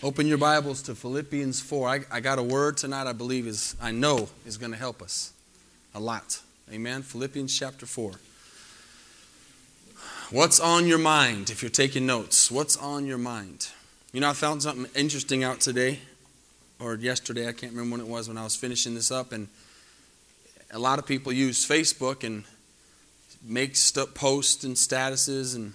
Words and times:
Open 0.00 0.28
your 0.28 0.38
Bibles 0.38 0.82
to 0.82 0.94
Philippians 0.94 1.60
4. 1.60 1.88
I, 1.88 2.00
I 2.08 2.20
got 2.20 2.38
a 2.38 2.42
word 2.42 2.76
tonight 2.76 3.08
I 3.08 3.12
believe 3.12 3.48
is, 3.48 3.74
I 3.82 3.90
know, 3.90 4.28
is 4.46 4.56
going 4.56 4.70
to 4.70 4.78
help 4.78 5.02
us 5.02 5.32
a 5.92 5.98
lot. 5.98 6.38
Amen. 6.72 7.02
Philippians 7.02 7.58
chapter 7.58 7.84
4. 7.84 8.12
What's 10.30 10.60
on 10.60 10.86
your 10.86 10.98
mind 10.98 11.50
if 11.50 11.62
you're 11.62 11.70
taking 11.70 12.06
notes? 12.06 12.48
What's 12.48 12.76
on 12.76 13.06
your 13.06 13.18
mind? 13.18 13.70
You 14.12 14.20
know, 14.20 14.30
I 14.30 14.34
found 14.34 14.62
something 14.62 14.86
interesting 14.94 15.42
out 15.42 15.58
today 15.58 15.98
or 16.78 16.94
yesterday. 16.94 17.48
I 17.48 17.52
can't 17.52 17.72
remember 17.72 17.96
when 17.96 18.00
it 18.00 18.06
was 18.06 18.28
when 18.28 18.38
I 18.38 18.44
was 18.44 18.54
finishing 18.54 18.94
this 18.94 19.10
up. 19.10 19.32
And 19.32 19.48
a 20.70 20.78
lot 20.78 21.00
of 21.00 21.06
people 21.06 21.32
use 21.32 21.66
Facebook 21.66 22.22
and 22.22 22.44
make 23.42 23.74
stuff, 23.74 24.14
posts 24.14 24.62
and 24.62 24.76
statuses. 24.76 25.56
And 25.56 25.72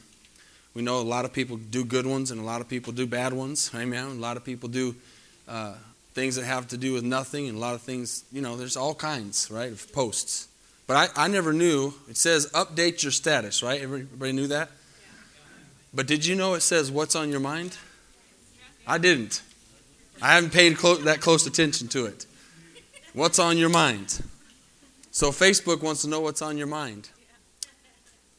we 0.74 0.82
know 0.82 1.00
a 1.00 1.04
lot 1.04 1.26
of 1.26 1.34
people 1.34 1.58
do 1.58 1.86
good 1.86 2.06
ones 2.06 2.32
and 2.32 2.42
a 2.42 2.44
lot 2.44 2.62
of 2.62 2.68
people 2.68 2.94
do 2.94 3.06
bad 3.06 3.34
ones. 3.34 3.70
Amen. 3.76 4.06
A 4.06 4.14
lot 4.14 4.38
of 4.38 4.44
people 4.44 4.70
do 4.70 4.96
uh, 5.48 5.76
things 6.14 6.36
that 6.36 6.46
have 6.46 6.68
to 6.70 6.78
do 6.78 6.94
with 6.94 7.04
nothing 7.04 7.48
and 7.48 7.58
a 7.58 7.62
lot 7.62 7.76
of 7.76 7.82
things, 7.82 8.24
you 8.32 8.42
know, 8.42 8.56
there's 8.56 8.78
all 8.78 8.96
kinds, 8.96 9.52
right, 9.52 9.72
of 9.72 9.92
posts. 9.94 10.48
But 10.88 11.12
I, 11.18 11.26
I 11.26 11.28
never 11.28 11.54
knew. 11.54 11.94
It 12.10 12.18
says 12.18 12.50
update 12.54 13.04
your 13.04 13.12
status, 13.12 13.62
right? 13.64 13.82
Everybody 13.82 14.32
knew 14.32 14.48
that? 14.48 14.70
But 15.94 16.08
did 16.08 16.26
you 16.26 16.36
know 16.36 16.56
it 16.56 16.62
says 16.62 16.92
what's 16.92 17.16
on 17.16 17.30
your 17.30 17.40
mind? 17.40 17.78
I 18.88 18.98
didn't. 18.98 19.42
I 20.22 20.36
haven't 20.36 20.52
paid 20.54 20.78
clo- 20.78 20.96
that 20.96 21.22
close 21.22 21.46
attention 21.46 21.88
to 21.90 22.06
it. 22.06 22.26
What's 23.14 23.38
on 23.38 23.58
your 23.58 23.70
mind? 23.70 24.24
So 25.12 25.30
Facebook 25.30 25.84
wants 25.84 26.02
to 26.02 26.08
know 26.10 26.20
what's 26.20 26.42
on 26.42 26.58
your 26.58 26.68
mind. 26.68 27.10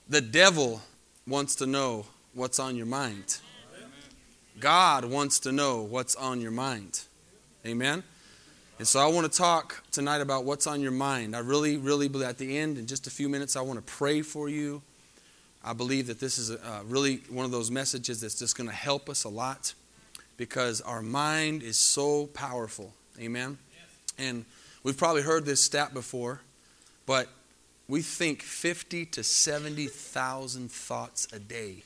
The 0.08 0.20
devil 0.20 0.82
wants 1.26 1.54
to 1.56 1.66
know 1.66 2.06
what's 2.34 2.58
on 2.58 2.76
your 2.76 2.86
mind. 2.86 3.38
God 4.60 5.04
wants 5.04 5.40
to 5.40 5.52
know 5.52 5.82
what's 5.82 6.14
on 6.14 6.40
your 6.40 6.50
mind. 6.50 7.02
Amen? 7.66 8.02
And 8.78 8.86
so 8.86 9.00
I 9.00 9.06
want 9.06 9.30
to 9.30 9.38
talk 9.38 9.82
tonight 9.90 10.20
about 10.20 10.44
what's 10.44 10.66
on 10.66 10.80
your 10.80 10.92
mind. 10.92 11.34
I 11.36 11.40
really, 11.40 11.76
really 11.76 12.08
believe 12.08 12.26
at 12.26 12.38
the 12.38 12.58
end, 12.58 12.76
in 12.76 12.86
just 12.86 13.06
a 13.06 13.10
few 13.10 13.28
minutes, 13.28 13.56
I 13.56 13.60
want 13.60 13.84
to 13.84 13.92
pray 13.92 14.22
for 14.22 14.48
you. 14.48 14.82
I 15.62 15.72
believe 15.72 16.08
that 16.08 16.20
this 16.20 16.38
is 16.38 16.50
a, 16.50 16.54
uh, 16.66 16.82
really 16.84 17.20
one 17.30 17.44
of 17.44 17.50
those 17.50 17.70
messages 17.70 18.20
that's 18.20 18.38
just 18.38 18.56
going 18.56 18.68
to 18.68 18.74
help 18.74 19.08
us 19.08 19.24
a 19.24 19.28
lot 19.28 19.74
because 20.36 20.80
our 20.80 21.02
mind 21.02 21.62
is 21.62 21.78
so 21.78 22.26
powerful. 22.26 22.92
Amen? 23.20 23.58
And 24.18 24.44
we've 24.82 24.98
probably 24.98 25.22
heard 25.22 25.44
this 25.44 25.62
stat 25.62 25.94
before, 25.94 26.40
but 27.06 27.28
we 27.88 28.02
think 28.02 28.42
50 28.42 29.06
to 29.06 29.22
70,000 29.22 30.70
thoughts 30.70 31.28
a 31.32 31.38
day. 31.38 31.84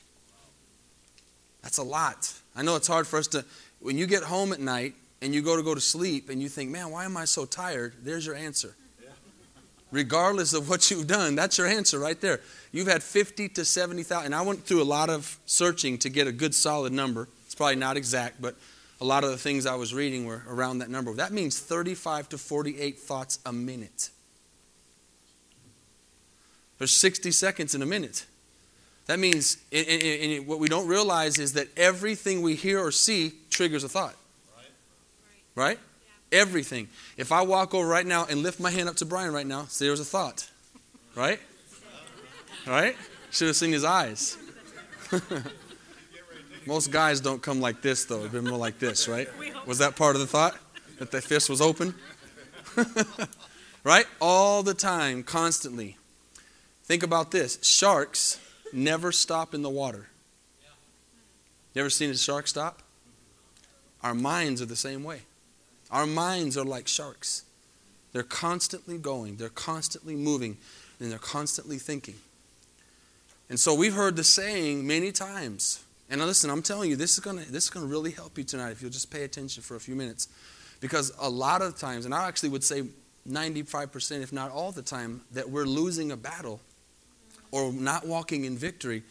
That's 1.61 1.77
a 1.77 1.83
lot. 1.83 2.33
I 2.55 2.61
know 2.61 2.75
it's 2.75 2.87
hard 2.87 3.07
for 3.07 3.19
us 3.19 3.27
to, 3.27 3.45
when 3.79 3.97
you 3.97 4.07
get 4.07 4.23
home 4.23 4.53
at 4.53 4.59
night, 4.59 4.93
and 5.21 5.33
you 5.33 5.41
go 5.41 5.55
to 5.55 5.63
go 5.63 5.75
to 5.75 5.81
sleep 5.81 6.29
and 6.29 6.41
you 6.41 6.49
think, 6.49 6.69
man, 6.69 6.91
why 6.91 7.05
am 7.05 7.17
I 7.17 7.25
so 7.25 7.45
tired? 7.45 7.93
There's 8.03 8.25
your 8.25 8.35
answer. 8.35 8.75
Regardless 9.91 10.53
of 10.53 10.69
what 10.69 10.91
you've 10.91 11.07
done, 11.07 11.35
that's 11.35 11.57
your 11.57 11.65
answer 11.65 11.97
right 11.97 12.19
there. 12.21 12.41
You've 12.71 12.87
had 12.87 13.01
50 13.01 13.49
to 13.49 13.65
70,000. 13.65 14.25
And 14.25 14.35
I 14.35 14.43
went 14.43 14.63
through 14.63 14.83
a 14.83 14.85
lot 14.85 15.09
of 15.09 15.39
searching 15.45 15.97
to 15.99 16.09
get 16.09 16.27
a 16.27 16.31
good 16.31 16.53
solid 16.53 16.93
number. 16.93 17.27
It's 17.45 17.55
probably 17.55 17.75
not 17.75 17.97
exact, 17.97 18.39
but 18.39 18.55
a 19.01 19.05
lot 19.05 19.23
of 19.23 19.31
the 19.31 19.37
things 19.37 19.65
I 19.65 19.75
was 19.75 19.93
reading 19.93 20.25
were 20.25 20.43
around 20.47 20.79
that 20.79 20.89
number. 20.89 21.11
That 21.13 21.33
means 21.33 21.59
35 21.59 22.29
to 22.29 22.37
48 22.37 22.99
thoughts 22.99 23.39
a 23.45 23.51
minute. 23.51 24.11
There's 26.77 26.91
60 26.91 27.31
seconds 27.31 27.73
in 27.73 27.81
a 27.81 27.87
minute. 27.87 28.27
That 29.09 29.17
means, 29.17 29.57
and, 29.71 29.87
and, 29.87 30.03
and 30.03 30.45
what 30.45 30.59
we 30.59 30.69
don't 30.69 30.87
realize 30.87 31.39
is 31.39 31.53
that 31.53 31.67
everything 31.75 32.43
we 32.43 32.53
hear 32.53 32.79
or 32.79 32.91
see 32.91 33.33
triggers 33.49 33.83
a 33.83 33.89
thought. 33.89 34.13
Right? 35.55 35.79
Yeah. 36.31 36.41
Everything. 36.41 36.89
If 37.17 37.31
I 37.31 37.41
walk 37.41 37.73
over 37.73 37.87
right 37.87 38.05
now 38.05 38.27
and 38.29 38.43
lift 38.43 38.59
my 38.59 38.69
hand 38.69 38.87
up 38.87 38.97
to 38.97 39.07
Brian 39.07 39.33
right 39.33 39.47
now, 39.47 39.65
see, 39.65 39.87
there's 39.87 39.99
a 39.99 40.05
thought. 40.05 40.47
Right? 41.15 41.39
Right? 42.67 42.95
Should 43.31 43.47
have 43.47 43.55
seen 43.55 43.71
his 43.71 43.83
eyes. 43.83 44.37
Most 46.67 46.91
guys 46.91 47.19
don't 47.19 47.41
come 47.41 47.59
like 47.59 47.81
this, 47.81 48.05
though. 48.05 48.19
It'd 48.19 48.31
been 48.31 48.47
more 48.47 48.59
like 48.59 48.77
this, 48.77 49.07
right? 49.07 49.27
Was 49.65 49.79
that 49.79 49.95
part 49.95 50.17
of 50.17 50.21
the 50.21 50.27
thought? 50.27 50.55
That 50.99 51.09
the 51.09 51.19
fist 51.19 51.49
was 51.49 51.61
open? 51.61 51.95
right? 53.83 54.05
All 54.21 54.61
the 54.61 54.75
time, 54.75 55.23
constantly. 55.23 55.97
Think 56.83 57.01
about 57.01 57.31
this 57.31 57.57
sharks 57.63 58.39
never 58.73 59.11
stop 59.11 59.53
in 59.53 59.61
the 59.61 59.69
water. 59.69 60.07
You 61.73 61.81
ever 61.81 61.89
seen 61.89 62.09
a 62.09 62.17
shark 62.17 62.47
stop? 62.47 62.81
Our 64.01 64.13
minds 64.13 64.61
are 64.61 64.65
the 64.65 64.75
same 64.75 65.03
way. 65.03 65.21
Our 65.91 66.05
minds 66.05 66.57
are 66.57 66.65
like 66.65 66.87
sharks. 66.87 67.43
They're 68.11 68.23
constantly 68.23 68.97
going, 68.97 69.37
they're 69.37 69.49
constantly 69.49 70.15
moving, 70.15 70.57
and 70.99 71.11
they're 71.11 71.19
constantly 71.19 71.77
thinking. 71.77 72.15
And 73.49 73.59
so 73.59 73.73
we've 73.73 73.93
heard 73.93 74.15
the 74.15 74.23
saying 74.23 74.85
many 74.85 75.11
times. 75.11 75.83
And 76.09 76.21
listen, 76.21 76.49
I'm 76.49 76.63
telling 76.63 76.89
you, 76.89 76.95
this 76.95 77.13
is 77.13 77.19
gonna 77.19 77.43
this 77.43 77.65
is 77.65 77.69
gonna 77.69 77.85
really 77.85 78.11
help 78.11 78.37
you 78.37 78.43
tonight 78.43 78.71
if 78.71 78.81
you'll 78.81 78.91
just 78.91 79.11
pay 79.11 79.23
attention 79.23 79.61
for 79.61 79.75
a 79.75 79.79
few 79.79 79.95
minutes. 79.95 80.27
Because 80.81 81.11
a 81.19 81.29
lot 81.29 81.61
of 81.61 81.77
times, 81.77 82.05
and 82.05 82.13
I 82.13 82.27
actually 82.27 82.49
would 82.49 82.63
say 82.63 82.83
95%, 83.27 84.21
if 84.21 84.31
not 84.33 84.49
all 84.49 84.71
the 84.71 84.81
time, 84.81 85.21
that 85.33 85.49
we're 85.49 85.65
losing 85.65 86.11
a 86.11 86.17
battle 86.17 86.61
or 87.51 87.71
not 87.71 88.07
walking 88.07 88.45
in 88.45 88.57
victory 88.57 89.03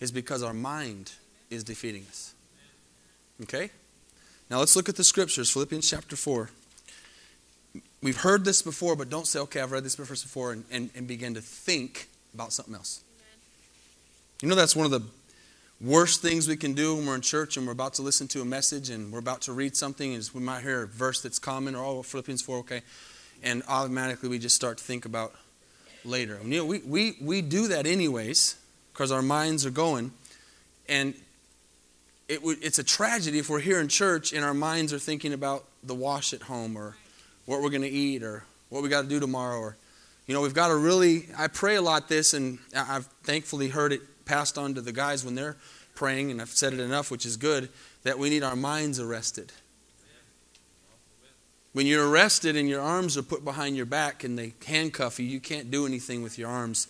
is 0.00 0.10
because 0.10 0.42
our 0.42 0.54
mind 0.54 1.12
is 1.50 1.64
defeating 1.64 2.04
us. 2.08 2.34
Okay? 3.42 3.70
Now 4.50 4.58
let's 4.58 4.76
look 4.76 4.88
at 4.88 4.96
the 4.96 5.04
scriptures, 5.04 5.50
Philippians 5.50 5.88
chapter 5.88 6.16
4. 6.16 6.50
We've 8.02 8.16
heard 8.16 8.44
this 8.44 8.62
before, 8.62 8.94
but 8.94 9.10
don't 9.10 9.26
say, 9.26 9.40
okay, 9.40 9.60
I've 9.60 9.72
read 9.72 9.84
this 9.84 9.96
before, 9.96 10.52
and, 10.52 10.64
and, 10.70 10.90
and 10.94 11.08
begin 11.08 11.34
to 11.34 11.40
think 11.40 12.08
about 12.34 12.52
something 12.52 12.74
else. 12.74 13.02
You 14.42 14.48
know, 14.48 14.54
that's 14.54 14.76
one 14.76 14.84
of 14.84 14.92
the 14.92 15.02
worst 15.80 16.22
things 16.22 16.46
we 16.46 16.56
can 16.56 16.74
do 16.74 16.94
when 16.94 17.06
we're 17.06 17.14
in 17.16 17.20
church 17.20 17.56
and 17.56 17.66
we're 17.66 17.72
about 17.72 17.94
to 17.94 18.02
listen 18.02 18.28
to 18.28 18.40
a 18.40 18.44
message 18.44 18.90
and 18.90 19.12
we're 19.12 19.18
about 19.18 19.42
to 19.42 19.52
read 19.52 19.76
something, 19.76 20.12
is 20.12 20.34
we 20.34 20.40
might 20.40 20.62
hear 20.62 20.84
a 20.84 20.86
verse 20.86 21.20
that's 21.20 21.38
common 21.38 21.74
or, 21.74 21.84
oh, 21.84 22.02
Philippians 22.02 22.42
4, 22.42 22.58
okay, 22.58 22.82
and 23.42 23.62
automatically 23.68 24.28
we 24.28 24.38
just 24.38 24.54
start 24.54 24.78
to 24.78 24.84
think 24.84 25.04
about 25.04 25.34
later. 26.06 26.38
You 26.44 26.58
know, 26.58 26.64
we, 26.64 26.78
we, 26.78 27.16
we 27.20 27.42
do 27.42 27.68
that 27.68 27.86
anyways 27.86 28.56
because 28.92 29.12
our 29.12 29.22
minds 29.22 29.66
are 29.66 29.70
going. 29.70 30.12
And 30.88 31.14
it 32.28 32.40
it's 32.44 32.78
a 32.78 32.84
tragedy 32.84 33.38
if 33.38 33.48
we're 33.48 33.60
here 33.60 33.80
in 33.80 33.88
church 33.88 34.32
and 34.32 34.44
our 34.44 34.54
minds 34.54 34.92
are 34.92 34.98
thinking 34.98 35.32
about 35.32 35.64
the 35.82 35.94
wash 35.94 36.32
at 36.32 36.42
home 36.42 36.76
or 36.76 36.96
what 37.44 37.62
we're 37.62 37.70
going 37.70 37.82
to 37.82 37.88
eat 37.88 38.22
or 38.22 38.44
what 38.68 38.82
we 38.82 38.88
got 38.88 39.02
to 39.02 39.08
do 39.08 39.20
tomorrow 39.20 39.58
or 39.58 39.76
you 40.26 40.34
know 40.34 40.40
we've 40.40 40.54
got 40.54 40.68
to 40.68 40.76
really 40.76 41.28
i 41.38 41.46
pray 41.46 41.76
a 41.76 41.82
lot 41.82 42.08
this 42.08 42.34
and 42.34 42.58
i've 42.74 43.06
thankfully 43.22 43.68
heard 43.68 43.92
it 43.92 44.00
passed 44.24 44.58
on 44.58 44.74
to 44.74 44.80
the 44.80 44.92
guys 44.92 45.24
when 45.24 45.34
they're 45.34 45.56
praying 45.94 46.30
and 46.30 46.40
i've 46.40 46.48
said 46.48 46.72
it 46.72 46.80
enough 46.80 47.10
which 47.10 47.24
is 47.24 47.36
good 47.36 47.68
that 48.02 48.18
we 48.18 48.28
need 48.28 48.42
our 48.42 48.56
minds 48.56 48.98
arrested 48.98 49.52
when 51.76 51.86
you're 51.86 52.08
arrested 52.08 52.56
and 52.56 52.68
your 52.68 52.80
arms 52.80 53.18
are 53.18 53.22
put 53.22 53.44
behind 53.44 53.76
your 53.76 53.84
back 53.84 54.24
and 54.24 54.38
they 54.38 54.54
handcuff 54.66 55.20
you 55.20 55.26
you 55.26 55.40
can't 55.40 55.70
do 55.70 55.84
anything 55.84 56.22
with 56.22 56.38
your 56.38 56.48
arms 56.48 56.88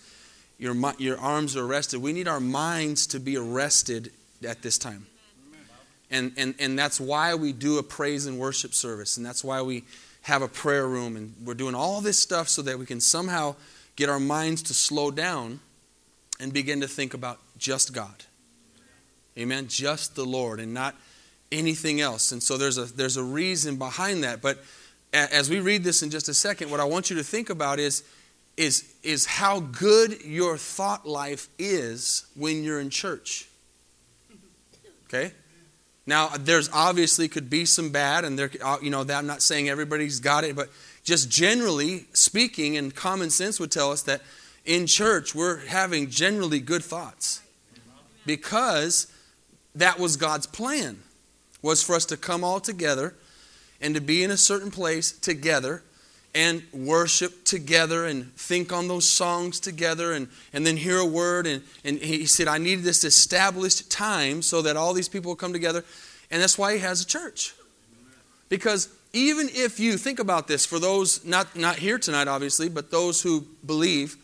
your, 0.58 0.74
your 0.98 1.18
arms 1.18 1.56
are 1.56 1.64
arrested 1.64 2.00
we 2.00 2.12
need 2.12 2.28
our 2.28 2.40
minds 2.40 3.06
to 3.06 3.18
be 3.18 3.36
arrested 3.36 4.12
at 4.46 4.62
this 4.62 4.78
time 4.78 5.06
and, 6.10 6.32
and, 6.36 6.54
and 6.58 6.78
that's 6.78 7.00
why 7.00 7.34
we 7.34 7.52
do 7.52 7.78
a 7.78 7.82
praise 7.82 8.26
and 8.26 8.38
worship 8.38 8.74
service. 8.74 9.16
And 9.16 9.26
that's 9.26 9.42
why 9.42 9.62
we 9.62 9.84
have 10.22 10.42
a 10.42 10.48
prayer 10.48 10.86
room. 10.86 11.16
And 11.16 11.34
we're 11.44 11.54
doing 11.54 11.74
all 11.74 12.00
this 12.00 12.18
stuff 12.18 12.48
so 12.48 12.62
that 12.62 12.78
we 12.78 12.86
can 12.86 13.00
somehow 13.00 13.56
get 13.96 14.08
our 14.08 14.20
minds 14.20 14.62
to 14.64 14.74
slow 14.74 15.10
down 15.10 15.60
and 16.38 16.52
begin 16.52 16.80
to 16.80 16.88
think 16.88 17.14
about 17.14 17.38
just 17.58 17.92
God. 17.92 18.24
Amen? 19.38 19.68
Just 19.68 20.14
the 20.14 20.24
Lord 20.24 20.60
and 20.60 20.72
not 20.72 20.94
anything 21.50 22.00
else. 22.00 22.32
And 22.32 22.42
so 22.42 22.56
there's 22.56 22.78
a, 22.78 22.84
there's 22.84 23.16
a 23.16 23.22
reason 23.22 23.76
behind 23.76 24.22
that. 24.24 24.40
But 24.40 24.62
as 25.16 25.48
we 25.50 25.60
read 25.60 25.84
this 25.84 26.02
in 26.02 26.10
just 26.10 26.28
a 26.28 26.34
second, 26.34 26.70
what 26.70 26.80
I 26.80 26.84
want 26.84 27.10
you 27.10 27.16
to 27.16 27.24
think 27.24 27.50
about 27.50 27.78
is, 27.78 28.02
is, 28.56 28.94
is 29.02 29.26
how 29.26 29.60
good 29.60 30.22
your 30.24 30.56
thought 30.56 31.06
life 31.06 31.48
is 31.58 32.26
when 32.34 32.64
you're 32.64 32.80
in 32.80 32.90
church. 32.90 33.48
Okay? 35.06 35.32
Now, 36.06 36.28
there's 36.28 36.68
obviously 36.72 37.28
could 37.28 37.50
be 37.50 37.64
some 37.64 37.90
bad, 37.90 38.24
and 38.24 38.38
there, 38.38 38.50
uh, 38.62 38.76
you 38.80 38.90
know, 38.90 39.04
I'm 39.08 39.26
not 39.26 39.42
saying 39.42 39.68
everybody's 39.68 40.20
got 40.20 40.44
it, 40.44 40.54
but 40.54 40.68
just 41.02 41.30
generally 41.30 42.06
speaking, 42.12 42.76
and 42.76 42.94
common 42.94 43.30
sense 43.30 43.58
would 43.58 43.72
tell 43.72 43.90
us 43.90 44.02
that 44.02 44.22
in 44.64 44.86
church 44.86 45.34
we're 45.34 45.64
having 45.66 46.10
generally 46.10 46.60
good 46.60 46.82
thoughts 46.82 47.40
because 48.26 49.06
that 49.74 49.98
was 49.98 50.16
God's 50.16 50.46
plan 50.46 50.98
was 51.62 51.82
for 51.82 51.94
us 51.94 52.04
to 52.06 52.16
come 52.16 52.42
all 52.42 52.60
together 52.60 53.14
and 53.80 53.94
to 53.94 54.00
be 54.00 54.22
in 54.22 54.30
a 54.30 54.36
certain 54.36 54.70
place 54.70 55.12
together 55.12 55.82
and 56.34 56.62
worship 56.72 57.44
together 57.44 58.04
and 58.04 58.34
think 58.36 58.70
on 58.70 58.88
those 58.88 59.08
songs 59.08 59.58
together 59.58 60.12
and, 60.12 60.28
and 60.52 60.66
then 60.66 60.76
hear 60.76 60.98
a 60.98 61.06
word. 61.06 61.46
And, 61.46 61.62
and 61.82 61.98
he 61.98 62.26
said, 62.26 62.46
I 62.46 62.58
need 62.58 62.82
this 62.82 63.04
established 63.04 63.90
time 63.90 64.42
so 64.42 64.60
that 64.62 64.76
all 64.76 64.92
these 64.92 65.08
people 65.08 65.30
will 65.30 65.36
come 65.36 65.54
together. 65.54 65.82
And 66.30 66.42
that's 66.42 66.58
why 66.58 66.74
he 66.74 66.80
has 66.80 67.00
a 67.00 67.06
church. 67.06 67.54
Because 68.50 68.90
even 69.14 69.48
if 69.50 69.80
you 69.80 69.96
think 69.96 70.18
about 70.18 70.46
this, 70.46 70.66
for 70.66 70.78
those 70.78 71.24
not, 71.24 71.56
not 71.56 71.76
here 71.76 71.98
tonight, 71.98 72.28
obviously, 72.28 72.68
but 72.68 72.90
those 72.90 73.22
who 73.22 73.46
believe 73.64 74.16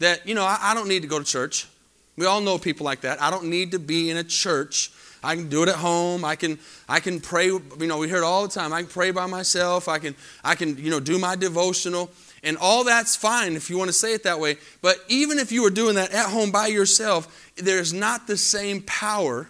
that, 0.00 0.26
you 0.28 0.34
know, 0.34 0.44
I, 0.44 0.58
I 0.60 0.74
don't 0.74 0.88
need 0.88 1.00
to 1.00 1.08
go 1.08 1.18
to 1.18 1.24
church. 1.24 1.66
We 2.16 2.26
all 2.26 2.42
know 2.42 2.58
people 2.58 2.84
like 2.84 3.00
that. 3.00 3.22
I 3.22 3.30
don't 3.30 3.46
need 3.46 3.70
to 3.72 3.78
be 3.78 4.10
in 4.10 4.18
a 4.18 4.24
church. 4.24 4.92
I 5.24 5.36
can 5.36 5.48
do 5.48 5.62
it 5.62 5.68
at 5.68 5.76
home. 5.76 6.24
I 6.24 6.36
can 6.36 6.58
I 6.88 7.00
can 7.00 7.20
pray. 7.20 7.46
You 7.46 7.62
know, 7.80 7.98
we 7.98 8.08
hear 8.08 8.18
it 8.18 8.24
all 8.24 8.42
the 8.46 8.52
time. 8.52 8.72
I 8.72 8.82
can 8.82 8.90
pray 8.90 9.10
by 9.10 9.26
myself. 9.26 9.88
I 9.88 9.98
can 9.98 10.14
I 10.44 10.54
can 10.54 10.76
you 10.76 10.90
know 10.90 11.00
do 11.00 11.18
my 11.18 11.34
devotional, 11.34 12.10
and 12.42 12.56
all 12.58 12.84
that's 12.84 13.16
fine 13.16 13.54
if 13.54 13.70
you 13.70 13.78
want 13.78 13.88
to 13.88 13.94
say 13.94 14.12
it 14.12 14.22
that 14.24 14.38
way. 14.38 14.58
But 14.82 14.98
even 15.08 15.38
if 15.38 15.50
you 15.50 15.62
were 15.62 15.70
doing 15.70 15.94
that 15.94 16.12
at 16.12 16.26
home 16.26 16.50
by 16.50 16.66
yourself, 16.66 17.50
there's 17.56 17.92
not 17.92 18.26
the 18.26 18.36
same 18.36 18.82
power 18.82 19.48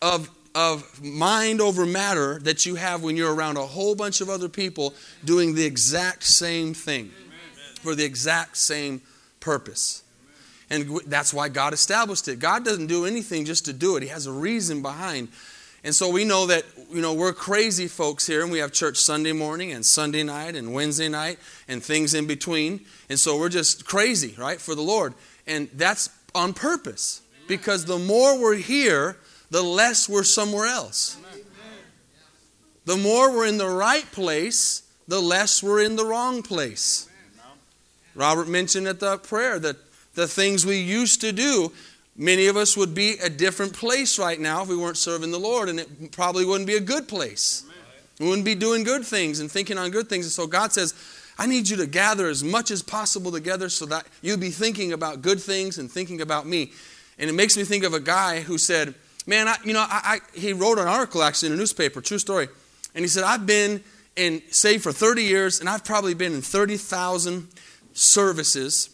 of 0.00 0.30
of 0.54 1.02
mind 1.02 1.60
over 1.60 1.84
matter 1.84 2.38
that 2.40 2.64
you 2.64 2.76
have 2.76 3.02
when 3.02 3.16
you're 3.16 3.34
around 3.34 3.56
a 3.56 3.66
whole 3.66 3.96
bunch 3.96 4.20
of 4.20 4.30
other 4.30 4.48
people 4.48 4.94
doing 5.24 5.54
the 5.56 5.64
exact 5.64 6.22
same 6.22 6.72
thing 6.72 7.10
for 7.82 7.96
the 7.96 8.04
exact 8.04 8.56
same 8.56 9.02
purpose. 9.40 10.03
And 10.74 11.00
that's 11.06 11.32
why 11.32 11.48
God 11.48 11.72
established 11.72 12.26
it. 12.26 12.40
God 12.40 12.64
doesn't 12.64 12.88
do 12.88 13.06
anything 13.06 13.44
just 13.44 13.64
to 13.66 13.72
do 13.72 13.96
it, 13.96 14.02
He 14.02 14.08
has 14.08 14.26
a 14.26 14.32
reason 14.32 14.82
behind. 14.82 15.28
And 15.84 15.94
so 15.94 16.08
we 16.08 16.24
know 16.24 16.46
that, 16.46 16.64
you 16.90 17.02
know, 17.02 17.12
we're 17.12 17.34
crazy 17.34 17.88
folks 17.88 18.26
here, 18.26 18.42
and 18.42 18.50
we 18.50 18.58
have 18.58 18.72
church 18.72 18.96
Sunday 18.96 19.32
morning 19.32 19.70
and 19.70 19.84
Sunday 19.84 20.22
night 20.22 20.56
and 20.56 20.72
Wednesday 20.72 21.10
night 21.10 21.38
and 21.68 21.82
things 21.82 22.14
in 22.14 22.26
between. 22.26 22.80
And 23.10 23.18
so 23.18 23.38
we're 23.38 23.50
just 23.50 23.84
crazy, 23.84 24.34
right, 24.38 24.58
for 24.58 24.74
the 24.74 24.82
Lord. 24.82 25.12
And 25.46 25.68
that's 25.74 26.08
on 26.34 26.54
purpose. 26.54 27.20
Because 27.46 27.84
the 27.84 27.98
more 27.98 28.40
we're 28.40 28.56
here, 28.56 29.18
the 29.50 29.62
less 29.62 30.08
we're 30.08 30.24
somewhere 30.24 30.66
else. 30.66 31.18
The 32.86 32.96
more 32.96 33.30
we're 33.30 33.46
in 33.46 33.58
the 33.58 33.68
right 33.68 34.10
place, 34.10 34.82
the 35.06 35.20
less 35.20 35.62
we're 35.62 35.82
in 35.82 35.96
the 35.96 36.06
wrong 36.06 36.42
place. 36.42 37.08
Robert 38.14 38.48
mentioned 38.48 38.88
at 38.88 39.00
the 39.00 39.18
prayer 39.18 39.58
that 39.58 39.83
the 40.14 40.28
things 40.28 40.64
we 40.64 40.78
used 40.78 41.20
to 41.22 41.32
do, 41.32 41.72
many 42.16 42.46
of 42.46 42.56
us 42.56 42.76
would 42.76 42.94
be 42.94 43.16
a 43.22 43.28
different 43.28 43.72
place 43.72 44.18
right 44.18 44.38
now 44.38 44.62
if 44.62 44.68
we 44.68 44.76
weren't 44.76 44.96
serving 44.96 45.30
the 45.30 45.38
Lord, 45.38 45.68
and 45.68 45.80
it 45.80 46.12
probably 46.12 46.44
wouldn't 46.44 46.66
be 46.66 46.76
a 46.76 46.80
good 46.80 47.08
place. 47.08 47.64
We 48.20 48.26
wouldn't 48.26 48.44
be 48.44 48.54
doing 48.54 48.84
good 48.84 49.04
things 49.04 49.40
and 49.40 49.50
thinking 49.50 49.76
on 49.76 49.90
good 49.90 50.08
things. 50.08 50.24
And 50.26 50.32
so 50.32 50.46
God 50.46 50.72
says, 50.72 50.94
I 51.36 51.46
need 51.46 51.68
you 51.68 51.76
to 51.78 51.86
gather 51.86 52.28
as 52.28 52.44
much 52.44 52.70
as 52.70 52.82
possible 52.82 53.32
together 53.32 53.68
so 53.68 53.86
that 53.86 54.06
you'll 54.22 54.38
be 54.38 54.50
thinking 54.50 54.92
about 54.92 55.20
good 55.20 55.40
things 55.40 55.78
and 55.78 55.90
thinking 55.90 56.20
about 56.20 56.46
me. 56.46 56.70
And 57.18 57.28
it 57.28 57.32
makes 57.32 57.56
me 57.56 57.64
think 57.64 57.82
of 57.82 57.92
a 57.92 58.00
guy 58.00 58.40
who 58.40 58.58
said, 58.58 58.94
Man, 59.26 59.48
I, 59.48 59.56
you 59.64 59.72
know, 59.72 59.80
I, 59.80 60.20
I, 60.34 60.38
he 60.38 60.52
wrote 60.52 60.78
an 60.78 60.86
article 60.86 61.22
actually 61.22 61.48
in 61.48 61.54
a 61.54 61.56
newspaper, 61.56 62.02
true 62.02 62.18
story. 62.18 62.46
And 62.94 63.02
he 63.02 63.08
said, 63.08 63.24
I've 63.24 63.46
been 63.46 63.82
in 64.16 64.42
saved 64.50 64.82
for 64.82 64.92
30 64.92 65.22
years, 65.22 65.60
and 65.60 65.68
I've 65.68 65.84
probably 65.84 66.12
been 66.12 66.34
in 66.34 66.42
30,000 66.42 67.48
services 67.94 68.93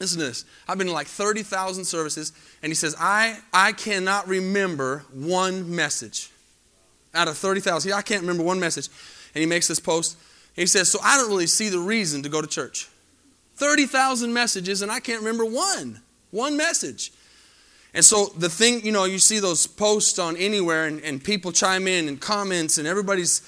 Listen 0.00 0.18
to 0.18 0.26
this. 0.26 0.44
I've 0.66 0.76
been 0.76 0.88
in 0.88 0.92
like 0.92 1.06
30,000 1.06 1.84
services, 1.84 2.32
and 2.62 2.70
he 2.70 2.74
says, 2.74 2.96
I, 2.98 3.38
I 3.52 3.72
cannot 3.72 4.26
remember 4.26 5.04
one 5.12 5.74
message. 5.74 6.30
Out 7.14 7.28
of 7.28 7.38
30,000, 7.38 7.92
I 7.92 8.02
can't 8.02 8.22
remember 8.22 8.42
one 8.42 8.58
message. 8.58 8.88
And 9.34 9.40
he 9.40 9.46
makes 9.46 9.68
this 9.68 9.78
post. 9.78 10.16
He 10.56 10.66
says, 10.66 10.90
So 10.90 10.98
I 11.02 11.16
don't 11.16 11.28
really 11.28 11.46
see 11.46 11.68
the 11.68 11.78
reason 11.78 12.22
to 12.24 12.28
go 12.28 12.40
to 12.40 12.46
church. 12.46 12.88
30,000 13.56 14.32
messages, 14.32 14.82
and 14.82 14.90
I 14.90 14.98
can't 14.98 15.20
remember 15.20 15.44
one. 15.44 16.00
One 16.32 16.56
message. 16.56 17.12
And 17.94 18.04
so 18.04 18.26
the 18.36 18.48
thing, 18.48 18.84
you 18.84 18.90
know, 18.90 19.04
you 19.04 19.20
see 19.20 19.38
those 19.38 19.68
posts 19.68 20.18
on 20.18 20.36
anywhere, 20.36 20.86
and, 20.86 21.00
and 21.02 21.22
people 21.22 21.52
chime 21.52 21.86
in 21.86 22.08
and 22.08 22.20
comments, 22.20 22.78
and 22.78 22.88
everybody's, 22.88 23.42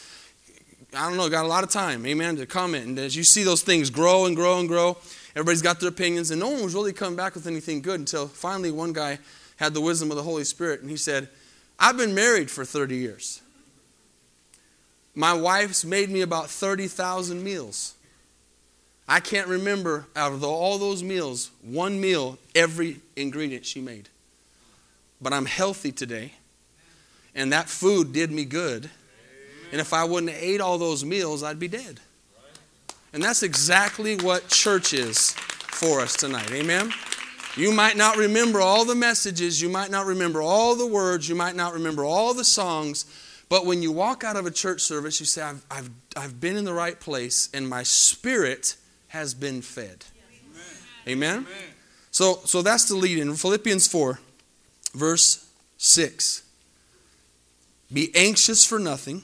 I 0.95 1.09
don't 1.09 1.17
know, 1.17 1.29
got 1.29 1.45
a 1.45 1.49
lot 1.49 1.65
of 1.65 1.71
time, 1.71 2.07
amen, 2.07 2.37
to 2.37 2.47
comment. 2.47 2.87
And 2.87 2.99
as 3.01 3.17
you 3.17 3.25
see 3.25 3.43
those 3.43 3.63
things 3.63 3.91
grow 3.91 4.27
and 4.27 4.37
grow 4.37 4.61
and 4.61 4.69
grow, 4.69 4.97
Everybody's 5.37 5.61
got 5.61 5.81
their 5.81 5.91
opinions, 5.91 6.31
and 6.31 6.41
no 6.41 6.49
one 6.49 6.63
was 6.63 6.75
really 6.75 6.95
coming 6.95 7.15
back 7.15 7.35
with 7.35 7.47
anything 7.47 7.83
good 7.83 8.01
until 8.01 8.27
finally 8.27 8.71
one 8.71 8.95
guy 8.95 9.19
had 9.57 9.75
the 9.75 9.83
wisdom 9.83 10.11
of 10.11 10.17
the 10.17 10.23
Holy 10.23 10.45
Spirit, 10.45 10.81
and 10.81 10.89
he 10.89 10.97
said, 10.97 11.29
I've 11.79 11.99
been 11.99 12.15
married 12.15 12.51
for 12.51 12.65
30 12.65 12.97
years. 12.97 13.43
My 15.15 15.35
wife's 15.35 15.85
made 15.85 16.09
me 16.09 16.23
about 16.23 16.49
30,000 16.49 17.45
meals. 17.45 17.95
I 19.07 19.21
can't 19.21 19.47
remember 19.47 20.07
out 20.17 20.33
of 20.33 20.43
all 20.43 20.79
those 20.79 21.03
meals, 21.03 21.51
one 21.63 22.01
meal, 22.01 22.39
every 22.55 23.01
ingredient 23.15 23.67
she 23.67 23.83
made. 23.83 24.09
But 25.21 25.35
I'm 25.35 25.47
healthy 25.47 25.93
today, 25.93 26.33
and 27.35 27.53
that 27.53 27.69
food 27.69 28.15
did 28.15 28.31
me 28.31 28.47
good. 28.47 28.89
And 29.71 29.83
if 29.83 29.93
I 29.93 30.05
wouldn't 30.05 30.33
have 30.33 30.43
ate 30.43 30.63
all 30.63 30.79
those 30.79 31.05
meals, 31.05 31.43
I'd 31.43 31.59
be 31.59 31.69
dead. 31.69 32.01
And 33.13 33.23
that's 33.23 33.43
exactly 33.43 34.17
what 34.17 34.49
church 34.49 34.93
is 34.93 35.33
for 35.33 36.01
us 36.01 36.15
tonight. 36.15 36.51
Amen? 36.53 36.93
You 37.57 37.73
might 37.73 37.97
not 37.97 38.17
remember 38.17 38.61
all 38.61 38.85
the 38.85 38.95
messages, 38.95 39.63
you 39.63 39.71
might 39.71 39.91
not 39.91 40.05
remember 40.05 40.43
all 40.43 40.77
the 40.77 40.87
words, 40.87 41.29
you 41.29 41.35
might 41.35 41.57
not 41.57 41.73
remember 41.73 42.05
all 42.05 42.35
the 42.35 42.45
songs, 42.45 43.07
but 43.49 43.65
when 43.65 43.81
you 43.81 43.93
walk 43.93 44.25
out 44.25 44.37
of 44.37 44.45
a 44.45 44.51
church 44.51 44.83
service, 44.83 45.21
you 45.21 45.27
say, 45.27 45.41
I've, 45.41 45.65
I've, 45.71 45.91
I've 46.17 46.41
been 46.41 46.57
in 46.57 46.65
the 46.65 46.75
right 46.75 46.99
place 46.99 47.49
and 47.55 47.67
my 47.67 47.83
spirit 47.83 48.77
has 49.09 49.33
been 49.33 49.63
fed. 49.63 50.05
Amen? 51.09 51.39
Amen? 51.39 51.47
So, 52.11 52.41
so 52.45 52.61
that's 52.61 52.87
the 52.87 52.97
lead 52.97 53.19
in 53.19 53.35
Philippians 53.35 53.87
4, 53.87 54.19
verse 54.95 55.49
6. 55.79 56.43
Be 57.93 58.11
anxious 58.15 58.65
for 58.65 58.79
nothing 58.79 59.23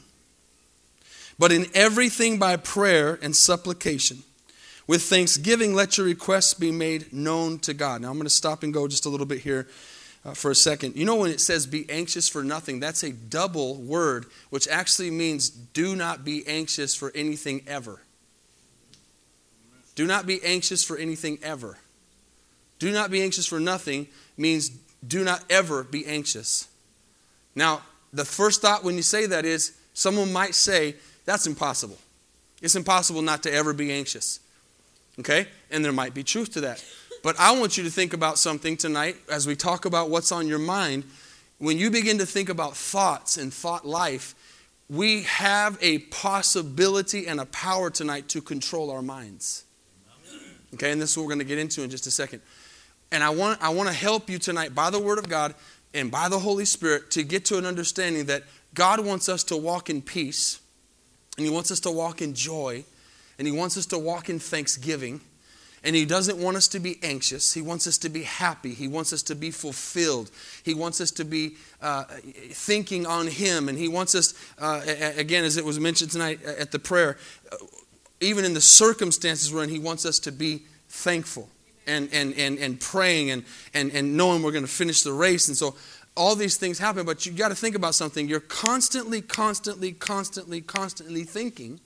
but 1.43 1.51
in 1.51 1.67
everything 1.75 2.39
by 2.39 2.55
prayer 2.55 3.19
and 3.21 3.35
supplication. 3.35 4.23
With 4.87 5.03
thanksgiving, 5.03 5.75
let 5.75 5.99
your 5.99 6.07
requests 6.07 6.55
be 6.55 6.71
made 6.71 7.13
known 7.13 7.59
to 7.63 7.75
God. 7.75 8.01
Now, 8.01 8.11
I'm 8.11 8.15
going 8.15 8.27
to 8.27 8.31
stop 8.31 8.63
and 8.63 8.73
go 8.73 8.87
just 8.87 9.07
a 9.07 9.09
little 9.09 9.27
bit 9.27 9.41
here 9.41 9.67
uh, 10.25 10.35
for 10.35 10.53
a 10.53 10.55
second. 10.55 10.95
You 10.95 11.05
know, 11.05 11.17
when 11.17 11.33
it 11.33 11.41
says 11.41 11.67
be 11.67 11.85
anxious 11.91 12.29
for 12.29 12.45
nothing, 12.45 12.79
that's 12.79 13.03
a 13.03 13.11
double 13.11 13.75
word, 13.75 14.27
which 14.51 14.69
actually 14.69 15.11
means 15.11 15.51
do 15.51 15.97
not 15.97 16.25
be 16.25 16.47
anxious 16.47 16.95
for 16.95 17.11
anything 17.13 17.65
ever. 17.67 18.03
Do 19.97 20.07
not 20.07 20.27
be 20.29 20.41
anxious 20.45 20.85
for 20.85 20.97
anything 20.97 21.41
ever. 21.43 21.77
Do 22.79 22.93
not 22.93 23.11
be 23.11 23.21
anxious 23.21 23.49
for 23.49 23.59
nothing 23.59 24.07
means 24.37 24.69
do 25.05 25.25
not 25.25 25.43
ever 25.51 25.83
be 25.83 26.07
anxious. 26.07 26.69
Now, 27.57 27.83
the 28.13 28.25
first 28.25 28.63
thought 28.63 28.85
when 28.85 28.95
you 28.95 29.03
say 29.03 29.27
that 29.27 29.45
is 29.45 29.73
someone 29.93 30.33
might 30.33 30.55
say, 30.55 30.95
that's 31.25 31.47
impossible. 31.47 31.99
It's 32.61 32.77
impossible 32.77 33.23
not 33.23 33.43
to 33.43 33.53
ever 33.53 33.73
be 33.73 33.93
anxious. 33.93 34.41
Okay? 35.19 35.47
And 35.71 35.85
there 35.85 35.93
might 35.93 36.15
be 36.15 36.23
truth 36.23 36.53
to 36.55 36.61
that. 36.63 36.85
But 37.23 37.39
I 37.39 37.59
want 37.59 37.77
you 37.77 37.85
to 37.85 37.91
think 37.91 38.13
about 38.13 38.39
something 38.39 38.77
tonight 38.77 39.17
as 39.31 39.47
we 39.47 39.55
talk 39.55 39.85
about 39.85 40.11
what's 40.11 40.33
on 40.33 40.49
your 40.49 40.59
mind. 40.59 41.05
When 41.59 41.79
you 41.79 41.91
begin 41.91 42.19
to 42.19 42.27
think 42.27 42.49
about 42.49 42.77
thoughts 42.77 43.37
and 43.37 43.53
thought 43.53 43.87
life, 43.87 44.35
we 44.89 45.23
have 45.23 45.79
a 45.81 45.99
possibility 45.99 47.27
and 47.27 47.41
a 47.41 47.47
power 47.47 47.91
tonight 47.91 48.29
to 48.31 48.41
control 48.41 48.91
our 48.91 49.03
minds. 49.03 49.65
Okay, 50.75 50.91
and 50.91 51.01
this 51.01 51.11
is 51.11 51.17
what 51.17 51.25
we're 51.25 51.35
going 51.35 51.39
to 51.41 51.45
get 51.45 51.59
into 51.59 51.83
in 51.83 51.91
just 51.91 52.07
a 52.07 52.11
second. 52.11 52.41
And 53.13 53.23
I 53.23 53.31
want, 53.31 53.63
I 53.63 53.69
want 53.69 53.89
to 53.89 53.95
help 53.95 54.31
you 54.31 54.39
tonight 54.39 54.75
by 54.75 54.91
the 54.91 54.99
Word 54.99 55.19
of 55.19 55.29
God 55.29 55.55
and 55.95 56.11
by 56.11 56.29
the 56.29 56.39
Holy 56.39 56.65
Spirit 56.65 57.11
to 57.13 57.23
get 57.23 57.45
to 57.47 57.59
an 57.59 57.67
understanding 57.67 58.25
that 58.27 58.45
God 58.75 59.01
wants 59.05 59.29
us 59.29 59.45
to 59.45 59.57
walk 59.57 59.91
in 59.91 60.01
peace 60.01 60.62
and 61.37 61.47
He 61.47 61.53
wants 61.53 61.71
us 61.71 61.81
to 61.81 61.91
walk 61.91 62.23
in 62.23 62.35
joy. 62.35 62.85
And 63.39 63.47
He 63.47 63.53
wants 63.53 63.77
us 63.77 63.87
to 63.87 63.99
walk 63.99 64.29
in 64.29 64.39
thanksgiving. 64.39 65.21
And 65.85 65.97
He 65.97 66.05
doesn't 66.05 66.39
want 66.39 66.57
us 66.57 66.69
to 66.69 66.81
be 66.81 66.99
anxious. 67.03 67.55
He 67.55 67.63
wants 67.63 67.87
us 67.87 67.99
to 67.99 68.09
be 68.09 68.23
happy. 68.23 68.75
He 68.75 68.87
wants 68.87 69.13
us 69.13 69.23
to 69.25 69.35
be 69.35 69.51
fulfilled. 69.51 70.31
He 70.63 70.75
wants 70.75 71.01
us 71.01 71.11
to 71.13 71.25
be 71.25 71.57
uh, 71.81 72.05
thinking 72.05 73.07
on 73.07 73.27
Him. 73.27 73.69
And 73.69 73.79
He 73.79 73.89
wants 73.89 74.15
us, 74.15 74.35
uh, 74.59 74.83
again, 75.17 75.45
as 75.45 75.57
it 75.57 75.65
was 75.65 75.81
mentioned 75.81 76.11
tonight 76.11 76.43
at 76.45 76.71
the 76.71 76.79
prayer, 76.79 77.17
uh, 77.51 77.57
even 78.21 78.45
in 78.45 78.55
the 78.55 78.61
circumstances 78.61 79.53
we're 79.53 79.65
in, 79.65 79.71
He 79.71 79.81
wants 79.81 80.07
us 80.07 80.19
to 80.21 80.31
be 80.31 80.63
thankful 80.89 81.49
and, 81.87 82.09
and, 82.13 82.35
and, 82.35 82.59
and 82.59 82.79
praying 82.79 83.31
and, 83.31 83.45
and, 83.75 83.91
and 83.93 84.17
knowing 84.17 84.43
we're 84.43 84.53
going 84.53 84.65
to 84.65 84.71
finish 84.71 85.03
the 85.03 85.13
race. 85.13 85.49
And 85.49 85.57
so 85.57 85.75
all 86.17 86.35
these 86.35 86.57
things 86.57 86.79
happen, 86.79 87.07
but 87.07 87.25
you 87.25 87.33
got 87.33 87.49
to 87.49 87.55
think 87.55 87.75
about 87.75 87.95
something. 87.95 88.29
You're 88.29 88.41
constantly, 88.41 89.23
constantly, 89.23 89.93
constantly, 89.93 90.61
constantly 90.61 91.25
thinking. 91.25 91.81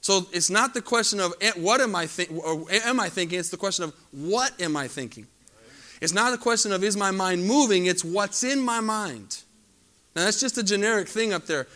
So 0.00 0.26
it's 0.32 0.50
not 0.50 0.74
the 0.74 0.82
question 0.82 1.20
of 1.20 1.32
eh, 1.40 1.52
what 1.56 1.80
am 1.80 1.94
I 1.94 2.06
think 2.06 2.30
or 2.32 2.64
am 2.70 3.00
I 3.00 3.08
thinking? 3.08 3.38
It's 3.38 3.50
the 3.50 3.56
question 3.56 3.84
of 3.84 3.94
what 4.12 4.60
am 4.60 4.76
I 4.76 4.88
thinking. 4.88 5.26
It's 6.00 6.12
not 6.12 6.34
a 6.34 6.38
question 6.38 6.72
of 6.72 6.82
is 6.82 6.96
my 6.96 7.12
mind 7.12 7.46
moving. 7.46 7.86
It's 7.86 8.04
what's 8.04 8.42
in 8.42 8.60
my 8.60 8.80
mind. 8.80 9.42
Now 10.14 10.24
that's 10.24 10.40
just 10.40 10.58
a 10.58 10.62
generic 10.62 11.08
thing 11.08 11.32
up 11.32 11.46
there. 11.46 11.66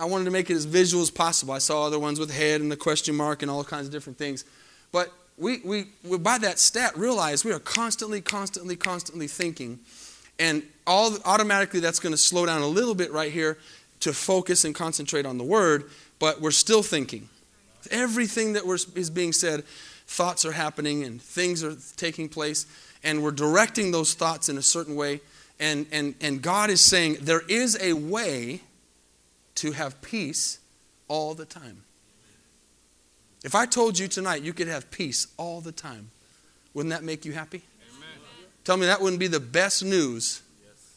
I 0.00 0.04
wanted 0.04 0.24
to 0.24 0.30
make 0.30 0.50
it 0.50 0.54
as 0.54 0.64
visual 0.64 1.02
as 1.02 1.10
possible. 1.10 1.52
I 1.52 1.58
saw 1.58 1.84
other 1.84 1.98
ones 1.98 2.18
with 2.18 2.32
head 2.32 2.60
and 2.60 2.72
the 2.72 2.76
question 2.76 3.14
mark 3.14 3.42
and 3.42 3.50
all 3.50 3.64
kinds 3.64 3.86
of 3.86 3.92
different 3.92 4.18
things. 4.18 4.44
But 4.92 5.12
we, 5.36 5.60
we, 5.64 5.86
we 6.04 6.18
by 6.18 6.38
that 6.38 6.58
stat 6.58 6.96
realize 6.96 7.44
we 7.44 7.52
are 7.52 7.58
constantly, 7.58 8.20
constantly, 8.20 8.76
constantly 8.76 9.26
thinking 9.26 9.80
And 10.38 10.62
all 10.86 11.16
automatically 11.24 11.80
that's 11.80 12.00
going 12.00 12.12
to 12.12 12.18
slow 12.18 12.46
down 12.46 12.62
a 12.62 12.66
little 12.66 12.94
bit 12.94 13.12
right 13.12 13.32
here 13.32 13.58
to 14.00 14.12
focus 14.12 14.64
and 14.64 14.74
concentrate 14.74 15.26
on 15.26 15.38
the 15.38 15.44
word, 15.44 15.90
but 16.18 16.40
we're 16.40 16.50
still 16.50 16.82
thinking. 16.82 17.28
Everything 17.90 18.52
that 18.52 18.64
is 18.94 19.10
being 19.10 19.32
said, 19.32 19.64
thoughts 20.06 20.44
are 20.44 20.52
happening 20.52 21.04
and 21.04 21.20
things 21.20 21.62
are 21.62 21.76
taking 21.96 22.28
place, 22.28 22.66
and 23.02 23.22
we're 23.22 23.30
directing 23.30 23.90
those 23.90 24.14
thoughts 24.14 24.48
in 24.48 24.56
a 24.56 24.62
certain 24.62 24.94
way. 24.94 25.20
And, 25.60 25.86
and, 25.90 26.14
and 26.20 26.40
God 26.40 26.70
is 26.70 26.80
saying 26.80 27.18
there 27.20 27.42
is 27.48 27.76
a 27.80 27.92
way 27.92 28.60
to 29.56 29.72
have 29.72 30.00
peace 30.02 30.60
all 31.08 31.34
the 31.34 31.44
time. 31.44 31.82
If 33.44 33.54
I 33.54 33.66
told 33.66 33.98
you 33.98 34.08
tonight 34.08 34.42
you 34.42 34.52
could 34.52 34.68
have 34.68 34.90
peace 34.90 35.26
all 35.36 35.60
the 35.60 35.72
time, 35.72 36.10
wouldn't 36.74 36.92
that 36.92 37.02
make 37.02 37.24
you 37.24 37.32
happy? 37.32 37.62
Tell 38.68 38.76
me 38.76 38.84
that 38.84 39.00
wouldn't 39.00 39.18
be 39.18 39.28
the 39.28 39.40
best 39.40 39.82
news 39.82 40.42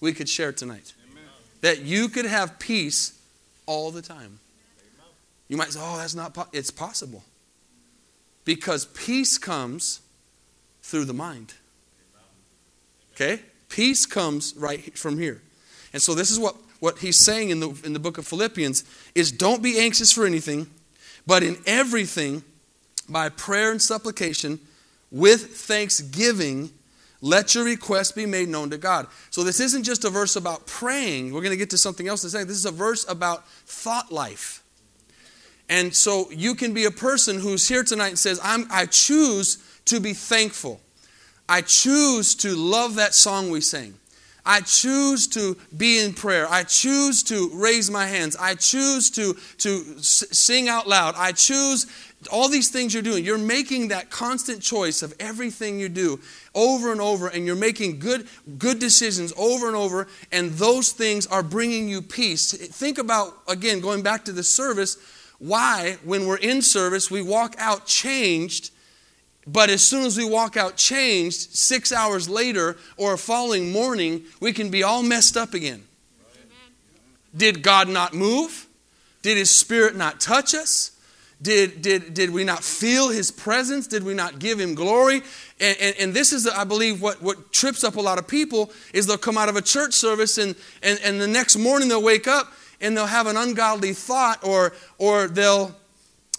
we 0.02 0.12
could 0.12 0.28
share 0.28 0.52
tonight. 0.52 0.92
Amen. 1.10 1.24
That 1.62 1.80
you 1.84 2.10
could 2.10 2.26
have 2.26 2.60
peace 2.60 3.18
all 3.66 3.92
the 3.92 4.02
time. 4.02 4.40
You 5.48 5.56
might 5.56 5.72
say, 5.72 5.80
oh, 5.82 5.96
that's 5.96 6.14
not 6.14 6.34
po-. 6.34 6.50
It's 6.52 6.70
possible. 6.70 7.24
Because 8.44 8.88
peace 8.88 9.38
comes 9.38 10.02
through 10.84 11.06
the 11.06 11.14
mind. 11.14 11.54
Okay? 13.14 13.40
Peace 13.70 14.06
comes 14.06 14.54
right 14.58 14.98
from 14.98 15.18
here. 15.18 15.42
And 15.94 16.02
so 16.02 16.14
this 16.14 16.30
is 16.30 16.38
what 16.38 16.58
what 16.82 16.98
he's 16.98 17.16
saying 17.16 17.52
in 17.52 17.62
the, 17.62 17.70
in 17.86 17.94
the 17.94 18.00
book 18.00 18.18
of 18.18 18.28
Philippians 18.28 18.84
is 19.16 19.32
don't 19.32 19.64
be 19.64 19.80
anxious 19.80 20.12
for 20.12 20.26
anything, 20.26 20.70
but 21.26 21.42
in 21.42 21.56
everything, 21.66 22.44
by 23.08 23.30
prayer 23.30 23.72
and 23.72 23.82
supplication, 23.82 24.60
with 25.10 25.56
thanksgiving, 25.56 26.72
let 27.22 27.54
your 27.54 27.64
request 27.64 28.16
be 28.16 28.26
made 28.26 28.50
known 28.50 28.72
to 28.72 28.78
God. 28.78 29.08
So 29.30 29.44
this 29.44 29.60
isn't 29.60 29.84
just 29.84 30.04
a 30.06 30.10
verse 30.10 30.36
about 30.36 30.66
praying. 30.66 31.34
We're 31.34 31.42
going 31.42 31.52
to 31.52 31.58
get 31.58 31.70
to 31.70 31.78
something 31.78 32.08
else 32.08 32.24
in 32.24 32.28
a 32.28 32.32
second. 32.32 32.48
This 32.48 32.58
is 32.58 32.66
a 32.66 32.72
verse 32.72 33.08
about 33.08 33.48
thought 33.48 34.12
life. 34.12 34.64
And 35.70 35.96
so 35.96 36.30
you 36.32 36.56
can 36.56 36.74
be 36.74 36.86
a 36.86 36.92
person 36.92 37.40
who's 37.40 37.68
here 37.68 37.84
tonight 37.84 38.10
and 38.10 38.20
says, 38.20 38.40
I 38.44 38.86
choose 38.88 39.64
to 39.86 40.00
be 40.00 40.14
thankful. 40.14 40.82
I 41.48 41.62
choose 41.62 42.36
to 42.36 42.56
love 42.56 42.96
that 42.96 43.14
song 43.14 43.52
we 43.52 43.62
sang. 43.62 43.94
I 44.46 44.62
choose 44.62 45.28
to 45.28 45.56
be 45.78 46.00
in 46.00 46.14
prayer. 46.14 46.48
I 46.50 46.64
choose 46.64 47.24
to 47.24 47.52
raise 47.54 47.92
my 47.92 48.08
hands. 48.08 48.36
I 48.36 48.56
choose 48.56 49.12
to, 49.12 49.34
to 49.60 50.02
sing 50.02 50.68
out 50.68 50.88
loud. 50.88 51.14
I 51.16 51.32
choose 51.32 51.86
all 52.30 52.50
these 52.50 52.70
things 52.70 52.94
you're 52.94 53.04
doing. 53.04 53.24
You're 53.24 53.38
making 53.38 53.90
that 53.90 54.10
constant 54.10 54.62
choice 54.62 55.02
of 55.02 55.14
everything 55.20 55.80
you 55.80 55.90
do 55.90 56.20
over 56.54 56.92
and 56.92 57.02
over, 57.02 57.28
and 57.28 57.46
you're 57.46 57.56
making 57.56 58.00
good, 58.00 58.28
good 58.58 58.80
decisions 58.80 59.34
over 59.38 59.68
and 59.68 59.76
over, 59.76 60.08
and 60.32 60.52
those 60.52 60.92
things 60.92 61.26
are 61.28 61.44
bringing 61.44 61.88
you 61.88 62.02
peace. 62.02 62.52
Think 62.52 62.98
about, 62.98 63.34
again, 63.48 63.80
going 63.80 64.04
back 64.04 64.26
to 64.26 64.32
the 64.32 64.44
service, 64.44 64.98
why, 65.40 65.98
when 66.04 66.28
we're 66.28 66.38
in 66.38 66.62
service, 66.62 67.10
we 67.10 67.22
walk 67.22 67.56
out 67.58 67.86
changed 67.88 68.72
but 69.48 69.70
as 69.70 69.82
soon 69.82 70.06
as 70.06 70.18
we 70.18 70.26
walk 70.26 70.56
out 70.56 70.78
changed, 70.78 71.56
six 71.56 71.92
hours 71.92 72.30
later 72.30 72.78
or 72.98 73.14
a 73.14 73.18
following 73.18 73.72
morning, 73.72 74.24
we 74.40 74.54
can 74.54 74.70
be 74.70 74.84
all 74.84 75.02
messed 75.02 75.36
up 75.36 75.54
again. 75.54 75.84
Did 77.36 77.64
God 77.64 77.88
not 77.88 78.14
move? 78.14 78.68
Did 79.22 79.38
His 79.38 79.56
Spirit 79.56 79.96
not 79.96 80.20
touch 80.20 80.54
us? 80.54 80.92
Did, 81.42 81.82
did, 81.82 82.14
did 82.14 82.30
we 82.30 82.44
not 82.44 82.64
feel 82.64 83.10
His 83.10 83.32
presence? 83.32 83.88
Did 83.88 84.04
we 84.04 84.14
not 84.14 84.38
give 84.38 84.60
Him 84.60 84.76
glory? 84.76 85.22
And, 85.60 85.78
and, 85.80 85.96
and, 86.00 86.14
this 86.14 86.34
is, 86.34 86.48
I 86.48 86.64
believe, 86.64 87.02
what, 87.02 87.22
what 87.22 87.52
trips 87.52 87.84
up 87.84 87.96
a 87.96 88.02
lot 88.02 88.20
of 88.20 88.28
people 88.28 88.72
is 88.94 89.08
they'll 89.08 89.18
come 89.18 89.38
out 89.38 89.50
of 89.50 89.56
a 89.56 89.62
church 89.62 89.94
service 89.94 90.38
and, 90.38 90.56
and, 90.84 91.00
and 91.04 91.20
the 91.20 91.28
next 91.28 91.58
morning 91.58 91.90
they'll 91.90 92.02
wake 92.02 92.28
up 92.28 92.52
and 92.80 92.96
they'll 92.96 93.06
have 93.06 93.28
an 93.28 93.38
ungodly 93.38 93.94
thought 93.94 94.44
or, 94.44 94.74
or 94.98 95.28
they'll 95.28 95.76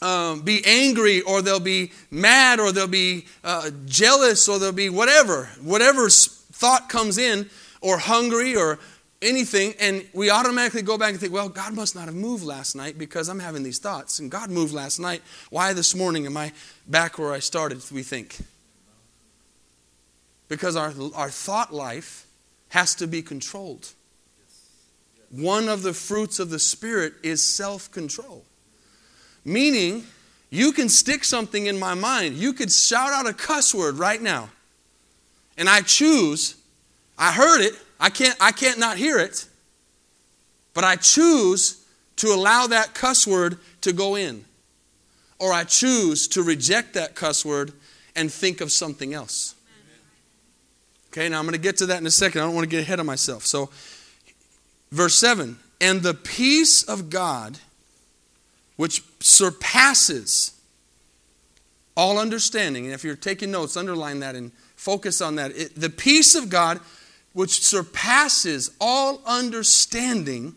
um, 0.03 0.43
be 0.43 0.63
angry 0.67 1.21
or 1.23 1.43
they'll 1.43 1.61
be 1.61 1.93
mad 2.11 2.61
or 2.61 2.73
they'll 2.73 2.87
be 2.87 3.27
uh, 3.45 3.71
jealous 3.87 4.49
or 4.49 4.59
they'll 4.59 4.73
be 4.73 4.89
whatever, 4.89 5.49
whatever 5.63 6.09
thought 6.11 6.89
comes 6.89 7.19
in 7.19 7.49
or 7.81 7.99
hungry 7.99 8.57
or 8.57 8.79
anything, 9.23 9.75
and 9.81 10.05
we 10.13 10.31
automatically 10.31 10.83
go 10.83 10.99
back 10.99 11.11
and 11.11 11.21
think, 11.21 11.33
well, 11.33 11.49
God 11.49 11.75
must 11.75 11.95
not 11.95 12.07
have 12.07 12.15
moved 12.15 12.45
last 12.45 12.75
night 12.75 12.99
because 12.99 13.29
I'm 13.29 13.39
having 13.39 13.63
these 13.63 13.79
thoughts. 13.79 14.19
And 14.19 14.31
God 14.31 14.51
moved 14.51 14.75
last 14.75 14.99
night. 14.99 15.23
Why 15.51 15.73
this 15.73 15.95
morning 15.95 16.27
am 16.27 16.37
I 16.37 16.53
back 16.87 17.19
where 17.19 17.33
I 17.33 17.39
started, 17.39 17.83
we 17.91 18.03
think? 18.03 18.39
Because 20.49 20.77
our, 20.77 20.93
our 21.15 21.31
thought 21.31 21.73
life 21.73 22.27
has 22.71 22.95
to 22.97 23.07
be 23.07 23.23
controlled. 23.23 23.89
One 25.31 25.69
of 25.69 25.83
the 25.83 25.95
fruits 25.95 26.39
of 26.39 26.51
the 26.51 26.59
Spirit 26.59 27.15
is 27.23 27.47
self 27.47 27.91
control. 27.91 28.45
Meaning, 29.45 30.05
you 30.51 30.73
can 30.73 30.91
stick 30.91 31.25
something 31.25 31.67
in 31.67 31.79
my 31.79 31.95
mind. 31.95 32.35
You 32.35 32.53
could 32.53 32.71
shout 32.71 33.13
out 33.13 33.27
a 33.27 33.33
cuss 33.33 33.75
word 33.75 33.97
right 33.97 34.21
now. 34.21 34.51
And 35.57 35.69
I 35.69 35.81
choose, 35.81 36.57
I 37.19 37.33
heard 37.33 37.63
it, 37.63 37.75
I 38.03 38.11
can't, 38.11 38.37
I 38.41 38.51
can't 38.51 38.81
not 38.81 38.97
hear 38.99 39.19
it, 39.19 39.47
but 40.75 40.83
I 40.83 40.97
choose 40.97 41.83
to 42.17 42.35
allow 42.35 42.67
that 42.67 42.95
cuss 42.95 43.27
word 43.27 43.59
to 43.83 43.93
go 43.93 44.17
in. 44.17 44.45
Or 45.39 45.53
I 45.53 45.65
choose 45.65 46.27
to 46.29 46.43
reject 46.43 46.95
that 46.95 47.15
cuss 47.15 47.45
word 47.45 47.73
and 48.17 48.31
think 48.31 48.61
of 48.61 48.73
something 48.73 49.15
else. 49.15 49.55
Okay, 51.09 51.29
now 51.29 51.39
I'm 51.39 51.45
going 51.45 51.53
to 51.53 51.61
get 51.61 51.77
to 51.79 51.87
that 51.87 52.01
in 52.01 52.07
a 52.07 52.11
second. 52.11 52.41
I 52.41 52.45
don't 52.45 52.55
want 52.55 52.65
to 52.65 52.71
get 52.71 52.81
ahead 52.81 52.99
of 52.99 53.07
myself. 53.07 53.47
So, 53.47 53.71
verse 54.91 55.15
7 55.15 55.59
And 55.81 56.03
the 56.03 56.15
peace 56.15 56.83
of 56.83 57.09
God 57.09 57.59
which 58.77 59.03
surpasses 59.21 60.53
all 61.97 62.19
understanding. 62.19 62.87
And 62.87 62.95
if 62.95 63.05
you're 63.05 63.15
taking 63.15 63.53
notes, 63.53 63.77
underline 63.77 64.21
that 64.21 64.35
and 64.35 64.51
focus 64.75 65.21
on 65.21 65.37
that. 65.37 65.53
It, 65.57 65.81
the 65.81 65.91
peace 65.91 66.35
of 66.35 66.49
God, 66.49 66.81
which 67.33 67.63
surpasses 67.63 68.71
all 68.81 69.21
understanding, 69.27 70.55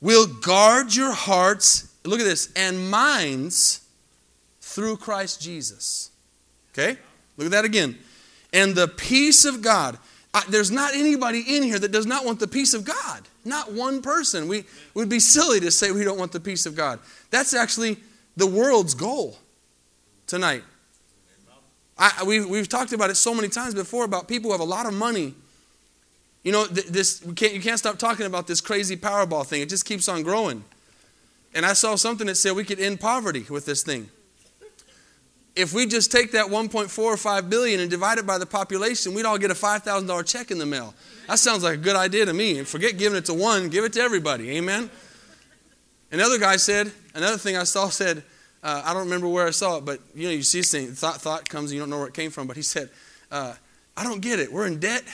will 0.00 0.26
guard 0.26 0.94
your 0.94 1.12
hearts, 1.12 1.92
look 2.04 2.20
at 2.20 2.24
this, 2.24 2.52
and 2.56 2.90
minds 2.90 3.86
through 4.60 4.96
Christ 4.96 5.40
Jesus. 5.40 6.10
Okay? 6.72 6.98
Look 7.36 7.46
at 7.46 7.52
that 7.52 7.64
again. 7.64 7.98
And 8.52 8.74
the 8.74 8.88
peace 8.88 9.44
of 9.44 9.62
God. 9.62 9.98
I, 10.32 10.42
there's 10.48 10.70
not 10.70 10.94
anybody 10.94 11.44
in 11.56 11.62
here 11.62 11.78
that 11.78 11.92
does 11.92 12.06
not 12.06 12.24
want 12.24 12.40
the 12.40 12.48
peace 12.48 12.74
of 12.74 12.84
God. 12.84 13.22
Not 13.44 13.72
one 13.72 14.02
person. 14.02 14.48
We 14.48 14.64
would 14.94 15.08
be 15.08 15.20
silly 15.20 15.60
to 15.60 15.70
say 15.70 15.92
we 15.92 16.02
don't 16.02 16.18
want 16.18 16.32
the 16.32 16.40
peace 16.40 16.66
of 16.66 16.74
God. 16.74 16.98
That's 17.30 17.54
actually 17.54 17.98
the 18.36 18.46
world's 18.46 18.94
goal 18.94 19.38
tonight. 20.26 20.64
I, 21.96 22.24
we, 22.26 22.44
we've 22.44 22.68
talked 22.68 22.92
about 22.92 23.10
it 23.10 23.14
so 23.14 23.32
many 23.34 23.48
times 23.48 23.74
before 23.74 24.04
about 24.04 24.26
people 24.26 24.48
who 24.48 24.52
have 24.52 24.60
a 24.60 24.64
lot 24.64 24.86
of 24.86 24.94
money. 24.94 25.34
You 26.44 26.52
know, 26.52 26.66
this, 26.66 27.24
can't, 27.34 27.54
you 27.54 27.60
can't 27.60 27.78
stop 27.78 27.98
talking 27.98 28.26
about 28.26 28.46
this 28.46 28.60
crazy 28.60 28.96
Powerball 28.96 29.44
thing. 29.44 29.62
It 29.62 29.68
just 29.68 29.84
keeps 29.84 30.08
on 30.08 30.22
growing. 30.22 30.62
And 31.54 31.66
I 31.66 31.72
saw 31.72 31.96
something 31.96 32.26
that 32.28 32.36
said 32.36 32.54
we 32.54 32.64
could 32.64 32.78
end 32.78 33.00
poverty 33.00 33.46
with 33.48 33.66
this 33.66 33.82
thing 33.82 34.10
if 35.56 35.72
we 35.72 35.86
just 35.86 36.10
take 36.10 36.32
that 36.32 36.46
1.45 36.46 37.48
billion 37.48 37.80
and 37.80 37.90
divide 37.90 38.18
it 38.18 38.26
by 38.26 38.38
the 38.38 38.46
population, 38.46 39.14
we'd 39.14 39.24
all 39.24 39.38
get 39.38 39.50
a 39.50 39.54
$5,000 39.54 40.26
check 40.26 40.50
in 40.50 40.58
the 40.58 40.66
mail. 40.66 40.94
That 41.28 41.38
sounds 41.38 41.62
like 41.62 41.74
a 41.74 41.78
good 41.78 41.96
idea 41.96 42.26
to 42.26 42.32
me. 42.32 42.58
And 42.58 42.66
Forget 42.66 42.98
giving 42.98 43.16
it 43.16 43.24
to 43.26 43.34
one, 43.34 43.68
give 43.68 43.84
it 43.84 43.92
to 43.94 44.00
everybody. 44.00 44.50
Amen. 44.56 44.90
Another 46.10 46.38
guy 46.38 46.56
said, 46.56 46.92
another 47.14 47.38
thing 47.38 47.56
I 47.56 47.64
saw 47.64 47.88
said, 47.88 48.24
uh, 48.62 48.82
I 48.84 48.92
don't 48.92 49.04
remember 49.04 49.28
where 49.28 49.46
I 49.46 49.50
saw 49.50 49.78
it, 49.78 49.84
but 49.84 50.00
you 50.14 50.26
know, 50.26 50.34
you 50.34 50.42
see 50.42 50.60
this 50.60 50.72
thing, 50.72 50.92
thought, 50.92 51.20
thought 51.20 51.48
comes 51.48 51.70
and 51.70 51.74
you 51.74 51.80
don't 51.80 51.90
know 51.90 51.98
where 51.98 52.08
it 52.08 52.14
came 52.14 52.30
from, 52.30 52.46
but 52.46 52.56
he 52.56 52.62
said, 52.62 52.90
uh, 53.30 53.54
I 53.96 54.02
don't 54.02 54.20
get 54.20 54.40
it. 54.40 54.52
We're 54.52 54.66
in 54.66 54.80
debt, 54.80 55.04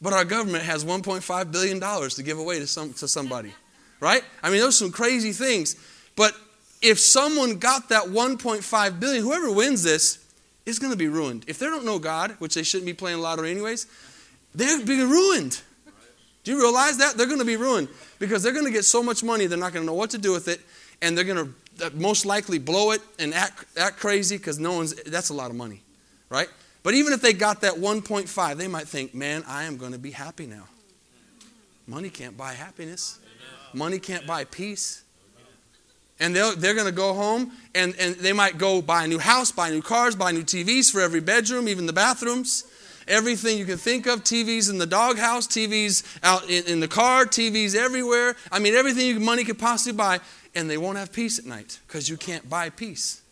but 0.00 0.12
our 0.12 0.24
government 0.24 0.64
has 0.64 0.84
$1.5 0.84 1.52
billion 1.52 1.80
to 1.80 2.22
give 2.22 2.38
away 2.38 2.58
to, 2.58 2.66
some, 2.66 2.92
to 2.94 3.08
somebody. 3.08 3.52
Right? 4.00 4.22
I 4.42 4.50
mean, 4.50 4.60
those 4.60 4.80
are 4.80 4.84
some 4.84 4.92
crazy 4.92 5.32
things. 5.32 5.76
But 6.14 6.34
if 6.80 6.98
someone 6.98 7.58
got 7.58 7.88
that 7.88 8.04
1.5 8.04 9.00
billion, 9.00 9.24
whoever 9.24 9.52
wins 9.52 9.82
this 9.82 10.24
is 10.66 10.78
going 10.78 10.92
to 10.92 10.98
be 10.98 11.08
ruined. 11.08 11.44
If 11.48 11.58
they 11.58 11.66
don't 11.66 11.84
know 11.84 11.98
God, 11.98 12.32
which 12.38 12.54
they 12.54 12.62
shouldn't 12.62 12.86
be 12.86 12.92
playing 12.92 13.18
lottery 13.18 13.50
anyways, 13.50 13.86
they're 14.54 14.84
being 14.84 15.08
ruined. 15.08 15.60
Do 16.44 16.52
you 16.52 16.60
realize 16.60 16.98
that? 16.98 17.16
They're 17.16 17.26
going 17.26 17.40
to 17.40 17.44
be 17.44 17.56
ruined 17.56 17.88
because 18.18 18.42
they're 18.42 18.52
going 18.52 18.66
to 18.66 18.70
get 18.70 18.84
so 18.84 19.02
much 19.02 19.22
money, 19.22 19.46
they're 19.46 19.58
not 19.58 19.72
going 19.72 19.82
to 19.82 19.86
know 19.86 19.94
what 19.94 20.10
to 20.10 20.18
do 20.18 20.32
with 20.32 20.48
it, 20.48 20.60
and 21.02 21.16
they're 21.16 21.24
going 21.24 21.54
to 21.78 21.86
uh, 21.86 21.90
most 21.94 22.26
likely 22.26 22.58
blow 22.58 22.92
it 22.92 23.00
and 23.18 23.34
act, 23.34 23.64
act 23.78 23.98
crazy 23.98 24.36
because 24.36 24.58
no 24.58 24.72
one's, 24.72 24.94
that's 25.04 25.30
a 25.30 25.34
lot 25.34 25.50
of 25.50 25.56
money, 25.56 25.82
right? 26.28 26.48
But 26.82 26.94
even 26.94 27.12
if 27.12 27.20
they 27.20 27.32
got 27.32 27.62
that 27.62 27.74
1.5, 27.74 28.56
they 28.56 28.68
might 28.68 28.88
think, 28.88 29.14
man, 29.14 29.44
I 29.46 29.64
am 29.64 29.76
going 29.76 29.92
to 29.92 29.98
be 29.98 30.10
happy 30.10 30.46
now. 30.46 30.64
Money 31.86 32.10
can't 32.10 32.36
buy 32.36 32.52
happiness, 32.52 33.18
money 33.72 33.98
can't 33.98 34.26
buy 34.26 34.44
peace. 34.44 35.02
And 36.20 36.34
they're, 36.34 36.74
going 36.74 36.86
to 36.86 36.92
go 36.92 37.14
home 37.14 37.52
and, 37.76 37.94
and 37.96 38.16
they 38.16 38.32
might 38.32 38.58
go 38.58 38.82
buy 38.82 39.04
a 39.04 39.06
new 39.06 39.20
house, 39.20 39.52
buy 39.52 39.70
new 39.70 39.80
cars, 39.80 40.16
buy 40.16 40.32
new 40.32 40.42
TVs 40.42 40.90
for 40.90 41.00
every 41.00 41.20
bedroom, 41.20 41.68
even 41.68 41.86
the 41.86 41.92
bathrooms. 41.92 42.64
everything 43.08 43.58
you 43.58 43.64
can 43.64 43.78
think 43.78 44.06
of 44.06 44.22
TVs 44.22 44.70
in 44.70 44.78
the 44.78 44.86
doghouse, 44.86 45.46
TVs 45.46 46.04
out 46.22 46.48
in, 46.48 46.64
in 46.66 46.80
the 46.80 46.88
car, 46.88 47.24
TVs 47.24 47.74
everywhere. 47.74 48.36
I 48.52 48.58
mean, 48.58 48.74
everything 48.74 49.24
money 49.24 49.44
could 49.44 49.58
possibly 49.58 49.96
buy, 49.96 50.20
and 50.54 50.68
they 50.68 50.78
won't 50.78 50.98
have 50.98 51.12
peace 51.12 51.38
at 51.38 51.46
night 51.46 51.78
because 51.86 52.08
you 52.08 52.16
can't 52.16 52.48
buy 52.48 52.70
peace. 52.70 53.22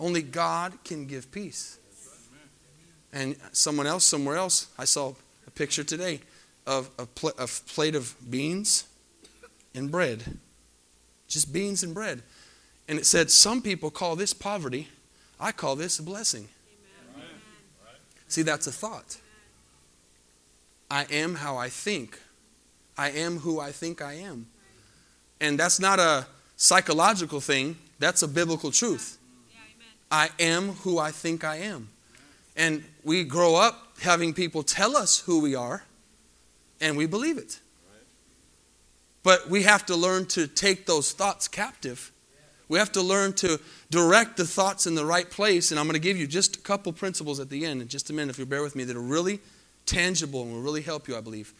Only 0.00 0.22
God 0.22 0.72
can 0.84 1.06
give 1.06 1.30
peace. 1.30 1.78
And 3.12 3.36
someone 3.52 3.86
else, 3.86 4.04
somewhere 4.04 4.36
else, 4.36 4.68
I 4.78 4.84
saw 4.84 5.14
a 5.46 5.50
picture 5.50 5.84
today 5.84 6.20
of 6.66 6.90
a, 6.98 7.06
pl- 7.06 7.32
a 7.38 7.46
plate 7.46 7.94
of 7.94 8.14
beans 8.28 8.84
and 9.74 9.90
bread. 9.90 10.38
Just 11.26 11.52
beans 11.52 11.82
and 11.82 11.94
bread. 11.94 12.22
And 12.86 12.98
it 12.98 13.06
said, 13.06 13.30
Some 13.30 13.62
people 13.62 13.90
call 13.90 14.16
this 14.16 14.32
poverty. 14.32 14.88
I 15.40 15.52
call 15.52 15.76
this 15.76 15.98
a 15.98 16.02
blessing. 16.02 16.48
See, 18.28 18.42
that's 18.42 18.66
a 18.66 18.72
thought. 18.72 19.18
I 20.90 21.06
am 21.10 21.36
how 21.36 21.56
I 21.56 21.68
think. 21.68 22.18
I 22.96 23.10
am 23.10 23.38
who 23.38 23.60
I 23.60 23.72
think 23.72 24.02
I 24.02 24.14
am. 24.14 24.46
And 25.40 25.58
that's 25.58 25.78
not 25.78 25.98
a 25.98 26.26
psychological 26.56 27.40
thing, 27.40 27.76
that's 27.98 28.22
a 28.22 28.28
biblical 28.28 28.70
truth. 28.70 29.18
I 30.10 30.30
am 30.40 30.70
who 30.70 30.98
I 30.98 31.10
think 31.10 31.44
I 31.44 31.56
am. 31.56 31.88
And 32.58 32.84
we 33.04 33.24
grow 33.24 33.54
up 33.54 33.96
having 34.00 34.34
people 34.34 34.62
tell 34.62 34.96
us 34.96 35.20
who 35.20 35.40
we 35.40 35.54
are, 35.54 35.84
and 36.80 36.96
we 36.96 37.06
believe 37.06 37.38
it. 37.38 37.60
But 39.22 39.48
we 39.48 39.62
have 39.62 39.86
to 39.86 39.96
learn 39.96 40.26
to 40.26 40.46
take 40.46 40.84
those 40.84 41.12
thoughts 41.12 41.48
captive. 41.48 42.12
We 42.68 42.78
have 42.78 42.92
to 42.92 43.02
learn 43.02 43.32
to 43.34 43.60
direct 43.90 44.36
the 44.36 44.44
thoughts 44.44 44.86
in 44.86 44.94
the 44.94 45.04
right 45.04 45.28
place. 45.28 45.70
And 45.70 45.78
I'm 45.78 45.86
going 45.86 45.94
to 45.94 46.00
give 46.00 46.16
you 46.16 46.26
just 46.26 46.56
a 46.56 46.60
couple 46.60 46.92
principles 46.92 47.40
at 47.40 47.48
the 47.48 47.64
end 47.64 47.80
in 47.80 47.88
just 47.88 48.10
a 48.10 48.12
minute, 48.12 48.30
if 48.30 48.38
you'll 48.38 48.48
bear 48.48 48.62
with 48.62 48.76
me, 48.76 48.84
that 48.84 48.96
are 48.96 49.00
really 49.00 49.40
tangible 49.86 50.42
and 50.42 50.52
will 50.52 50.60
really 50.60 50.82
help 50.82 51.08
you, 51.08 51.16
I 51.16 51.20
believe, 51.20 51.54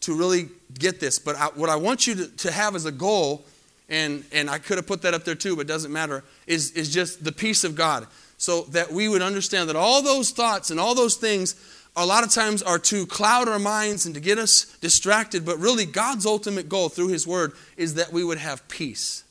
to 0.00 0.16
really 0.16 0.48
get 0.78 1.00
this. 1.00 1.18
But 1.18 1.36
I, 1.36 1.46
what 1.46 1.68
I 1.68 1.76
want 1.76 2.06
you 2.06 2.14
to, 2.14 2.28
to 2.28 2.52
have 2.52 2.74
as 2.74 2.86
a 2.86 2.92
goal, 2.92 3.44
and, 3.88 4.24
and 4.32 4.48
I 4.48 4.58
could 4.58 4.78
have 4.78 4.86
put 4.86 5.02
that 5.02 5.14
up 5.14 5.24
there 5.24 5.34
too, 5.34 5.56
but 5.56 5.62
it 5.62 5.68
doesn't 5.68 5.92
matter, 5.92 6.24
is, 6.46 6.70
is 6.72 6.92
just 6.92 7.24
the 7.24 7.32
peace 7.32 7.64
of 7.64 7.74
God. 7.74 8.06
So 8.42 8.62
that 8.70 8.90
we 8.90 9.06
would 9.06 9.22
understand 9.22 9.68
that 9.68 9.76
all 9.76 10.02
those 10.02 10.32
thoughts 10.32 10.72
and 10.72 10.80
all 10.80 10.96
those 10.96 11.14
things 11.14 11.54
a 11.94 12.04
lot 12.04 12.24
of 12.24 12.30
times 12.30 12.60
are 12.60 12.80
to 12.80 13.06
cloud 13.06 13.48
our 13.48 13.60
minds 13.60 14.04
and 14.04 14.16
to 14.16 14.20
get 14.20 14.36
us 14.36 14.64
distracted, 14.80 15.46
but 15.46 15.60
really 15.60 15.86
God's 15.86 16.26
ultimate 16.26 16.68
goal 16.68 16.88
through 16.88 17.06
His 17.06 17.24
Word 17.24 17.52
is 17.76 17.94
that 17.94 18.12
we 18.12 18.24
would 18.24 18.38
have 18.38 18.66
peace. 18.66 19.22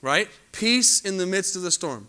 Right? 0.00 0.28
Peace 0.52 1.00
in 1.00 1.16
the 1.16 1.26
midst 1.26 1.56
of 1.56 1.62
the 1.62 1.72
storm. 1.72 2.06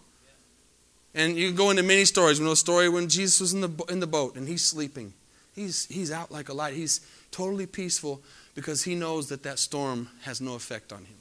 And 1.15 1.35
you 1.35 1.51
go 1.53 1.71
into 1.71 1.81
many 1.81 2.05
stories. 2.05 2.39
We 2.39 2.45
know 2.45 2.51
a 2.51 2.55
story 2.55 2.87
when 2.87 3.09
Jesus 3.09 3.39
was 3.39 3.53
in 3.55 3.61
the, 3.61 3.85
in 3.89 3.99
the 3.99 4.05
boat 4.05 4.35
and 4.35 4.47
he's 4.47 4.63
sleeping. 4.63 5.13
He's, 5.55 5.87
he's 5.87 6.11
out 6.11 6.29
like 6.29 6.49
a 6.49 6.53
light. 6.53 6.75
He's 6.75 7.01
totally 7.31 7.65
peaceful 7.65 8.21
because 8.53 8.83
he 8.83 8.93
knows 8.93 9.29
that 9.29 9.41
that 9.41 9.57
storm 9.57 10.09
has 10.21 10.39
no 10.39 10.53
effect 10.53 10.93
on 10.93 10.99
him. 10.99 11.18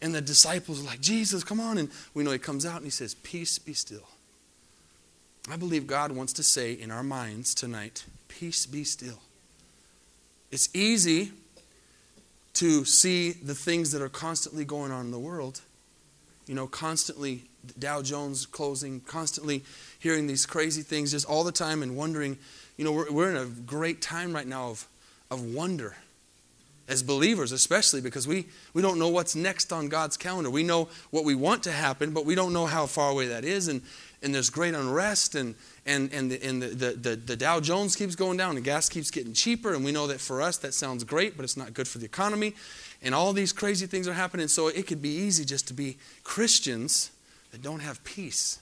And 0.00 0.14
the 0.14 0.20
disciples 0.20 0.80
are 0.80 0.86
like, 0.86 1.00
Jesus, 1.00 1.42
come 1.42 1.60
on. 1.60 1.78
And 1.78 1.90
we 2.14 2.22
know 2.22 2.30
he 2.30 2.38
comes 2.38 2.64
out 2.64 2.76
and 2.76 2.84
he 2.84 2.90
says, 2.90 3.14
Peace 3.14 3.58
be 3.58 3.72
still. 3.72 4.06
I 5.50 5.56
believe 5.56 5.86
God 5.86 6.12
wants 6.12 6.32
to 6.34 6.42
say 6.42 6.72
in 6.72 6.90
our 6.90 7.02
minds 7.02 7.54
tonight, 7.54 8.04
Peace 8.28 8.66
be 8.66 8.84
still. 8.84 9.20
It's 10.50 10.68
easy 10.74 11.32
to 12.54 12.84
see 12.84 13.32
the 13.32 13.54
things 13.54 13.92
that 13.92 14.02
are 14.02 14.08
constantly 14.08 14.64
going 14.64 14.92
on 14.92 15.06
in 15.06 15.10
the 15.10 15.18
world. 15.18 15.60
You 16.46 16.54
know, 16.54 16.66
constantly 16.66 17.44
Dow 17.78 18.02
Jones 18.02 18.46
closing, 18.46 19.00
constantly 19.00 19.64
hearing 19.98 20.26
these 20.26 20.46
crazy 20.46 20.82
things 20.82 21.10
just 21.10 21.26
all 21.26 21.44
the 21.44 21.52
time 21.52 21.82
and 21.82 21.96
wondering. 21.96 22.38
You 22.76 22.84
know, 22.84 22.92
we're, 22.92 23.10
we're 23.10 23.30
in 23.30 23.36
a 23.36 23.46
great 23.46 24.00
time 24.00 24.32
right 24.32 24.46
now 24.46 24.70
of, 24.70 24.86
of 25.30 25.42
wonder 25.42 25.96
as 26.88 27.02
believers, 27.02 27.52
especially 27.52 28.00
because 28.00 28.26
we, 28.26 28.46
we 28.72 28.80
don't 28.80 28.98
know 28.98 29.08
what's 29.08 29.36
next 29.36 29.72
on 29.72 29.88
God's 29.88 30.16
calendar. 30.16 30.48
We 30.48 30.62
know 30.62 30.88
what 31.10 31.24
we 31.24 31.34
want 31.34 31.62
to 31.64 31.70
happen, 31.70 32.12
but 32.12 32.24
we 32.24 32.34
don't 32.34 32.54
know 32.54 32.64
how 32.64 32.86
far 32.86 33.10
away 33.10 33.28
that 33.28 33.44
is. 33.44 33.68
And, 33.68 33.82
and 34.22 34.34
there's 34.34 34.48
great 34.48 34.74
unrest, 34.74 35.34
and, 35.34 35.54
and, 35.84 36.12
and, 36.12 36.30
the, 36.30 36.42
and 36.42 36.62
the, 36.62 36.92
the, 36.92 37.16
the, 37.16 37.36
Dow 37.36 37.60
Jones 37.60 37.94
keeps 37.94 38.16
going 38.16 38.38
down, 38.38 38.56
and 38.56 38.64
gas 38.64 38.88
keeps 38.88 39.10
getting 39.10 39.34
cheaper. 39.34 39.74
And 39.74 39.84
we 39.84 39.92
know 39.92 40.06
that 40.06 40.18
for 40.18 40.40
us, 40.40 40.56
that 40.58 40.72
sounds 40.72 41.04
great, 41.04 41.36
but 41.36 41.44
it's 41.44 41.56
not 41.56 41.74
good 41.74 41.86
for 41.86 41.98
the 41.98 42.06
economy. 42.06 42.54
And 43.02 43.14
all 43.14 43.32
these 43.34 43.52
crazy 43.52 43.86
things 43.86 44.08
are 44.08 44.14
happening. 44.14 44.48
So 44.48 44.68
it 44.68 44.86
could 44.86 45.02
be 45.02 45.10
easy 45.10 45.44
just 45.44 45.68
to 45.68 45.74
be 45.74 45.98
Christians 46.24 47.10
that 47.52 47.62
don't 47.62 47.80
have 47.80 48.02
peace. 48.02 48.60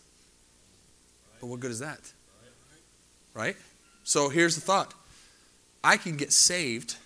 But 1.40 1.46
what 1.46 1.61
good 1.61 1.70
is 1.70 1.79
that? 1.79 2.00
Right? 3.35 3.57
So 4.03 4.31
here's 4.31 4.57
the 4.57 4.61
thought 4.61 4.94
I 5.85 5.96
can 5.96 6.16
get 6.16 6.33
saved 6.33 6.96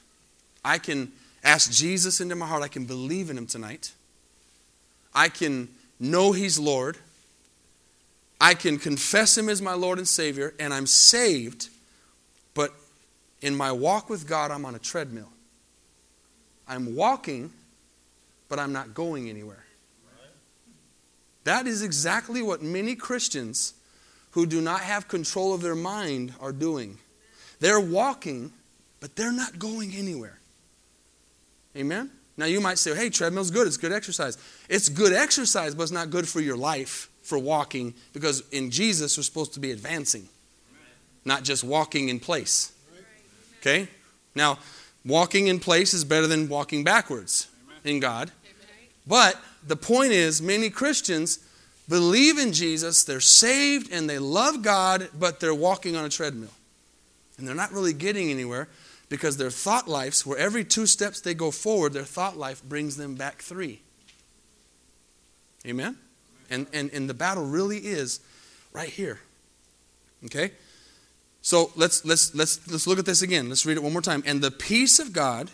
I 0.65 0.79
can 0.79 1.13
ask 1.43 1.71
Jesus 1.71 2.21
into 2.21 2.35
my 2.37 2.47
heart. 2.47 2.63
I 2.63 2.69
can 2.69 2.85
believe 2.85 3.31
in 3.31 3.39
him 3.39 3.47
tonight. 3.47 3.93
I 5.15 5.29
can 5.29 5.69
know 5.99 6.33
he's 6.33 6.59
Lord. 6.59 6.97
I 8.41 8.55
can 8.55 8.79
confess 8.79 9.37
him 9.37 9.49
as 9.49 9.61
my 9.61 9.75
Lord 9.75 9.99
and 9.99 10.09
Savior, 10.09 10.55
and 10.59 10.73
I'm 10.73 10.87
saved, 10.87 11.69
but 12.55 12.73
in 13.43 13.55
my 13.55 13.71
walk 13.71 14.09
with 14.09 14.27
God, 14.27 14.51
I'm 14.51 14.65
on 14.65 14.75
a 14.75 14.79
treadmill. 14.79 15.29
I'm 16.67 16.95
walking, 16.95 17.53
but 18.49 18.59
I'm 18.59 18.73
not 18.73 18.95
going 18.95 19.29
anywhere. 19.29 19.65
That 21.45 21.67
is 21.67 21.83
exactly 21.83 22.43
what 22.43 22.63
many 22.63 22.95
Christians 22.95 23.75
who 24.33 24.47
do 24.47 24.61
not 24.61 24.81
have 24.81 25.09
control 25.09 25.53
of 25.53 25.61
their 25.61 25.75
mind 25.75 26.33
are 26.41 26.53
doing. 26.53 26.99
They're 27.59 27.81
walking, 27.81 28.53
but 29.01 29.17
they're 29.17 29.33
not 29.33 29.59
going 29.59 29.95
anywhere. 29.95 30.40
Amen? 31.77 32.11
Now 32.37 32.47
you 32.47 32.61
might 32.61 32.79
say, 32.79 32.95
hey, 32.95 33.11
treadmill's 33.11 33.51
good. 33.51 33.67
It's 33.67 33.77
good 33.77 33.93
exercise. 33.93 34.39
It's 34.69 34.89
good 34.89 35.13
exercise, 35.13 35.75
but 35.75 35.85
it's 35.85 35.93
not 35.93 36.11
good 36.11 36.27
for 36.29 36.41
your 36.41 36.57
life, 36.57 37.11
for 37.23 37.39
walking, 37.39 37.95
because 38.13 38.43
in 38.51 38.71
Jesus 38.71 39.17
we're 39.17 39.23
supposed 39.23 39.55
to 39.55 39.61
be 39.61 39.71
advancing, 39.71 40.29
not 41.25 41.43
just 41.45 41.63
walking 41.63 42.09
in 42.09 42.19
place. 42.19 42.73
Okay? 43.61 43.89
Now, 44.35 44.59
walking 45.05 45.49
in 45.49 45.61
place 45.61 45.93
is 45.93 46.05
better 46.05 46.27
than 46.27 46.49
walking 46.49 46.83
backwards 46.83 47.49
in 47.85 48.01
God. 48.01 48.31
But 49.07 49.37
the 49.67 49.77
point 49.77 50.13
is, 50.13 50.41
many 50.41 50.71
Christians 50.71 51.41
believe 51.89 52.39
in 52.39 52.53
Jesus, 52.53 53.05
they're 53.05 53.21
saved, 53.21 53.93
and 53.93 54.09
they 54.09 54.19
love 54.19 54.63
God, 54.63 55.09
but 55.19 55.41
they're 55.41 55.55
walking 55.55 55.97
on 55.97 56.05
a 56.05 56.09
treadmill. 56.09 56.53
And 57.37 57.47
they're 57.47 57.55
not 57.55 57.73
really 57.73 57.93
getting 57.93 58.31
anywhere 58.31 58.69
because 59.11 59.37
their 59.37 59.51
thought 59.51 59.89
lives, 59.89 60.25
where 60.25 60.39
every 60.39 60.65
two 60.65 60.87
steps 60.87 61.21
they 61.21 61.35
go 61.35 61.51
forward, 61.51 61.93
their 61.93 62.05
thought 62.05 62.39
life 62.39 62.63
brings 62.63 62.97
them 62.97 63.17
back 63.17 63.43
three. 63.43 63.83
Amen? 65.67 65.99
And, 66.49 66.67
and, 66.73 66.91
and 66.93 67.11
the 67.11 67.15
battle 67.15 67.45
really 67.45 67.79
is 67.79 68.21
right 68.73 68.89
here. 68.89 69.21
Okay? 70.25 70.53
So 71.43 71.73
let's, 71.75 72.05
let's, 72.05 72.35
let's, 72.35 72.67
let's 72.71 72.87
look 72.87 72.99
at 72.99 73.05
this 73.05 73.21
again. 73.21 73.49
Let's 73.49 73.67
read 73.67 73.77
it 73.77 73.83
one 73.83 73.93
more 73.93 74.01
time. 74.01 74.23
And 74.25 74.41
the 74.41 74.51
peace 74.51 74.99
of 74.99 75.13
God, 75.13 75.51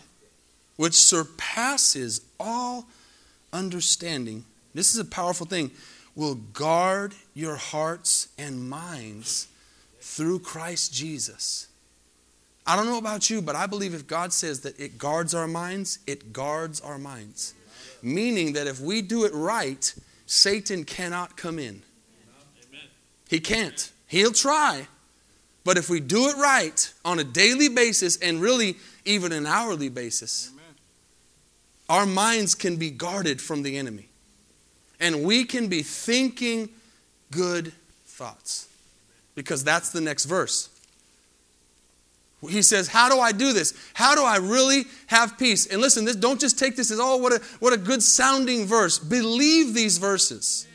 which 0.76 0.94
surpasses 0.94 2.20
all 2.38 2.86
understanding, 3.52 4.44
this 4.74 4.92
is 4.92 5.00
a 5.00 5.04
powerful 5.04 5.46
thing, 5.46 5.70
will 6.14 6.34
guard 6.34 7.14
your 7.32 7.56
hearts 7.56 8.28
and 8.36 8.68
minds 8.68 9.48
through 10.00 10.40
Christ 10.40 10.92
Jesus. 10.92 11.68
I 12.66 12.74
don't 12.74 12.86
know 12.86 12.98
about 12.98 13.30
you, 13.30 13.40
but 13.40 13.54
I 13.54 13.66
believe 13.66 13.94
if 13.94 14.06
God 14.06 14.32
says 14.32 14.60
that 14.60 14.78
it 14.80 14.98
guards 14.98 15.34
our 15.34 15.46
minds, 15.46 16.00
it 16.06 16.32
guards 16.32 16.80
our 16.80 16.98
minds. 16.98 17.54
Meaning 18.02 18.54
that 18.54 18.66
if 18.66 18.80
we 18.80 19.02
do 19.02 19.24
it 19.24 19.32
right, 19.32 19.94
Satan 20.26 20.84
cannot 20.84 21.36
come 21.36 21.58
in. 21.58 21.82
He 23.28 23.40
can't. 23.40 23.90
He'll 24.08 24.32
try. 24.32 24.88
But 25.64 25.78
if 25.78 25.90
we 25.90 26.00
do 26.00 26.28
it 26.28 26.36
right 26.36 26.92
on 27.04 27.18
a 27.18 27.24
daily 27.24 27.68
basis 27.68 28.16
and 28.18 28.40
really 28.40 28.76
even 29.04 29.32
an 29.32 29.46
hourly 29.46 29.88
basis, 29.88 30.50
our 31.88 32.06
minds 32.06 32.54
can 32.54 32.76
be 32.76 32.90
guarded 32.90 33.40
from 33.40 33.62
the 33.62 33.76
enemy. 33.76 34.08
And 34.98 35.24
we 35.24 35.44
can 35.44 35.68
be 35.68 35.82
thinking 35.82 36.68
good 37.30 37.72
thoughts. 38.06 38.68
Because 39.34 39.62
that's 39.62 39.90
the 39.90 40.00
next 40.00 40.24
verse. 40.24 40.70
He 42.46 42.62
says, 42.62 42.88
How 42.88 43.08
do 43.08 43.20
I 43.20 43.32
do 43.32 43.52
this? 43.52 43.74
How 43.94 44.14
do 44.14 44.22
I 44.22 44.36
really 44.36 44.84
have 45.06 45.38
peace? 45.38 45.66
And 45.66 45.80
listen, 45.80 46.04
this, 46.04 46.16
don't 46.16 46.40
just 46.40 46.58
take 46.58 46.76
this 46.76 46.90
as, 46.90 46.98
oh, 47.00 47.16
what 47.16 47.32
a, 47.32 47.42
what 47.60 47.72
a 47.72 47.76
good 47.76 48.02
sounding 48.02 48.66
verse. 48.66 48.98
Believe 48.98 49.74
these 49.74 49.98
verses. 49.98 50.66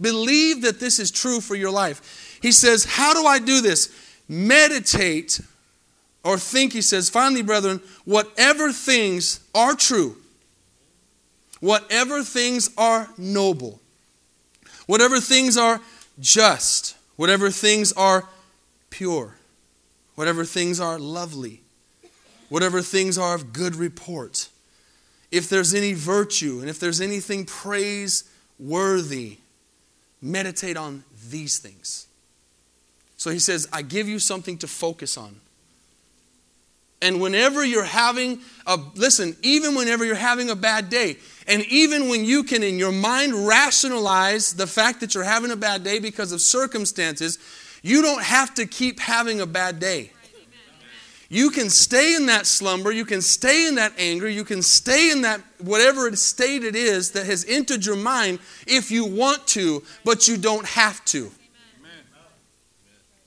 Believe 0.00 0.62
that 0.62 0.80
this 0.80 0.98
is 0.98 1.10
true 1.10 1.40
for 1.40 1.54
your 1.54 1.70
life. 1.70 2.38
He 2.40 2.52
says, 2.52 2.84
How 2.84 3.14
do 3.14 3.26
I 3.26 3.38
do 3.38 3.60
this? 3.60 3.92
Meditate 4.28 5.40
or 6.28 6.36
think, 6.36 6.74
he 6.74 6.82
says, 6.82 7.08
finally, 7.08 7.40
brethren, 7.40 7.80
whatever 8.04 8.70
things 8.70 9.40
are 9.54 9.74
true, 9.74 10.16
whatever 11.60 12.22
things 12.22 12.68
are 12.76 13.08
noble, 13.16 13.80
whatever 14.86 15.20
things 15.20 15.56
are 15.56 15.80
just, 16.20 16.96
whatever 17.16 17.50
things 17.50 17.92
are 17.92 18.28
pure, 18.90 19.37
whatever 20.18 20.44
things 20.44 20.80
are 20.80 20.98
lovely, 20.98 21.60
whatever 22.48 22.82
things 22.82 23.16
are 23.16 23.36
of 23.36 23.52
good 23.52 23.76
report, 23.76 24.48
if 25.30 25.48
there's 25.48 25.72
any 25.72 25.92
virtue 25.92 26.58
and 26.58 26.68
if 26.68 26.80
there's 26.80 27.00
anything 27.00 27.44
praiseworthy, 27.44 29.38
meditate 30.20 30.76
on 30.76 31.04
these 31.30 31.58
things. 31.58 32.08
So 33.16 33.30
he 33.30 33.38
says, 33.38 33.68
I 33.72 33.82
give 33.82 34.08
you 34.08 34.18
something 34.18 34.58
to 34.58 34.66
focus 34.66 35.16
on. 35.16 35.36
And 37.00 37.20
whenever 37.20 37.64
you're 37.64 37.84
having 37.84 38.40
a, 38.66 38.76
listen, 38.96 39.36
even 39.42 39.76
whenever 39.76 40.04
you're 40.04 40.16
having 40.16 40.50
a 40.50 40.56
bad 40.56 40.90
day, 40.90 41.18
and 41.46 41.64
even 41.66 42.08
when 42.08 42.24
you 42.24 42.42
can 42.42 42.64
in 42.64 42.76
your 42.76 42.90
mind 42.90 43.46
rationalize 43.46 44.54
the 44.54 44.66
fact 44.66 44.98
that 44.98 45.14
you're 45.14 45.22
having 45.22 45.52
a 45.52 45.56
bad 45.56 45.84
day 45.84 46.00
because 46.00 46.32
of 46.32 46.40
circumstances, 46.40 47.38
you 47.82 48.02
don't 48.02 48.22
have 48.22 48.54
to 48.54 48.66
keep 48.66 49.00
having 49.00 49.40
a 49.40 49.46
bad 49.46 49.78
day. 49.78 50.12
You 51.30 51.50
can 51.50 51.68
stay 51.68 52.14
in 52.14 52.26
that 52.26 52.46
slumber, 52.46 52.90
you 52.90 53.04
can 53.04 53.20
stay 53.20 53.66
in 53.66 53.74
that 53.74 53.92
anger, 53.98 54.28
you 54.28 54.44
can 54.44 54.62
stay 54.62 55.10
in 55.10 55.22
that 55.22 55.42
whatever 55.58 56.14
state 56.16 56.64
it 56.64 56.74
is 56.74 57.10
that 57.12 57.26
has 57.26 57.44
entered 57.46 57.84
your 57.84 57.96
mind 57.96 58.38
if 58.66 58.90
you 58.90 59.04
want 59.04 59.46
to, 59.48 59.82
but 60.04 60.26
you 60.26 60.38
don't 60.38 60.66
have 60.66 61.04
to. 61.06 61.30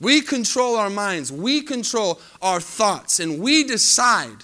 We 0.00 0.20
control 0.20 0.74
our 0.74 0.90
minds, 0.90 1.30
we 1.30 1.62
control 1.62 2.20
our 2.40 2.60
thoughts, 2.60 3.20
and 3.20 3.40
we 3.40 3.62
decide, 3.62 4.38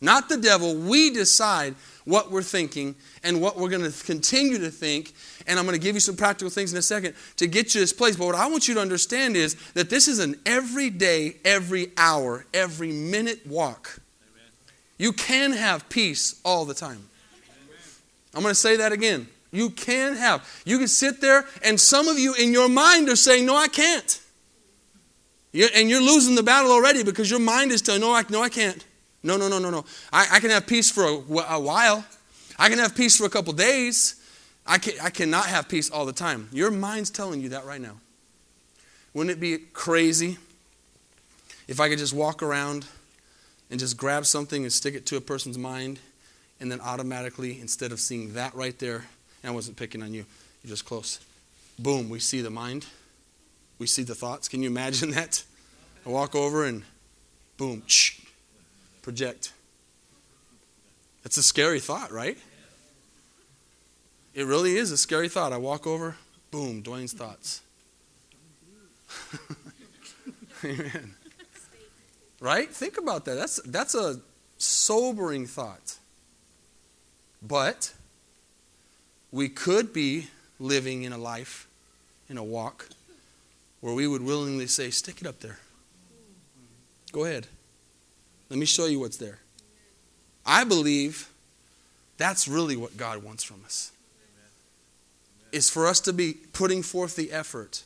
not 0.00 0.30
the 0.30 0.38
devil, 0.38 0.74
we 0.74 1.10
decide 1.10 1.74
what 2.06 2.30
we're 2.30 2.42
thinking 2.42 2.94
and 3.22 3.42
what 3.42 3.58
we're 3.58 3.68
going 3.68 3.90
to 3.90 4.04
continue 4.04 4.56
to 4.58 4.70
think. 4.70 5.12
And 5.46 5.58
I'm 5.58 5.66
going 5.66 5.78
to 5.78 5.82
give 5.82 5.94
you 5.94 6.00
some 6.00 6.16
practical 6.16 6.50
things 6.50 6.72
in 6.72 6.78
a 6.78 6.82
second 6.82 7.14
to 7.36 7.46
get 7.46 7.74
you 7.74 7.80
this 7.80 7.92
place. 7.92 8.16
But 8.16 8.26
what 8.26 8.34
I 8.34 8.46
want 8.46 8.66
you 8.66 8.74
to 8.74 8.80
understand 8.80 9.36
is 9.36 9.54
that 9.74 9.90
this 9.90 10.08
is 10.08 10.18
an 10.18 10.40
everyday, 10.46 11.36
every 11.44 11.92
hour, 11.96 12.46
every 12.54 12.92
minute 12.92 13.46
walk. 13.46 14.00
You 14.96 15.12
can 15.12 15.52
have 15.52 15.88
peace 15.88 16.40
all 16.44 16.64
the 16.64 16.74
time. 16.74 17.08
I'm 18.34 18.42
going 18.42 18.52
to 18.52 18.60
say 18.60 18.76
that 18.76 18.92
again. 18.92 19.28
You 19.52 19.70
can 19.70 20.16
have. 20.16 20.48
You 20.64 20.78
can 20.78 20.88
sit 20.88 21.20
there, 21.20 21.46
and 21.62 21.78
some 21.78 22.08
of 22.08 22.18
you 22.18 22.34
in 22.34 22.52
your 22.52 22.68
mind 22.68 23.08
are 23.08 23.16
saying, 23.16 23.46
No, 23.46 23.54
I 23.54 23.68
can't. 23.68 24.20
You're, 25.54 25.68
and 25.72 25.88
you're 25.88 26.02
losing 26.02 26.34
the 26.34 26.42
battle 26.42 26.72
already 26.72 27.04
because 27.04 27.30
your 27.30 27.38
mind 27.38 27.70
is 27.70 27.80
telling, 27.80 28.00
no, 28.00 28.12
I, 28.12 28.24
no, 28.28 28.42
I 28.42 28.48
can't. 28.48 28.84
No, 29.22 29.36
no, 29.36 29.48
no, 29.48 29.60
no, 29.60 29.70
no. 29.70 29.84
I, 30.12 30.26
I 30.32 30.40
can 30.40 30.50
have 30.50 30.66
peace 30.66 30.90
for 30.90 31.04
a, 31.04 31.54
a, 31.54 31.60
while. 31.60 32.04
I 32.58 32.68
can 32.68 32.80
have 32.80 32.96
peace 32.96 33.16
for 33.16 33.24
a 33.24 33.30
couple 33.30 33.52
days. 33.52 34.16
I, 34.66 34.78
can, 34.78 34.94
I 35.02 35.10
cannot 35.10 35.46
have 35.46 35.68
peace 35.68 35.90
all 35.90 36.06
the 36.06 36.12
time. 36.12 36.48
Your 36.52 36.70
mind's 36.70 37.10
telling 37.10 37.40
you 37.40 37.50
that 37.50 37.64
right 37.64 37.80
now. 37.80 37.96
Wouldn't 39.12 39.36
it 39.36 39.40
be 39.40 39.58
crazy 39.72 40.38
if 41.68 41.80
I 41.80 41.88
could 41.88 41.98
just 41.98 42.14
walk 42.14 42.42
around 42.42 42.86
and 43.70 43.78
just 43.78 43.96
grab 43.96 44.26
something 44.26 44.62
and 44.62 44.72
stick 44.72 44.94
it 44.94 45.06
to 45.06 45.16
a 45.16 45.20
person's 45.20 45.58
mind 45.58 45.98
and 46.60 46.70
then 46.70 46.80
automatically, 46.80 47.60
instead 47.60 47.92
of 47.92 48.00
seeing 48.00 48.34
that 48.34 48.54
right 48.54 48.78
there, 48.78 49.04
and 49.42 49.50
I 49.50 49.54
wasn't 49.54 49.76
picking 49.76 50.02
on 50.02 50.14
you, 50.14 50.24
you're 50.62 50.70
just 50.70 50.84
close, 50.84 51.20
boom, 51.78 52.08
we 52.08 52.20
see 52.20 52.40
the 52.40 52.50
mind 52.50 52.86
we 53.78 53.86
see 53.86 54.02
the 54.02 54.14
thoughts. 54.14 54.48
Can 54.48 54.62
you 54.62 54.68
imagine 54.68 55.10
that? 55.18 55.44
I 56.06 56.10
walk 56.10 56.34
over 56.34 56.64
and 56.64 56.82
boom, 57.56 57.82
shh, 57.86 58.20
project. 59.02 59.52
That's 61.22 61.36
a 61.36 61.42
scary 61.42 61.80
thought, 61.80 62.12
right? 62.12 62.36
It 64.34 64.46
really 64.46 64.76
is 64.76 64.90
a 64.90 64.96
scary 64.96 65.28
thought. 65.28 65.52
I 65.52 65.58
walk 65.58 65.86
over, 65.86 66.16
boom, 66.50 66.82
Dwayne's 66.82 67.12
thoughts. 67.12 67.62
Amen. 70.64 71.14
Right? 72.40 72.68
Think 72.68 72.98
about 72.98 73.24
that. 73.26 73.36
That's, 73.36 73.60
that's 73.64 73.94
a 73.94 74.20
sobering 74.58 75.46
thought. 75.46 75.98
But 77.40 77.92
we 79.30 79.48
could 79.48 79.92
be 79.92 80.28
living 80.58 81.04
in 81.04 81.12
a 81.12 81.18
life, 81.18 81.68
in 82.28 82.36
a 82.36 82.44
walk 82.44 82.88
where 83.80 83.94
we 83.94 84.06
would 84.06 84.22
willingly 84.22 84.66
say, 84.66 84.90
Stick 84.90 85.20
it 85.20 85.26
up 85.26 85.40
there. 85.40 85.58
Go 87.12 87.24
ahead. 87.24 87.46
Let 88.50 88.58
me 88.58 88.66
show 88.66 88.86
you 88.86 88.98
what's 88.98 89.18
there. 89.18 89.38
I 90.44 90.64
believe 90.64 91.30
that's 92.16 92.48
really 92.48 92.76
what 92.76 92.96
God 92.96 93.22
wants 93.22 93.44
from 93.44 93.62
us. 93.64 93.92
Is 95.54 95.70
for 95.70 95.86
us 95.86 96.00
to 96.00 96.12
be 96.12 96.32
putting 96.52 96.82
forth 96.82 97.14
the 97.14 97.30
effort. 97.30 97.84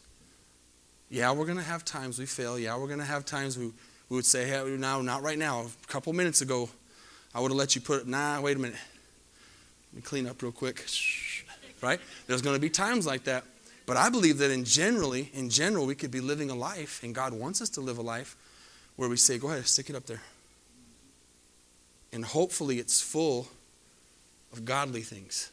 Yeah, 1.10 1.32
we're 1.32 1.44
going 1.44 1.58
to 1.58 1.64
have 1.64 1.84
times 1.84 2.18
we 2.18 2.24
fail. 2.24 2.58
Yeah, 2.58 2.78
we're 2.78 2.86
going 2.86 2.98
to 2.98 3.04
have 3.04 3.26
times 3.26 3.58
we, 3.58 3.66
we 4.08 4.16
would 4.16 4.24
say, 4.24 4.48
hey, 4.48 4.64
now, 4.78 5.02
not 5.02 5.20
right 5.20 5.36
now. 5.36 5.66
A 5.82 5.86
couple 5.86 6.14
minutes 6.14 6.40
ago, 6.40 6.70
I 7.34 7.40
would 7.40 7.50
have 7.50 7.58
let 7.58 7.74
you 7.74 7.82
put 7.82 8.00
it. 8.00 8.08
Nah, 8.08 8.40
wait 8.40 8.56
a 8.56 8.58
minute. 8.58 8.78
Let 9.92 9.96
me 9.96 10.00
clean 10.00 10.26
up 10.26 10.40
real 10.40 10.52
quick. 10.52 10.86
Right? 11.80 12.00
There's 12.26 12.42
going 12.42 12.56
to 12.56 12.60
be 12.60 12.70
times 12.70 13.06
like 13.06 13.22
that. 13.24 13.44
But 13.86 13.96
I 13.96 14.08
believe 14.08 14.38
that 14.38 14.50
in 14.50 14.64
generally, 14.64 15.30
in 15.32 15.48
general, 15.48 15.86
we 15.86 15.94
could 15.94 16.10
be 16.10 16.20
living 16.20 16.50
a 16.50 16.54
life, 16.56 17.04
and 17.04 17.14
God 17.14 17.32
wants 17.32 17.62
us 17.62 17.68
to 17.70 17.80
live 17.80 17.98
a 17.98 18.02
life 18.02 18.34
where 18.96 19.08
we 19.08 19.16
say, 19.16 19.38
go 19.38 19.48
ahead, 19.48 19.64
stick 19.68 19.88
it 19.88 19.94
up 19.94 20.06
there. 20.06 20.22
And 22.12 22.24
hopefully 22.24 22.80
it's 22.80 23.00
full 23.00 23.46
of 24.52 24.64
godly 24.64 25.02
things. 25.02 25.52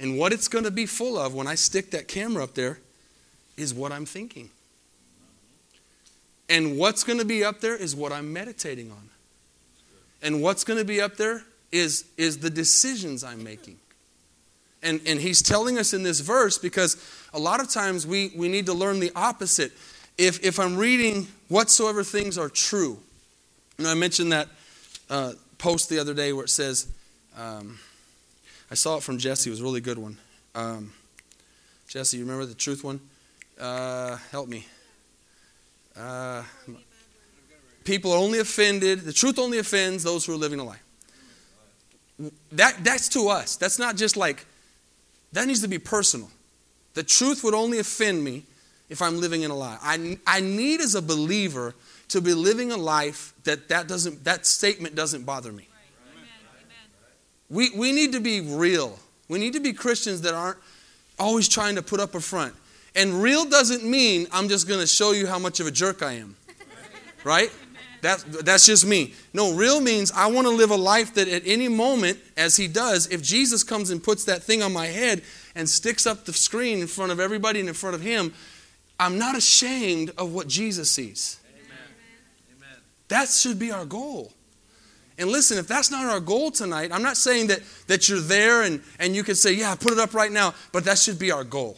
And 0.00 0.18
what 0.18 0.32
it's 0.32 0.48
going 0.48 0.64
to 0.64 0.70
be 0.70 0.86
full 0.86 1.18
of 1.18 1.34
when 1.34 1.46
I 1.46 1.54
stick 1.54 1.90
that 1.90 2.08
camera 2.08 2.42
up 2.42 2.54
there 2.54 2.78
is 3.58 3.74
what 3.74 3.92
I'm 3.92 4.06
thinking. 4.06 4.48
And 6.48 6.78
what's 6.78 7.04
going 7.04 7.18
to 7.18 7.24
be 7.24 7.44
up 7.44 7.60
there 7.60 7.76
is 7.76 7.94
what 7.94 8.10
I'm 8.10 8.32
meditating 8.32 8.90
on. 8.90 9.10
And 10.22 10.42
what's 10.42 10.64
going 10.64 10.78
to 10.78 10.84
be 10.86 11.02
up 11.02 11.16
there 11.16 11.42
is, 11.70 12.06
is 12.16 12.38
the 12.38 12.50
decisions 12.50 13.22
I'm 13.22 13.44
making. 13.44 13.76
And, 14.82 15.00
and 15.06 15.20
he's 15.20 15.42
telling 15.42 15.78
us 15.78 15.92
in 15.92 16.02
this 16.02 16.20
verse 16.20 16.56
because 16.56 16.96
a 17.34 17.38
lot 17.38 17.60
of 17.60 17.68
times 17.68 18.06
we, 18.06 18.32
we 18.34 18.48
need 18.48 18.66
to 18.66 18.72
learn 18.72 19.00
the 19.00 19.12
opposite. 19.14 19.72
If, 20.16 20.42
if 20.42 20.58
I'm 20.58 20.76
reading 20.76 21.28
whatsoever 21.48 22.02
things 22.02 22.38
are 22.38 22.48
true, 22.48 22.98
and 23.76 23.86
I 23.86 23.94
mentioned 23.94 24.32
that 24.32 24.48
uh, 25.10 25.32
post 25.58 25.90
the 25.90 25.98
other 25.98 26.14
day 26.14 26.32
where 26.32 26.44
it 26.44 26.50
says, 26.50 26.88
um, 27.36 27.78
I 28.70 28.74
saw 28.74 28.96
it 28.96 29.02
from 29.02 29.18
Jesse, 29.18 29.50
it 29.50 29.52
was 29.52 29.60
a 29.60 29.64
really 29.64 29.80
good 29.80 29.98
one. 29.98 30.16
Um, 30.54 30.92
Jesse, 31.88 32.18
you 32.18 32.24
remember 32.24 32.46
the 32.46 32.54
truth 32.54 32.84
one? 32.84 33.00
Uh, 33.58 34.16
help 34.30 34.48
me. 34.48 34.64
Uh, 35.96 36.44
people 37.84 38.12
are 38.12 38.18
only 38.18 38.38
offended, 38.38 39.00
the 39.00 39.12
truth 39.12 39.38
only 39.38 39.58
offends 39.58 40.04
those 40.04 40.24
who 40.24 40.32
are 40.32 40.36
living 40.36 40.60
a 40.60 40.64
lie. 40.64 40.78
That, 42.52 42.84
that's 42.84 43.08
to 43.10 43.28
us. 43.28 43.56
That's 43.56 43.78
not 43.78 43.96
just 43.96 44.16
like 44.16 44.46
that 45.32 45.46
needs 45.46 45.62
to 45.62 45.68
be 45.68 45.78
personal. 45.78 46.30
The 46.94 47.02
truth 47.02 47.44
would 47.44 47.54
only 47.54 47.78
offend 47.78 48.22
me 48.22 48.44
if 48.88 49.00
I'm 49.00 49.20
living 49.20 49.42
in 49.42 49.50
a 49.50 49.54
lie. 49.54 49.78
I, 49.80 50.18
I 50.26 50.40
need, 50.40 50.80
as 50.80 50.94
a 50.94 51.02
believer, 51.02 51.74
to 52.08 52.20
be 52.20 52.34
living 52.34 52.72
a 52.72 52.76
life 52.76 53.32
that 53.44 53.68
that, 53.68 53.86
doesn't, 53.86 54.24
that 54.24 54.44
statement 54.44 54.96
doesn't 54.96 55.24
bother 55.24 55.52
me. 55.52 55.68
We, 57.50 57.70
we 57.70 57.92
need 57.92 58.12
to 58.12 58.20
be 58.20 58.40
real. 58.40 58.98
We 59.28 59.38
need 59.38 59.52
to 59.54 59.60
be 59.60 59.72
Christians 59.72 60.22
that 60.22 60.34
aren't 60.34 60.58
always 61.18 61.48
trying 61.48 61.74
to 61.74 61.82
put 61.82 62.00
up 62.00 62.14
a 62.14 62.20
front. 62.20 62.54
And 62.94 63.22
real 63.22 63.44
doesn't 63.44 63.84
mean 63.84 64.26
I'm 64.32 64.48
just 64.48 64.66
going 64.66 64.80
to 64.80 64.86
show 64.86 65.12
you 65.12 65.26
how 65.26 65.38
much 65.38 65.60
of 65.60 65.66
a 65.66 65.70
jerk 65.70 66.02
I 66.02 66.14
am. 66.14 66.36
Right? 67.22 67.52
That, 68.00 68.24
that's 68.46 68.64
just 68.64 68.86
me. 68.86 69.12
No, 69.34 69.52
real 69.52 69.78
means 69.78 70.10
I 70.10 70.28
want 70.28 70.46
to 70.46 70.52
live 70.52 70.70
a 70.70 70.76
life 70.76 71.12
that 71.14 71.28
at 71.28 71.42
any 71.44 71.68
moment, 71.68 72.18
as 72.34 72.56
he 72.56 72.66
does, 72.66 73.06
if 73.08 73.20
Jesus 73.20 73.62
comes 73.62 73.90
and 73.90 74.02
puts 74.02 74.24
that 74.24 74.42
thing 74.42 74.62
on 74.62 74.72
my 74.72 74.86
head 74.86 75.22
and 75.54 75.68
sticks 75.68 76.06
up 76.06 76.24
the 76.24 76.32
screen 76.32 76.80
in 76.80 76.86
front 76.86 77.12
of 77.12 77.20
everybody 77.20 77.60
and 77.60 77.68
in 77.68 77.74
front 77.74 77.94
of 77.94 78.00
him, 78.00 78.32
I'm 78.98 79.18
not 79.18 79.36
ashamed 79.36 80.12
of 80.16 80.32
what 80.32 80.48
Jesus 80.48 80.90
sees. 80.90 81.40
Amen. 82.56 82.80
That 83.08 83.28
should 83.28 83.58
be 83.58 83.70
our 83.70 83.84
goal. 83.84 84.32
And 85.20 85.30
listen, 85.30 85.58
if 85.58 85.68
that's 85.68 85.90
not 85.90 86.06
our 86.06 86.18
goal 86.18 86.50
tonight, 86.50 86.90
I'm 86.92 87.02
not 87.02 87.18
saying 87.18 87.48
that, 87.48 87.60
that 87.88 88.08
you're 88.08 88.20
there 88.20 88.62
and, 88.62 88.80
and 88.98 89.14
you 89.14 89.22
can 89.22 89.34
say, 89.34 89.52
yeah, 89.52 89.74
put 89.74 89.92
it 89.92 89.98
up 89.98 90.14
right 90.14 90.32
now, 90.32 90.54
but 90.72 90.84
that 90.86 90.96
should 90.98 91.18
be 91.18 91.30
our 91.30 91.44
goal. 91.44 91.76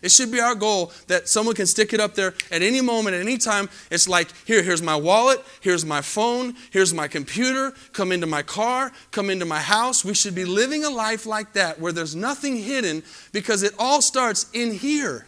It 0.00 0.10
should 0.10 0.32
be 0.32 0.40
our 0.40 0.54
goal 0.54 0.92
that 1.08 1.28
someone 1.28 1.54
can 1.54 1.66
stick 1.66 1.92
it 1.92 2.00
up 2.00 2.14
there 2.14 2.32
at 2.50 2.62
any 2.62 2.80
moment, 2.80 3.14
at 3.14 3.20
any 3.20 3.36
time. 3.36 3.68
It's 3.90 4.08
like, 4.08 4.28
here, 4.46 4.62
here's 4.62 4.80
my 4.80 4.96
wallet, 4.96 5.44
here's 5.60 5.84
my 5.84 6.00
phone, 6.00 6.54
here's 6.70 6.94
my 6.94 7.08
computer, 7.08 7.74
come 7.92 8.10
into 8.10 8.26
my 8.26 8.42
car, 8.42 8.90
come 9.10 9.28
into 9.28 9.44
my 9.44 9.60
house. 9.60 10.02
We 10.02 10.14
should 10.14 10.34
be 10.34 10.46
living 10.46 10.82
a 10.82 10.90
life 10.90 11.26
like 11.26 11.52
that 11.54 11.78
where 11.78 11.92
there's 11.92 12.16
nothing 12.16 12.56
hidden 12.56 13.02
because 13.32 13.62
it 13.62 13.74
all 13.78 14.00
starts 14.00 14.50
in 14.54 14.72
here. 14.72 15.26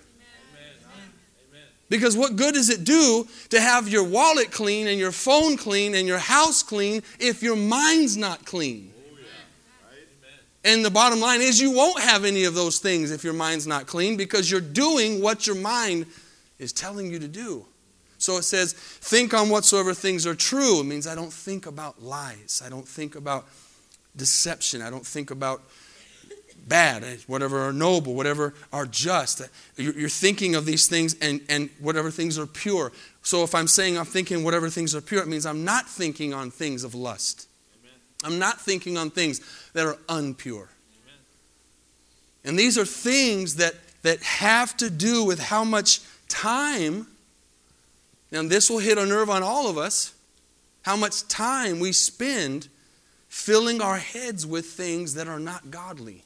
Because 1.89 2.17
what 2.17 2.37
good 2.37 2.55
does 2.55 2.69
it 2.69 2.85
do 2.85 3.27
to 3.49 3.61
have 3.61 3.89
your 3.89 4.05
wallet 4.05 4.51
clean 4.51 4.89
and 4.89 4.99
your 4.99 5.13
phone 5.13 5.57
clean 5.57 5.95
and 5.95 6.07
your 6.07 6.19
house 6.19 6.63
clean 6.63 7.03
if 7.19 7.43
your 7.43 7.57
mind's 7.57 8.17
not 8.17 8.45
clean? 8.45 8.93
And 10.65 10.85
the 10.85 10.91
bottom 10.91 11.21
line 11.21 11.41
is, 11.41 11.61
you 11.61 11.71
won't 11.71 12.01
have 12.01 12.25
any 12.25 12.45
of 12.45 12.55
those 12.55 12.79
things 12.79 13.11
if 13.11 13.25
your 13.25 13.33
mind's 13.33 13.67
not 13.67 13.87
clean 13.87 14.17
because 14.17 14.51
you're 14.51 14.61
doing 14.61 15.23
what 15.23 15.47
your 15.47 15.57
mind 15.57 16.07
is 16.59 16.73
telling 16.73 17.11
you 17.11 17.19
to 17.21 17.29
do. 17.29 17.65
So 18.19 18.37
it 18.37 18.43
says, 18.43 18.73
think 18.75 19.33
on 19.33 19.49
whatsoever 19.49 19.95
things 19.95 20.27
are 20.27 20.35
true. 20.35 20.81
It 20.81 20.85
means 20.85 21.07
I 21.07 21.15
don't 21.15 21.33
think 21.33 21.67
about 21.67 22.03
lies. 22.03 22.61
I 22.65 22.69
don't 22.69 22.87
think 22.87 23.15
about 23.15 23.47
deception. 24.17 24.83
I 24.83 24.91
don't 24.91 25.07
think 25.07 25.31
about 25.31 25.63
bad, 26.69 27.05
whatever 27.27 27.61
are 27.61 27.73
noble, 27.73 28.15
whatever 28.15 28.55
are 28.73 28.87
just. 28.87 29.43
You're 29.77 30.09
thinking 30.09 30.55
of 30.55 30.67
these 30.67 30.87
things 30.87 31.17
and, 31.21 31.41
and 31.49 31.71
whatever 31.79 32.11
things 32.11 32.39
are 32.39 32.47
pure. 32.47 32.93
So 33.23 33.43
if 33.43 33.55
I'm 33.55 33.67
saying 33.67 33.99
I'm 33.99 34.05
thinking 34.05 34.45
whatever 34.45 34.69
things 34.71 34.95
are 34.95 35.01
pure, 35.01 35.23
it 35.23 35.29
means 35.29 35.47
I'm 35.47 35.65
not 35.65 35.89
thinking 35.89 36.35
on 36.35 36.51
things 36.51 36.85
of 36.85 36.95
lust. 36.95 37.49
Amen. 37.81 37.99
I'm 38.25 38.39
not 38.39 38.61
thinking 38.61 38.97
on 38.97 39.11
things 39.11 39.41
that 39.73 39.87
are 39.87 39.97
unpure. 40.09 40.69
Amen. 40.69 41.19
And 42.45 42.59
these 42.59 42.79
are 42.79 42.87
things 42.87 43.57
that, 43.57 43.75
that 44.03 44.23
have 44.23 44.77
to 44.79 44.91
do 44.91 45.25
with 45.25 45.41
how 45.41 45.65
much 45.65 46.01
time 46.29 47.07
and 48.31 48.51
this 48.51 48.69
will 48.69 48.79
hit 48.79 48.99
a 48.99 49.07
nerve 49.07 49.31
on 49.31 49.43
all 49.43 49.69
of 49.69 49.79
us 49.79 50.15
how 50.83 50.97
much 50.97 51.27
time 51.29 51.81
we 51.81 51.93
spend 51.93 52.69
filling 53.29 53.83
our 53.83 53.99
heads 53.99 54.47
with 54.47 54.67
things 54.67 55.15
that 55.15 55.29
are 55.29 55.41
not 55.41 55.71
godly. 55.71 56.25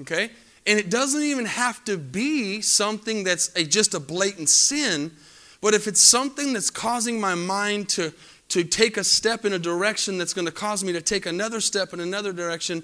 Okay? 0.00 0.30
And 0.66 0.78
it 0.78 0.90
doesn't 0.90 1.22
even 1.22 1.44
have 1.44 1.84
to 1.84 1.98
be 1.98 2.60
something 2.60 3.24
that's 3.24 3.54
a, 3.56 3.64
just 3.64 3.94
a 3.94 4.00
blatant 4.00 4.48
sin, 4.48 5.12
but 5.60 5.74
if 5.74 5.86
it's 5.86 6.00
something 6.00 6.52
that's 6.52 6.70
causing 6.70 7.20
my 7.20 7.34
mind 7.34 7.88
to, 7.90 8.12
to 8.48 8.64
take 8.64 8.96
a 8.96 9.04
step 9.04 9.44
in 9.44 9.52
a 9.52 9.58
direction 9.58 10.18
that's 10.18 10.34
going 10.34 10.46
to 10.46 10.52
cause 10.52 10.82
me 10.84 10.92
to 10.92 11.00
take 11.00 11.26
another 11.26 11.60
step 11.60 11.92
in 11.92 12.00
another 12.00 12.32
direction, 12.32 12.82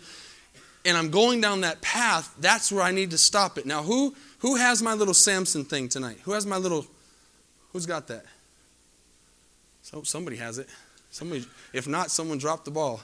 and 0.85 0.97
I'm 0.97 1.11
going 1.11 1.41
down 1.41 1.63
that 1.63 1.83
path, 1.83 2.35
that's 2.39 2.73
where 2.73 2.83
I 2.83 2.91
need 2.91 3.11
to 3.11 3.19
stop 3.19 3.59
it. 3.59 3.67
Now, 3.67 3.83
who, 3.83 4.15
who 4.39 4.57
has 4.57 4.83
my 4.83 4.95
little 4.95 5.15
Samson 5.15 5.65
thing 5.65 5.89
tonight? 5.89 6.19
Who 6.25 6.33
has 6.33 6.47
my 6.47 6.57
little 6.57 6.87
Who's 7.73 7.87
got 7.87 8.09
that? 8.09 8.25
So 9.83 10.03
somebody 10.03 10.37
has 10.37 10.59
it. 10.59 10.69
Somebody, 11.11 11.45
if 11.73 11.89
not, 11.89 12.11
someone 12.11 12.39
dropped 12.39 12.65
the 12.65 12.71
ball. 12.71 13.01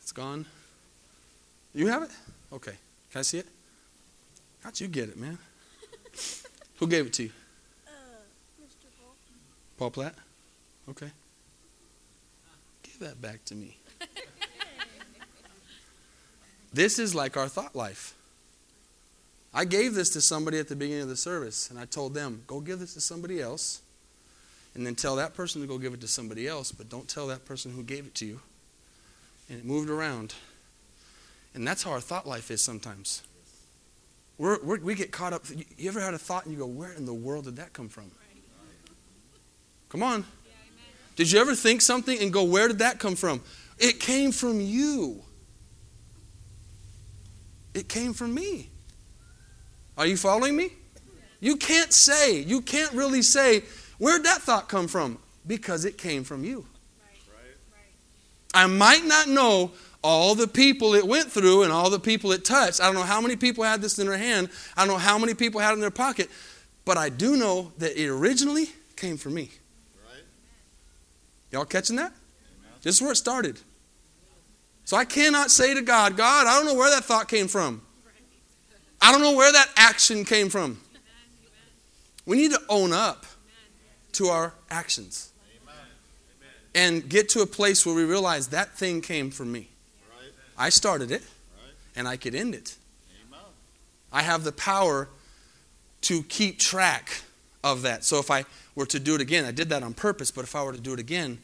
It's 0.00 0.12
gone. 0.12 0.46
You 1.74 1.88
have 1.88 2.04
it? 2.04 2.10
Okay. 2.52 2.74
Can 3.10 3.18
I 3.18 3.22
see 3.22 3.38
it? 3.38 3.46
How'd 4.62 4.78
you 4.80 4.88
get 4.88 5.08
it, 5.08 5.16
man? 5.16 5.38
Who 6.78 6.86
gave 6.86 7.06
it 7.06 7.12
to 7.14 7.24
you? 7.24 7.30
Uh, 7.86 7.90
Mr. 8.62 8.86
Paul. 8.98 9.14
Paul 9.78 9.90
Platt? 9.90 10.14
Okay. 10.88 11.10
Give 12.82 12.98
that 13.00 13.20
back 13.20 13.44
to 13.46 13.54
me. 13.54 13.76
this 16.72 16.98
is 16.98 17.14
like 17.14 17.36
our 17.36 17.48
thought 17.48 17.74
life. 17.74 18.14
I 19.52 19.64
gave 19.64 19.94
this 19.94 20.10
to 20.10 20.20
somebody 20.20 20.58
at 20.58 20.68
the 20.68 20.76
beginning 20.76 21.02
of 21.02 21.08
the 21.08 21.16
service, 21.16 21.70
and 21.70 21.78
I 21.78 21.84
told 21.84 22.14
them, 22.14 22.42
go 22.46 22.60
give 22.60 22.78
this 22.78 22.94
to 22.94 23.00
somebody 23.00 23.40
else, 23.40 23.82
and 24.74 24.86
then 24.86 24.94
tell 24.94 25.16
that 25.16 25.34
person 25.34 25.60
to 25.60 25.66
go 25.66 25.78
give 25.78 25.92
it 25.92 26.00
to 26.02 26.08
somebody 26.08 26.46
else, 26.46 26.70
but 26.70 26.88
don't 26.88 27.08
tell 27.08 27.26
that 27.26 27.44
person 27.44 27.72
who 27.72 27.82
gave 27.82 28.06
it 28.06 28.14
to 28.16 28.26
you. 28.26 28.40
And 29.48 29.58
it 29.58 29.64
moved 29.64 29.90
around. 29.90 30.34
And 31.54 31.66
that's 31.66 31.82
how 31.82 31.90
our 31.90 32.00
thought 32.00 32.26
life 32.26 32.50
is 32.50 32.62
sometimes. 32.62 33.22
We're, 34.38 34.62
we're, 34.62 34.80
we 34.80 34.94
get 34.94 35.10
caught 35.10 35.32
up. 35.32 35.44
You 35.76 35.88
ever 35.88 36.00
had 36.00 36.14
a 36.14 36.18
thought 36.18 36.44
and 36.44 36.52
you 36.54 36.60
go, 36.60 36.66
where 36.66 36.92
in 36.92 37.04
the 37.04 37.14
world 37.14 37.44
did 37.44 37.56
that 37.56 37.72
come 37.72 37.88
from? 37.88 38.10
Come 39.88 40.02
on. 40.02 40.24
Did 41.16 41.30
you 41.30 41.40
ever 41.40 41.54
think 41.54 41.82
something 41.82 42.18
and 42.18 42.32
go, 42.32 42.44
where 42.44 42.68
did 42.68 42.78
that 42.78 42.98
come 42.98 43.16
from? 43.16 43.42
It 43.78 44.00
came 44.00 44.32
from 44.32 44.60
you. 44.60 45.22
It 47.74 47.88
came 47.88 48.14
from 48.14 48.32
me. 48.34 48.70
Are 49.98 50.06
you 50.06 50.16
following 50.16 50.56
me? 50.56 50.72
You 51.40 51.56
can't 51.56 51.92
say, 51.92 52.40
you 52.40 52.60
can't 52.60 52.92
really 52.92 53.22
say, 53.22 53.64
where'd 53.98 54.24
that 54.24 54.42
thought 54.42 54.68
come 54.68 54.88
from? 54.88 55.18
Because 55.46 55.84
it 55.84 55.98
came 55.98 56.24
from 56.24 56.44
you. 56.44 56.66
I 58.52 58.66
might 58.66 59.04
not 59.04 59.28
know 59.28 59.72
all 60.02 60.34
the 60.34 60.48
people 60.48 60.94
it 60.94 61.06
went 61.06 61.30
through 61.30 61.62
and 61.62 61.72
all 61.72 61.90
the 61.90 62.00
people 62.00 62.32
it 62.32 62.44
touched. 62.44 62.80
I 62.80 62.86
don't 62.86 62.94
know 62.94 63.02
how 63.02 63.20
many 63.20 63.36
people 63.36 63.64
had 63.64 63.82
this 63.82 63.98
in 63.98 64.06
their 64.06 64.16
hand. 64.16 64.48
I 64.76 64.84
don't 64.84 64.94
know 64.94 64.98
how 64.98 65.18
many 65.18 65.34
people 65.34 65.60
had 65.60 65.70
it 65.70 65.74
in 65.74 65.80
their 65.80 65.90
pocket. 65.90 66.30
But 66.84 66.96
I 66.96 67.08
do 67.08 67.36
know 67.36 67.72
that 67.78 68.00
it 68.00 68.08
originally 68.08 68.70
came 68.96 69.16
from 69.16 69.34
me. 69.34 69.50
Y'all 71.50 71.64
catching 71.64 71.96
that? 71.96 72.12
This 72.82 72.96
is 72.96 73.02
where 73.02 73.12
it 73.12 73.16
started. 73.16 73.60
So 74.84 74.96
I 74.96 75.04
cannot 75.04 75.50
say 75.50 75.74
to 75.74 75.82
God, 75.82 76.16
God, 76.16 76.46
I 76.46 76.56
don't 76.56 76.66
know 76.66 76.74
where 76.74 76.90
that 76.90 77.04
thought 77.04 77.28
came 77.28 77.48
from. 77.48 77.82
I 79.00 79.12
don't 79.12 79.22
know 79.22 79.36
where 79.36 79.52
that 79.52 79.68
action 79.76 80.24
came 80.24 80.48
from. 80.48 80.80
We 82.26 82.36
need 82.36 82.52
to 82.52 82.60
own 82.68 82.92
up 82.92 83.26
to 84.12 84.26
our 84.26 84.54
actions 84.70 85.32
and 86.74 87.08
get 87.08 87.28
to 87.30 87.40
a 87.40 87.46
place 87.46 87.84
where 87.84 87.94
we 87.94 88.04
realize 88.04 88.48
that 88.48 88.76
thing 88.76 89.00
came 89.00 89.30
from 89.30 89.50
me. 89.50 89.68
I 90.60 90.68
started 90.68 91.10
it 91.10 91.22
and 91.96 92.06
I 92.06 92.18
could 92.18 92.34
end 92.34 92.54
it. 92.54 92.76
I 94.12 94.22
have 94.22 94.44
the 94.44 94.52
power 94.52 95.08
to 96.02 96.22
keep 96.24 96.58
track 96.58 97.22
of 97.64 97.82
that. 97.82 98.04
So 98.04 98.18
if 98.18 98.30
I 98.30 98.44
were 98.74 98.86
to 98.86 99.00
do 99.00 99.14
it 99.14 99.22
again, 99.22 99.46
I 99.46 99.52
did 99.52 99.70
that 99.70 99.82
on 99.82 99.94
purpose, 99.94 100.30
but 100.30 100.44
if 100.44 100.54
I 100.54 100.62
were 100.62 100.72
to 100.72 100.80
do 100.80 100.92
it 100.92 101.00
again, 101.00 101.38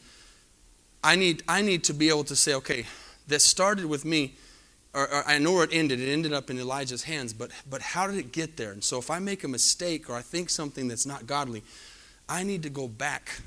I 1.03 1.17
need, 1.17 1.43
I 1.49 1.63
need 1.63 1.85
to 1.85 1.95
be 1.95 2.11
able 2.11 2.25
to 2.25 2.37
say, 2.37 2.53
okay, 2.55 2.85
this 3.27 3.43
started 3.43 3.87
with 3.87 4.05
me 4.05 4.35
or, 4.93 5.03
or, 5.13 5.25
I 5.27 5.39
know 5.39 5.53
where 5.53 5.65
it 5.65 5.71
ended. 5.73 6.01
It 6.01 6.11
ended 6.11 6.33
up 6.33 6.51
in 6.51 6.59
Elijah's 6.59 7.05
hands, 7.05 7.33
but, 7.33 7.51
but 7.69 7.81
how 7.81 8.07
did 8.07 8.17
it 8.17 8.33
get 8.33 8.57
there? 8.57 8.73
And 8.73 8.83
so 8.83 8.99
if 8.99 9.11
I 9.11 9.19
make 9.19 9.45
a 9.45 9.49
mistake 9.49 10.11
or 10.11 10.15
I 10.15 10.23
think 10.23 10.51
something 10.51 10.89
that's 10.89 11.07
not 11.07 11.27
godly, 11.27 11.63
I 12.29 12.43
need 12.43 12.63
to 12.65 12.71
go 12.71 12.89
back 12.89 13.41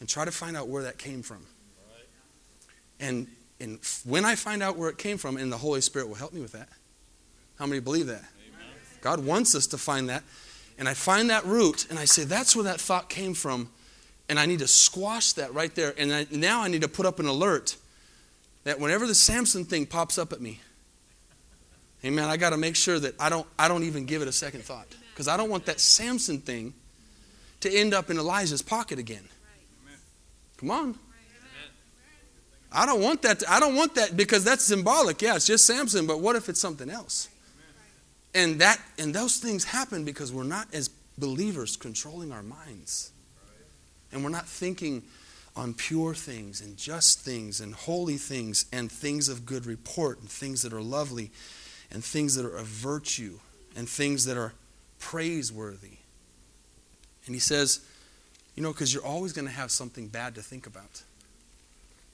and 0.00 0.08
try 0.08 0.24
to 0.24 0.30
find 0.30 0.56
out 0.56 0.68
where 0.68 0.82
that 0.84 0.98
came 0.98 1.22
from. 1.22 1.46
And, 3.00 3.26
and 3.60 3.78
when 4.04 4.24
I 4.24 4.34
find 4.34 4.62
out 4.62 4.76
where 4.76 4.90
it 4.90 4.98
came 4.98 5.18
from, 5.18 5.36
and 5.36 5.50
the 5.50 5.56
Holy 5.56 5.80
Spirit 5.80 6.08
will 6.08 6.16
help 6.16 6.32
me 6.32 6.40
with 6.40 6.52
that. 6.52 6.68
How 7.58 7.66
many 7.66 7.80
believe 7.80 8.06
that? 8.06 8.22
Amen. 8.22 8.68
God 9.00 9.24
wants 9.24 9.54
us 9.54 9.66
to 9.68 9.78
find 9.78 10.08
that. 10.08 10.22
And 10.78 10.88
I 10.88 10.94
find 10.94 11.30
that 11.30 11.46
root, 11.46 11.86
and 11.88 11.98
I 11.98 12.04
say, 12.04 12.24
that's 12.24 12.54
where 12.54 12.64
that 12.64 12.80
thought 12.80 13.08
came 13.08 13.32
from. 13.32 13.70
And 14.28 14.38
I 14.38 14.44
need 14.44 14.58
to 14.58 14.66
squash 14.66 15.32
that 15.34 15.54
right 15.54 15.74
there. 15.74 15.94
And 15.96 16.12
I, 16.12 16.26
now 16.30 16.62
I 16.62 16.68
need 16.68 16.82
to 16.82 16.88
put 16.88 17.06
up 17.06 17.18
an 17.18 17.26
alert 17.26 17.76
that 18.64 18.78
whenever 18.78 19.06
the 19.06 19.14
Samson 19.14 19.64
thing 19.64 19.86
pops 19.86 20.18
up 20.18 20.32
at 20.32 20.40
me, 20.40 20.60
amen, 22.04 22.28
I 22.28 22.36
got 22.36 22.50
to 22.50 22.56
make 22.56 22.76
sure 22.76 22.98
that 22.98 23.14
I 23.18 23.30
don't, 23.30 23.46
I 23.58 23.68
don't 23.68 23.84
even 23.84 24.04
give 24.04 24.20
it 24.20 24.28
a 24.28 24.32
second 24.32 24.64
thought. 24.64 24.88
Because 25.12 25.28
I 25.28 25.36
don't 25.38 25.48
want 25.48 25.64
that 25.66 25.80
Samson 25.80 26.40
thing 26.40 26.74
to 27.60 27.72
end 27.72 27.94
up 27.94 28.10
in 28.10 28.18
Elijah's 28.18 28.60
pocket 28.60 28.98
again. 28.98 29.26
Come 30.58 30.70
on. 30.70 30.98
I 32.76 32.84
don't 32.84 33.00
want 33.00 33.22
that. 33.22 33.40
To, 33.40 33.50
I 33.52 33.58
don't 33.58 33.74
want 33.74 33.94
that 33.94 34.16
because 34.16 34.44
that's 34.44 34.62
symbolic. 34.62 35.22
Yeah, 35.22 35.36
it's 35.36 35.46
just 35.46 35.66
Samson, 35.66 36.06
but 36.06 36.20
what 36.20 36.36
if 36.36 36.48
it's 36.48 36.60
something 36.60 36.90
else? 36.90 37.28
And 38.34 38.60
that 38.60 38.78
and 38.98 39.14
those 39.14 39.38
things 39.38 39.64
happen 39.64 40.04
because 40.04 40.30
we're 40.30 40.44
not 40.44 40.68
as 40.74 40.90
believers 41.16 41.76
controlling 41.76 42.32
our 42.32 42.42
minds. 42.42 43.10
And 44.12 44.22
we're 44.22 44.30
not 44.30 44.46
thinking 44.46 45.02
on 45.56 45.72
pure 45.72 46.14
things 46.14 46.60
and 46.60 46.76
just 46.76 47.20
things 47.20 47.60
and 47.60 47.74
holy 47.74 48.18
things 48.18 48.66
and 48.72 48.92
things 48.92 49.30
of 49.30 49.46
good 49.46 49.64
report 49.64 50.20
and 50.20 50.28
things 50.28 50.62
that 50.62 50.72
are 50.72 50.82
lovely 50.82 51.30
and 51.90 52.04
things 52.04 52.34
that 52.34 52.44
are 52.44 52.56
of 52.56 52.66
virtue 52.66 53.38
and 53.74 53.88
things 53.88 54.26
that 54.26 54.36
are 54.36 54.52
praiseworthy. 54.98 55.96
And 57.24 57.34
he 57.34 57.40
says, 57.40 57.80
you 58.54 58.62
know, 58.62 58.72
because 58.72 58.92
you're 58.92 59.04
always 59.04 59.32
going 59.32 59.46
to 59.46 59.52
have 59.52 59.70
something 59.70 60.08
bad 60.08 60.34
to 60.34 60.42
think 60.42 60.66
about. 60.66 61.02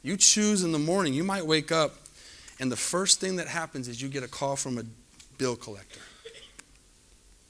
You 0.02 0.16
choose 0.16 0.64
in 0.64 0.72
the 0.72 0.78
morning, 0.78 1.14
you 1.14 1.24
might 1.24 1.46
wake 1.46 1.70
up, 1.70 1.94
and 2.58 2.70
the 2.70 2.76
first 2.76 3.20
thing 3.20 3.36
that 3.36 3.48
happens 3.48 3.88
is 3.88 4.02
you 4.02 4.08
get 4.08 4.22
a 4.22 4.28
call 4.28 4.56
from 4.56 4.78
a 4.78 4.82
bill 5.38 5.56
collector. 5.56 6.00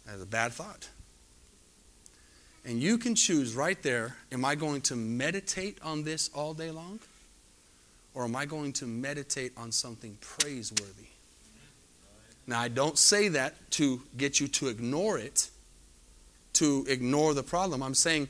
That's 0.06 0.22
a 0.22 0.26
bad 0.26 0.52
thought. 0.52 0.88
And 2.64 2.80
you 2.80 2.98
can 2.98 3.14
choose 3.14 3.54
right 3.54 3.82
there 3.82 4.16
am 4.30 4.44
I 4.44 4.54
going 4.54 4.82
to 4.82 4.96
meditate 4.96 5.78
on 5.82 6.04
this 6.04 6.30
all 6.34 6.54
day 6.54 6.70
long? 6.70 7.00
Or 8.14 8.24
am 8.24 8.36
I 8.36 8.44
going 8.44 8.74
to 8.74 8.86
meditate 8.86 9.52
on 9.56 9.72
something 9.72 10.18
praiseworthy? 10.20 11.06
Now, 12.46 12.60
I 12.60 12.68
don't 12.68 12.98
say 12.98 13.28
that 13.28 13.54
to 13.72 14.02
get 14.16 14.38
you 14.40 14.48
to 14.48 14.68
ignore 14.68 15.18
it, 15.18 15.48
to 16.54 16.84
ignore 16.88 17.34
the 17.34 17.42
problem. 17.42 17.82
I'm 17.82 17.94
saying 17.94 18.28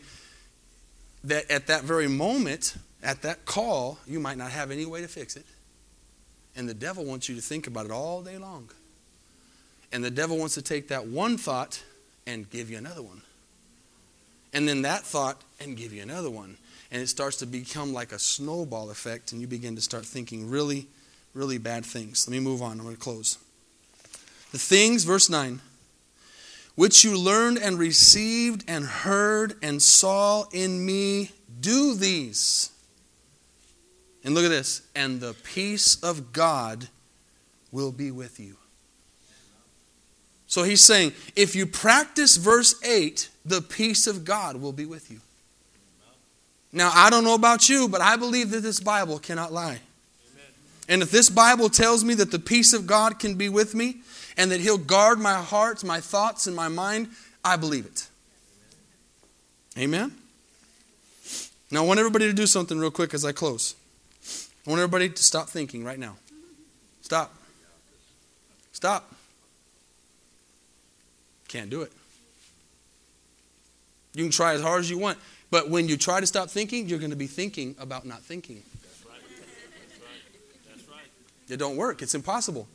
that 1.25 1.51
at 1.51 1.67
that 1.67 1.83
very 1.83 2.09
moment, 2.09 2.77
at 3.03 3.23
that 3.23 3.45
call, 3.45 3.99
you 4.07 4.21
might 4.21 4.39
not 4.39 4.51
have 4.51 4.71
any 4.71 4.87
way 4.87 5.01
to 5.01 5.09
fix 5.09 5.37
it. 5.37 5.47
And 6.55 6.69
the 6.69 6.75
devil 6.75 7.05
wants 7.05 7.29
you 7.29 7.35
to 7.35 7.41
think 7.41 7.67
about 7.67 7.87
it 7.87 7.91
all 7.91 8.23
day 8.23 8.39
long. 8.39 8.71
And 9.93 10.05
the 10.05 10.11
devil 10.11 10.39
wants 10.39 10.55
to 10.55 10.63
take 10.63 10.89
that 10.89 11.07
one 11.07 11.37
thought 11.37 11.83
and 12.27 12.49
give 12.49 12.71
you 12.71 12.79
another 12.79 13.03
one 13.03 13.23
and 14.53 14.69
then 14.69 14.83
that 14.83 15.03
thought 15.03 15.43
and 15.61 15.77
give 15.77 15.93
you 15.93 16.03
another 16.03 16.31
one. 16.31 16.57
And 16.91 17.01
it 17.01 17.09
starts 17.09 17.39
to 17.39 17.47
become 17.47 17.93
like 17.93 18.13
a 18.13 18.19
snowball 18.19 18.91
effect, 18.91 19.33
and 19.33 19.41
you 19.41 19.47
begin 19.47 19.77
to 19.77 19.83
start 19.83 20.05
thinking 20.05 20.51
really, 20.51 20.87
really 21.33 21.59
bad 21.59 21.87
things. 21.87 22.29
Let 22.29 22.33
me 22.33 22.41
move 22.41 22.61
on. 22.61 22.73
I'm 22.73 22.85
going 22.85 22.97
to 22.97 23.01
close. 23.01 23.39
The 24.53 24.59
things, 24.59 25.05
verse 25.05 25.31
9, 25.31 25.61
which 26.75 27.03
you 27.05 27.19
learned 27.19 27.59
and 27.59 27.79
received 27.79 28.65
and 28.69 28.85
heard 28.85 29.55
and 29.63 29.81
saw 29.81 30.45
in 30.53 30.85
me, 30.85 31.31
do 31.61 31.95
these. 31.95 32.71
And 34.25 34.35
look 34.35 34.45
at 34.45 34.51
this. 34.51 34.83
And 34.95 35.21
the 35.21 35.35
peace 35.43 36.03
of 36.03 36.33
God 36.33 36.89
will 37.71 37.93
be 37.93 38.11
with 38.11 38.39
you. 38.39 38.57
So 40.47 40.65
he's 40.65 40.85
saying, 40.85 41.13
if 41.35 41.57
you 41.57 41.67
practice 41.67 42.37
verse 42.37 42.75
8, 42.85 43.31
the 43.45 43.63
peace 43.63 44.07
of 44.07 44.25
God 44.25 44.57
will 44.57 44.73
be 44.73 44.85
with 44.85 45.11
you. 45.11 45.21
Now, 46.73 46.91
I 46.95 47.11
don't 47.11 47.25
know 47.25 47.35
about 47.35 47.69
you, 47.69 47.89
but 47.89 48.01
I 48.01 48.17
believe 48.17 48.51
that 48.51 48.61
this 48.61 48.79
Bible 48.81 49.19
cannot 49.19 49.53
lie. 49.53 49.81
And 50.89 51.03
if 51.03 51.11
this 51.11 51.31
Bible 51.31 51.69
tells 51.69 52.05
me 52.05 52.15
that 52.15 52.31
the 52.31 52.39
peace 52.39 52.73
of 52.73 52.87
God 52.87 53.19
can 53.19 53.37
be 53.37 53.49
with 53.49 53.75
me 53.75 54.03
and 54.37 54.51
that 54.51 54.61
He'll 54.61 54.79
guard 54.79 55.19
my 55.19 55.35
heart, 55.35 55.85
my 55.85 56.01
thoughts, 56.01 56.47
and 56.47 56.55
my 56.55 56.69
mind, 56.69 57.09
I 57.45 57.57
believe 57.57 57.87
it. 57.87 58.09
Amen? 59.79 60.13
Now, 61.71 61.85
I 61.85 61.87
want 61.87 61.99
everybody 61.99 62.27
to 62.27 62.35
do 62.35 62.47
something 62.47 62.79
real 62.79 62.91
quick 62.91 63.15
as 63.15 63.25
I 63.25 63.33
close. 63.33 63.75
I 64.67 64.71
want 64.71 64.81
everybody 64.81 65.09
to 65.09 65.23
stop 65.23 65.49
thinking 65.49 65.85
right 65.85 65.99
now. 65.99 66.17
Stop. 67.01 67.35
Stop. 68.73 69.13
Can't 71.49 71.69
do 71.69 71.83
it. 71.83 71.93
You 74.15 74.25
can 74.25 74.31
try 74.31 74.55
as 74.55 74.63
hard 74.63 74.81
as 74.81 74.91
you 74.91 74.99
want, 74.99 75.19
but 75.51 75.69
when 75.69 75.89
you 75.89 75.97
try 75.97 76.21
to 76.21 76.27
stop 76.27 76.49
thinking, 76.49 76.89
you're 76.89 76.99
going 76.99 77.11
to 77.11 77.17
be 77.17 77.27
thinking 77.27 77.75
about 77.79 78.07
not 78.07 78.23
thinking. 78.23 78.63
That's 78.83 79.05
right. 79.07 79.21
That's 79.29 80.01
right. 80.01 80.77
That's 80.77 80.89
right. 80.89 81.07
It 81.49 81.57
don't 81.57 81.77
work. 81.77 82.03
It's 82.03 82.15
impossible. 82.15 82.69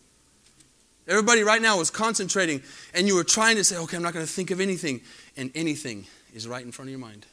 Everybody 1.08 1.44
right 1.44 1.62
now 1.62 1.80
is 1.80 1.90
concentrating, 1.90 2.62
and 2.94 3.08
you 3.08 3.16
were 3.16 3.24
trying 3.24 3.56
to 3.56 3.64
say, 3.64 3.78
okay, 3.78 3.96
I'm 3.96 4.04
not 4.04 4.14
going 4.14 4.26
to 4.26 4.32
think 4.32 4.52
of 4.52 4.60
anything, 4.60 5.02
and 5.38 5.52
anything 5.56 6.06
is 6.34 6.48
right 6.48 6.66
in 6.66 6.72
front 6.72 6.90
of 6.90 6.92
your 6.92 7.00
mind. 7.00 7.26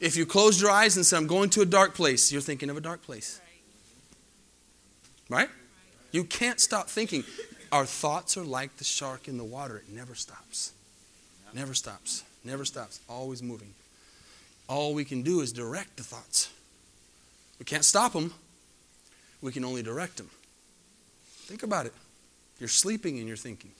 If 0.00 0.16
you 0.16 0.24
close 0.24 0.60
your 0.60 0.70
eyes 0.70 0.96
and 0.96 1.04
say, 1.04 1.16
I'm 1.16 1.26
going 1.26 1.50
to 1.50 1.60
a 1.60 1.66
dark 1.66 1.94
place, 1.94 2.32
you're 2.32 2.40
thinking 2.40 2.70
of 2.70 2.76
a 2.76 2.80
dark 2.80 3.02
place. 3.02 3.40
Right? 5.28 5.50
You 6.10 6.24
can't 6.24 6.58
stop 6.58 6.88
thinking. 6.88 7.24
Our 7.70 7.86
thoughts 7.86 8.36
are 8.36 8.42
like 8.42 8.78
the 8.78 8.84
shark 8.84 9.28
in 9.28 9.36
the 9.36 9.44
water, 9.44 9.76
it 9.76 9.94
never 9.94 10.14
stops. 10.14 10.72
Never 11.52 11.74
stops. 11.74 12.24
Never 12.44 12.64
stops. 12.64 13.00
Always 13.08 13.42
moving. 13.42 13.74
All 14.68 14.94
we 14.94 15.04
can 15.04 15.22
do 15.22 15.40
is 15.40 15.52
direct 15.52 15.96
the 15.96 16.02
thoughts. 16.02 16.50
We 17.58 17.64
can't 17.64 17.84
stop 17.84 18.12
them, 18.12 18.32
we 19.42 19.52
can 19.52 19.64
only 19.64 19.82
direct 19.82 20.16
them. 20.16 20.30
Think 21.44 21.62
about 21.62 21.86
it. 21.86 21.92
You're 22.58 22.68
sleeping 22.68 23.18
and 23.18 23.26
you're 23.26 23.36
thinking. 23.36 23.72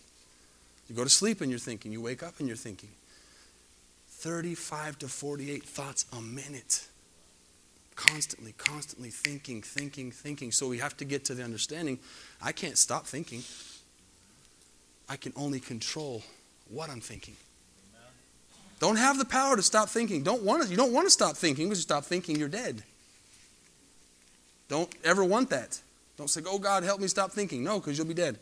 You 0.89 0.97
go 0.97 1.05
to 1.05 1.11
sleep 1.11 1.41
and 1.41 1.51
you're 1.51 1.61
thinking. 1.61 1.93
You 1.93 2.01
wake 2.01 2.23
up 2.23 2.35
and 2.41 2.49
you're 2.49 2.57
thinking. 2.57 2.89
35 4.21 4.99
to 4.99 5.09
48 5.09 5.65
thoughts 5.65 6.05
a 6.17 6.21
minute. 6.21 6.87
Constantly, 7.97 8.53
constantly 8.59 9.09
thinking, 9.09 9.63
thinking, 9.63 10.11
thinking. 10.11 10.53
So 10.53 10.69
we 10.69 10.79
have 10.79 10.95
to 10.99 11.07
get 11.07 11.25
to 11.27 11.35
the 11.35 11.43
understanding 11.43 11.99
I 12.43 12.53
can't 12.53 12.77
stop 12.77 13.07
thinking. 13.07 13.43
I 15.09 15.17
can 15.17 15.33
only 15.37 15.59
control 15.59 16.23
what 16.69 16.91
I'm 16.91 17.01
thinking. 17.01 17.35
Don't 18.79 18.97
have 18.97 19.19
the 19.19 19.25
power 19.25 19.57
to 19.57 19.63
stop 19.63 19.89
thinking. 19.89 20.23
Don't 20.23 20.43
want 20.43 20.63
to, 20.63 20.69
you 20.69 20.77
don't 20.77 20.93
want 20.93 21.07
to 21.07 21.11
stop 21.11 21.37
thinking 21.37 21.67
because 21.67 21.79
you 21.79 21.83
stop 21.83 22.05
thinking, 22.05 22.37
you're 22.37 22.49
dead. 22.49 22.83
Don't 24.69 24.91
ever 25.03 25.25
want 25.25 25.51
that. 25.51 25.81
Don't 26.17 26.29
say, 26.29 26.43
oh 26.47 26.59
God, 26.59 26.83
help 26.83 27.01
me 27.01 27.09
stop 27.09 27.33
thinking. 27.33 27.65
No, 27.65 27.81
because 27.81 27.99
you'll 27.99 28.07
be 28.07 28.15
dead. 28.15 28.39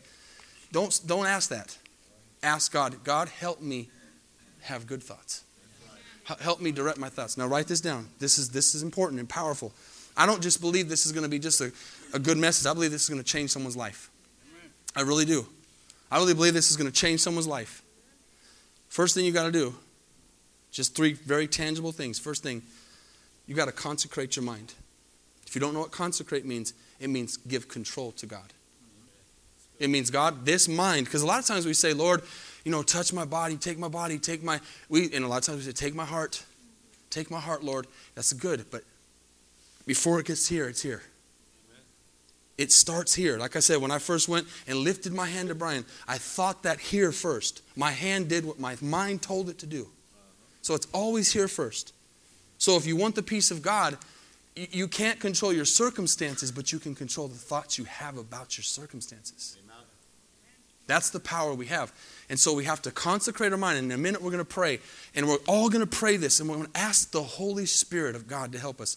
Don't, 0.73 1.01
don't 1.07 1.27
ask 1.27 1.51
that. 1.51 1.77
Ask 2.43 2.73
God, 2.73 3.03
God, 3.05 3.29
help 3.29 3.61
me 3.63 3.89
have 4.63 4.87
good 4.87 5.03
thoughts. 5.03 5.45
Help 6.41 6.61
me 6.61 6.73
direct 6.73 6.99
my 6.99 7.09
thoughts. 7.09 7.37
Now 7.37 7.47
write 7.47 7.67
this 7.67 7.81
down. 7.81 8.09
This 8.19 8.39
is, 8.39 8.51
this 8.51 8.75
is 8.75 8.83
important 8.83 9.19
and 9.19 9.29
powerful. 9.29 9.73
I 10.17 10.27
don't 10.27 10.43
just 10.43 10.61
believe 10.61 10.89
this 10.89 11.07
is 11.07 11.13
going 11.13 11.23
to 11.23 11.29
be 11.29 11.39
just 11.39 11.61
a, 11.61 11.73
a 12.13 12.19
good 12.19 12.37
message. 12.37 12.67
I 12.67 12.75
believe 12.75 12.91
this 12.91 13.03
is 13.03 13.09
going 13.09 13.23
to 13.23 13.27
change 13.27 13.51
someone's 13.51 13.77
life. 13.77 14.11
I 14.95 15.03
really 15.03 15.25
do. 15.25 15.47
I 16.11 16.19
really 16.19 16.35
believe 16.35 16.55
this 16.55 16.71
is 16.71 16.77
going 16.77 16.91
to 16.91 16.95
change 16.95 17.21
someone's 17.21 17.47
life. 17.47 17.83
First 18.89 19.15
thing 19.15 19.25
you 19.25 19.33
got 19.33 19.45
to 19.45 19.53
do, 19.53 19.75
just 20.71 20.97
three 20.97 21.13
very 21.13 21.47
tangible 21.47 21.93
things. 21.93 22.19
First 22.19 22.43
thing, 22.43 22.63
you 23.47 23.55
got 23.55 23.67
to 23.67 23.73
consecrate 23.73 24.37
your 24.37 24.45
mind. 24.45 24.75
If 25.47 25.55
you 25.55 25.61
don't 25.61 25.73
know 25.73 25.81
what 25.81 25.93
consecrate 25.93 26.45
means, 26.45 26.75
it 27.01 27.09
means 27.09 27.37
give 27.37 27.69
control 27.69 28.13
to 28.13 28.27
God. 28.27 28.53
It 29.79 29.89
means, 29.89 30.11
God, 30.11 30.45
this 30.45 30.69
mind, 30.69 31.07
because 31.07 31.23
a 31.23 31.27
lot 31.27 31.39
of 31.39 31.47
times 31.47 31.65
we 31.65 31.73
say, 31.73 31.93
Lord, 31.93 32.23
you 32.65 32.73
know, 32.73 32.83
touch 32.83 33.13
my 33.13 33.25
body, 33.25 33.57
take 33.57 33.79
my 33.79 33.89
body, 33.89 34.19
take 34.19 34.43
my, 34.43 34.61
we, 34.89 35.13
and 35.15 35.25
a 35.25 35.29
lot 35.29 35.39
of 35.39 35.45
times 35.45 35.59
we 35.59 35.65
say, 35.65 35.73
take 35.73 35.95
my 35.95 36.05
heart, 36.05 36.43
take 37.11 37.31
my 37.31 37.41
heart, 37.41 37.63
Lord. 37.63 37.87
That's 38.15 38.33
good, 38.33 38.67
but 38.71 38.83
before 39.87 40.21
it 40.21 40.27
gets 40.27 40.49
here, 40.49 40.69
it's 40.69 40.83
here. 40.83 41.03
It 42.59 42.73
starts 42.73 43.15
here. 43.15 43.39
Like 43.39 43.55
I 43.55 43.61
said, 43.61 43.81
when 43.81 43.93
I 43.93 43.99
first 43.99 44.29
went 44.29 44.49
and 44.67 44.79
lifted 44.79 45.13
my 45.15 45.27
hand 45.27 45.49
to 45.49 45.55
Brian, 45.55 45.85
I 46.09 46.19
thought 46.19 46.65
that 46.65 46.81
here 46.81 47.13
first. 47.13 47.63
My 47.77 47.93
hand 47.93 48.29
did 48.29 48.45
what 48.45 48.59
my 48.59 48.77
mind 48.81 49.23
told 49.23 49.49
it 49.49 49.59
to 49.59 49.67
do. 49.67 49.89
So 50.63 50.75
it's 50.75 50.89
always 50.93 51.33
here 51.33 51.47
first. 51.47 51.95
So 52.59 52.77
if 52.77 52.85
you 52.85 52.97
want 52.97 53.15
the 53.15 53.23
peace 53.23 53.53
of 53.53 53.63
God, 53.63 53.97
you 54.57 54.89
can't 54.89 55.21
control 55.21 55.53
your 55.53 55.65
circumstances, 55.65 56.51
but 56.51 56.73
you 56.73 56.81
can 56.81 56.97
control 56.97 57.29
the 57.29 57.39
thoughts 57.39 57.79
you 57.79 57.85
have 57.85 58.19
about 58.19 58.59
your 58.59 58.65
circumstances. 58.65 59.57
That's 60.89 61.11
the 61.11 61.21
power 61.21 61.55
we 61.55 61.67
have. 61.67 61.93
And 62.31 62.41
so 62.41 62.55
we 62.55 62.65
have 62.65 62.83
to 62.83 62.91
consecrate 62.91 63.53
our 63.53 63.59
mind. 63.59 63.79
And 63.79 63.93
in 63.93 63.99
a 63.99 64.03
minute, 64.03 64.23
we're 64.23 64.31
going 64.31 64.39
to 64.39 64.45
pray. 64.45 64.81
And 65.15 65.29
we're 65.29 65.37
all 65.47 65.69
going 65.69 65.87
to 65.87 65.97
pray 65.97 66.17
this. 66.17 66.41
And 66.41 66.49
we're 66.49 66.57
going 66.57 66.71
to 66.73 66.81
ask 66.81 67.13
the 67.13 67.23
Holy 67.23 67.67
Spirit 67.67 68.17
of 68.17 68.27
God 68.27 68.53
to 68.53 68.59
help 68.59 68.81
us 68.81 68.97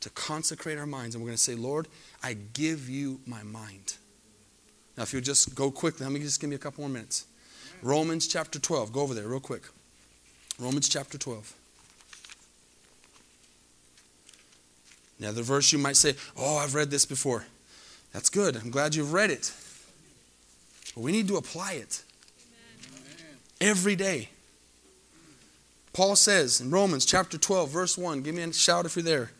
to 0.00 0.10
consecrate 0.10 0.78
our 0.78 0.86
minds. 0.86 1.16
And 1.16 1.22
we're 1.22 1.28
going 1.28 1.36
to 1.36 1.42
say, 1.42 1.56
Lord, 1.56 1.88
I 2.22 2.34
give 2.34 2.88
you 2.88 3.20
my 3.26 3.42
mind. 3.42 3.96
Now, 4.96 5.02
if 5.02 5.12
you'll 5.12 5.20
just 5.20 5.54
go 5.56 5.70
quickly, 5.72 6.06
let 6.06 6.12
me 6.12 6.20
just 6.20 6.40
give 6.40 6.48
me 6.48 6.56
a 6.56 6.60
couple 6.60 6.82
more 6.82 6.90
minutes. 6.90 7.26
Romans 7.82 8.28
chapter 8.28 8.60
12. 8.60 8.92
Go 8.92 9.00
over 9.00 9.12
there 9.12 9.26
real 9.26 9.40
quick. 9.40 9.64
Romans 10.60 10.88
chapter 10.88 11.18
12. 11.18 11.54
Now, 15.18 15.32
the 15.32 15.42
verse 15.42 15.72
you 15.72 15.78
might 15.78 15.96
say, 15.96 16.14
Oh, 16.36 16.58
I've 16.58 16.76
read 16.76 16.92
this 16.92 17.04
before. 17.04 17.46
That's 18.12 18.30
good. 18.30 18.56
I'm 18.56 18.70
glad 18.70 18.94
you've 18.94 19.12
read 19.12 19.30
it. 19.30 19.52
We 20.96 21.12
need 21.12 21.28
to 21.28 21.36
apply 21.36 21.72
it 21.72 22.02
Amen. 22.86 23.36
every 23.60 23.96
day. 23.96 24.28
Paul 25.92 26.16
says 26.16 26.60
in 26.60 26.70
Romans 26.70 27.04
chapter 27.04 27.38
12, 27.38 27.70
verse 27.70 27.98
1, 27.98 28.22
give 28.22 28.34
me 28.34 28.42
a 28.42 28.52
shout 28.52 28.86
if 28.86 28.96
you're 28.96 29.02
there. 29.02 29.16
Amen. 29.16 29.30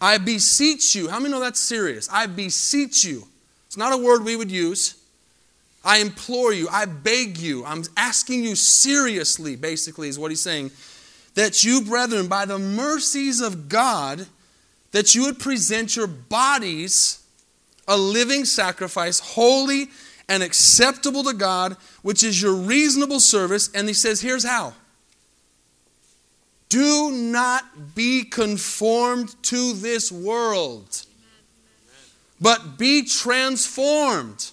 I 0.00 0.18
beseech 0.18 0.94
you. 0.94 1.08
How 1.08 1.18
many 1.18 1.32
know 1.32 1.40
that's 1.40 1.60
serious? 1.60 2.08
I 2.10 2.26
beseech 2.26 3.04
you. 3.04 3.26
It's 3.66 3.76
not 3.76 3.92
a 3.92 3.96
word 3.96 4.24
we 4.24 4.36
would 4.36 4.50
use. 4.50 4.96
I 5.84 5.98
implore 5.98 6.52
you. 6.52 6.68
I 6.70 6.86
beg 6.86 7.38
you. 7.38 7.64
I'm 7.64 7.84
asking 7.96 8.42
you 8.42 8.56
seriously, 8.56 9.54
basically, 9.54 10.08
is 10.08 10.18
what 10.18 10.32
he's 10.32 10.40
saying. 10.40 10.72
That 11.34 11.62
you, 11.62 11.82
brethren, 11.82 12.26
by 12.26 12.44
the 12.44 12.58
mercies 12.58 13.40
of 13.40 13.68
God, 13.68 14.26
that 14.90 15.14
you 15.14 15.22
would 15.26 15.38
present 15.38 15.94
your 15.94 16.06
bodies 16.08 17.22
a 17.86 17.96
living 17.96 18.44
sacrifice, 18.44 19.20
holy 19.20 19.88
and 20.28 20.42
acceptable 20.42 21.22
to 21.24 21.32
God, 21.32 21.76
which 22.02 22.24
is 22.24 22.40
your 22.40 22.54
reasonable 22.54 23.20
service. 23.20 23.70
And 23.74 23.88
he 23.88 23.94
says, 23.94 24.20
here's 24.20 24.44
how. 24.44 24.74
Do 26.68 27.12
not 27.12 27.94
be 27.94 28.24
conformed 28.24 29.40
to 29.44 29.72
this 29.74 30.10
world, 30.10 31.04
but 32.40 32.76
be 32.76 33.04
transformed 33.04 34.50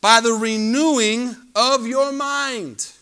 by 0.00 0.20
the 0.20 0.32
renewing 0.32 1.36
of 1.54 1.86
your 1.86 2.12
mind. 2.12 2.92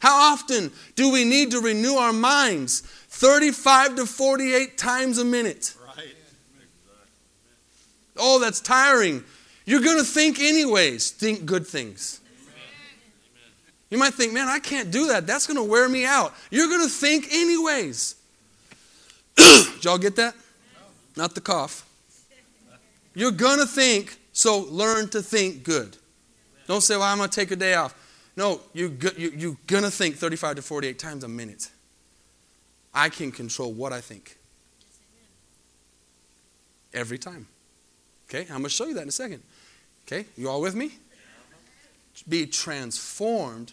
How 0.00 0.32
often 0.32 0.72
do 0.96 1.12
we 1.12 1.24
need 1.24 1.50
to 1.50 1.60
renew 1.60 1.94
our 1.94 2.12
minds? 2.12 2.80
35 2.80 3.96
to 3.96 4.06
48 4.06 4.78
times 4.78 5.18
a 5.18 5.24
minute. 5.24 5.74
Right. 5.86 6.14
Oh, 8.16 8.38
that's 8.38 8.60
tiring. 8.60 9.24
You're 9.70 9.82
going 9.82 9.98
to 9.98 10.04
think 10.04 10.40
anyways. 10.40 11.12
Think 11.12 11.46
good 11.46 11.64
things. 11.64 12.20
You 13.88 13.98
might 13.98 14.14
think, 14.14 14.32
man, 14.32 14.48
I 14.48 14.58
can't 14.58 14.90
do 14.90 15.06
that. 15.06 15.28
That's 15.28 15.46
going 15.46 15.58
to 15.58 15.62
wear 15.62 15.88
me 15.88 16.04
out. 16.04 16.34
You're 16.50 16.66
going 16.66 16.82
to 16.82 16.88
think 16.88 17.28
anyways. 17.30 18.16
Did 19.36 19.66
y'all 19.84 19.96
get 19.96 20.16
that? 20.16 20.34
Not 21.16 21.36
the 21.36 21.40
cough. 21.40 21.88
You're 23.14 23.30
going 23.30 23.60
to 23.60 23.66
think, 23.66 24.18
so 24.32 24.58
learn 24.58 25.08
to 25.10 25.22
think 25.22 25.62
good. 25.62 25.96
Don't 26.66 26.80
say, 26.80 26.96
well, 26.96 27.04
I'm 27.04 27.18
going 27.18 27.30
to 27.30 27.36
take 27.36 27.52
a 27.52 27.56
day 27.56 27.74
off. 27.74 27.94
No, 28.36 28.62
you, 28.72 28.98
you're 29.16 29.56
going 29.68 29.84
to 29.84 29.90
think 29.92 30.16
35 30.16 30.56
to 30.56 30.62
48 30.62 30.98
times 30.98 31.22
a 31.22 31.28
minute. 31.28 31.70
I 32.92 33.08
can 33.08 33.30
control 33.30 33.72
what 33.72 33.92
I 33.92 34.00
think. 34.00 34.36
Every 36.92 37.18
time. 37.18 37.46
Okay, 38.28 38.42
I'm 38.42 38.58
going 38.58 38.64
to 38.64 38.70
show 38.70 38.86
you 38.86 38.94
that 38.94 39.02
in 39.02 39.08
a 39.08 39.12
second. 39.12 39.44
Okay, 40.12 40.26
you 40.36 40.48
all 40.48 40.60
with 40.60 40.74
me? 40.74 40.92
be 42.28 42.44
transformed 42.44 43.72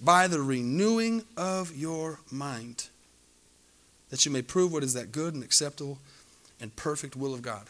by 0.00 0.26
the 0.26 0.40
renewing 0.40 1.24
of 1.36 1.76
your 1.76 2.20
mind, 2.30 2.88
that 4.10 4.24
you 4.24 4.32
may 4.32 4.42
prove 4.42 4.72
what 4.72 4.82
is 4.82 4.94
that 4.94 5.12
good 5.12 5.34
and 5.34 5.44
acceptable 5.44 5.98
and 6.60 6.74
perfect 6.74 7.16
will 7.16 7.34
of 7.34 7.42
God. 7.42 7.66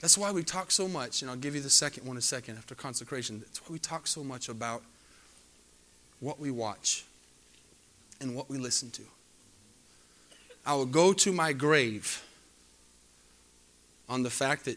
That's 0.00 0.18
why 0.18 0.32
we 0.32 0.42
talk 0.42 0.72
so 0.72 0.88
much, 0.88 1.22
and 1.22 1.30
I'll 1.30 1.36
give 1.36 1.54
you 1.54 1.60
the 1.60 1.70
second 1.70 2.04
one 2.04 2.16
a 2.16 2.20
second 2.20 2.58
after 2.58 2.74
consecration. 2.74 3.38
That's 3.38 3.62
why 3.62 3.72
we 3.72 3.78
talk 3.78 4.06
so 4.08 4.24
much 4.24 4.48
about 4.48 4.82
what 6.18 6.40
we 6.40 6.50
watch 6.50 7.04
and 8.20 8.34
what 8.34 8.50
we 8.50 8.58
listen 8.58 8.90
to. 8.90 9.02
I 10.66 10.74
will 10.74 10.86
go 10.86 11.12
to 11.12 11.32
my 11.32 11.52
grave 11.52 12.22
on 14.08 14.24
the 14.24 14.30
fact 14.30 14.64
that 14.64 14.76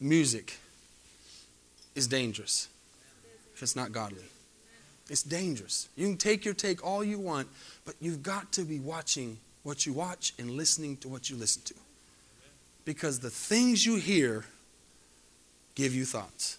music 0.00 0.58
is 1.94 2.06
dangerous 2.06 2.68
if 3.54 3.62
it's 3.62 3.76
not 3.76 3.92
godly. 3.92 4.24
It's 5.08 5.22
dangerous. 5.22 5.88
You 5.96 6.06
can 6.06 6.16
take 6.16 6.44
your 6.44 6.54
take 6.54 6.86
all 6.86 7.02
you 7.02 7.18
want, 7.18 7.48
but 7.84 7.94
you've 8.00 8.22
got 8.22 8.52
to 8.52 8.62
be 8.62 8.78
watching 8.78 9.38
what 9.64 9.84
you 9.84 9.92
watch 9.92 10.32
and 10.38 10.52
listening 10.52 10.96
to 10.98 11.08
what 11.08 11.28
you 11.28 11.36
listen 11.36 11.62
to. 11.64 11.74
Because 12.84 13.20
the 13.20 13.30
things 13.30 13.84
you 13.84 13.96
hear 13.96 14.44
give 15.74 15.94
you 15.94 16.04
thoughts. 16.04 16.58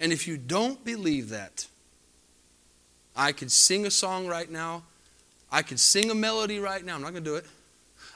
And 0.00 0.12
if 0.12 0.28
you 0.28 0.36
don't 0.36 0.84
believe 0.84 1.30
that, 1.30 1.66
I 3.16 3.32
could 3.32 3.50
sing 3.50 3.86
a 3.86 3.90
song 3.90 4.26
right 4.26 4.50
now. 4.50 4.82
I 5.50 5.62
could 5.62 5.80
sing 5.80 6.10
a 6.10 6.14
melody 6.14 6.58
right 6.58 6.84
now. 6.84 6.96
I'm 6.96 7.02
not 7.02 7.12
going 7.12 7.24
to 7.24 7.30
do 7.30 7.36
it. 7.36 7.46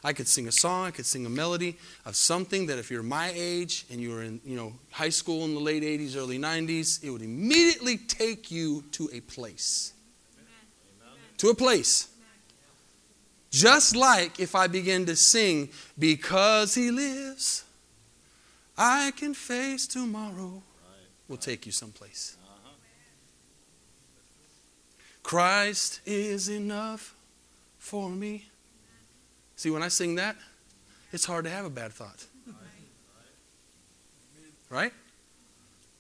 I 0.03 0.13
could 0.13 0.27
sing 0.27 0.49
a 0.49 0.53
song, 0.53 0.87
I 0.87 0.91
could 0.91 1.07
sing 1.07 1.27
a 1.27 1.31
melody 1.31 1.77
of 2.07 2.17
something 2.17 2.67
that 2.67 2.79
if 2.79 2.91
you're 2.91 3.03
my 3.03 3.33
age 3.35 3.85
and 3.91 4.01
you 4.01 4.11
were 4.11 4.23
in, 4.23 4.41
you 4.45 4.57
know, 4.57 4.73
high 4.91 5.11
school 5.11 5.45
in 5.45 5.55
the 5.55 5.61
late 5.61 5.83
80s, 5.83 6.17
early 6.17 6.39
90s, 6.39 7.05
it 7.05 7.11
would 7.11 7.23
immediately 7.23 7.99
take 7.99 8.51
you 8.51 8.83
to 8.93 9.11
a 9.13 9.21
place. 9.21 9.93
Amen. 10.39 11.19
To 11.39 11.51
a 11.51 11.55
place. 11.55 12.09
Just 13.51 13.97
like 13.97 14.39
if 14.39 14.55
I 14.55 14.69
begin 14.69 15.07
to 15.07 15.17
sing, 15.17 15.71
Because 15.99 16.75
He 16.75 16.91
lives, 16.91 17.65
I 18.79 19.13
can 19.17 19.35
face 19.35 19.87
tomorrow, 19.87 20.63
will 21.29 21.37
take 21.37 21.67
you 21.67 21.73
someplace. 21.73 22.37
Christ 25.23 26.01
is 26.07 26.49
enough 26.49 27.15
for 27.79 28.09
me. 28.11 28.50
See, 29.61 29.69
when 29.69 29.83
I 29.83 29.89
sing 29.89 30.15
that, 30.15 30.37
it's 31.13 31.27
hard 31.27 31.45
to 31.45 31.51
have 31.51 31.67
a 31.67 31.69
bad 31.69 31.93
thought. 31.93 32.25
Right? 34.71 34.91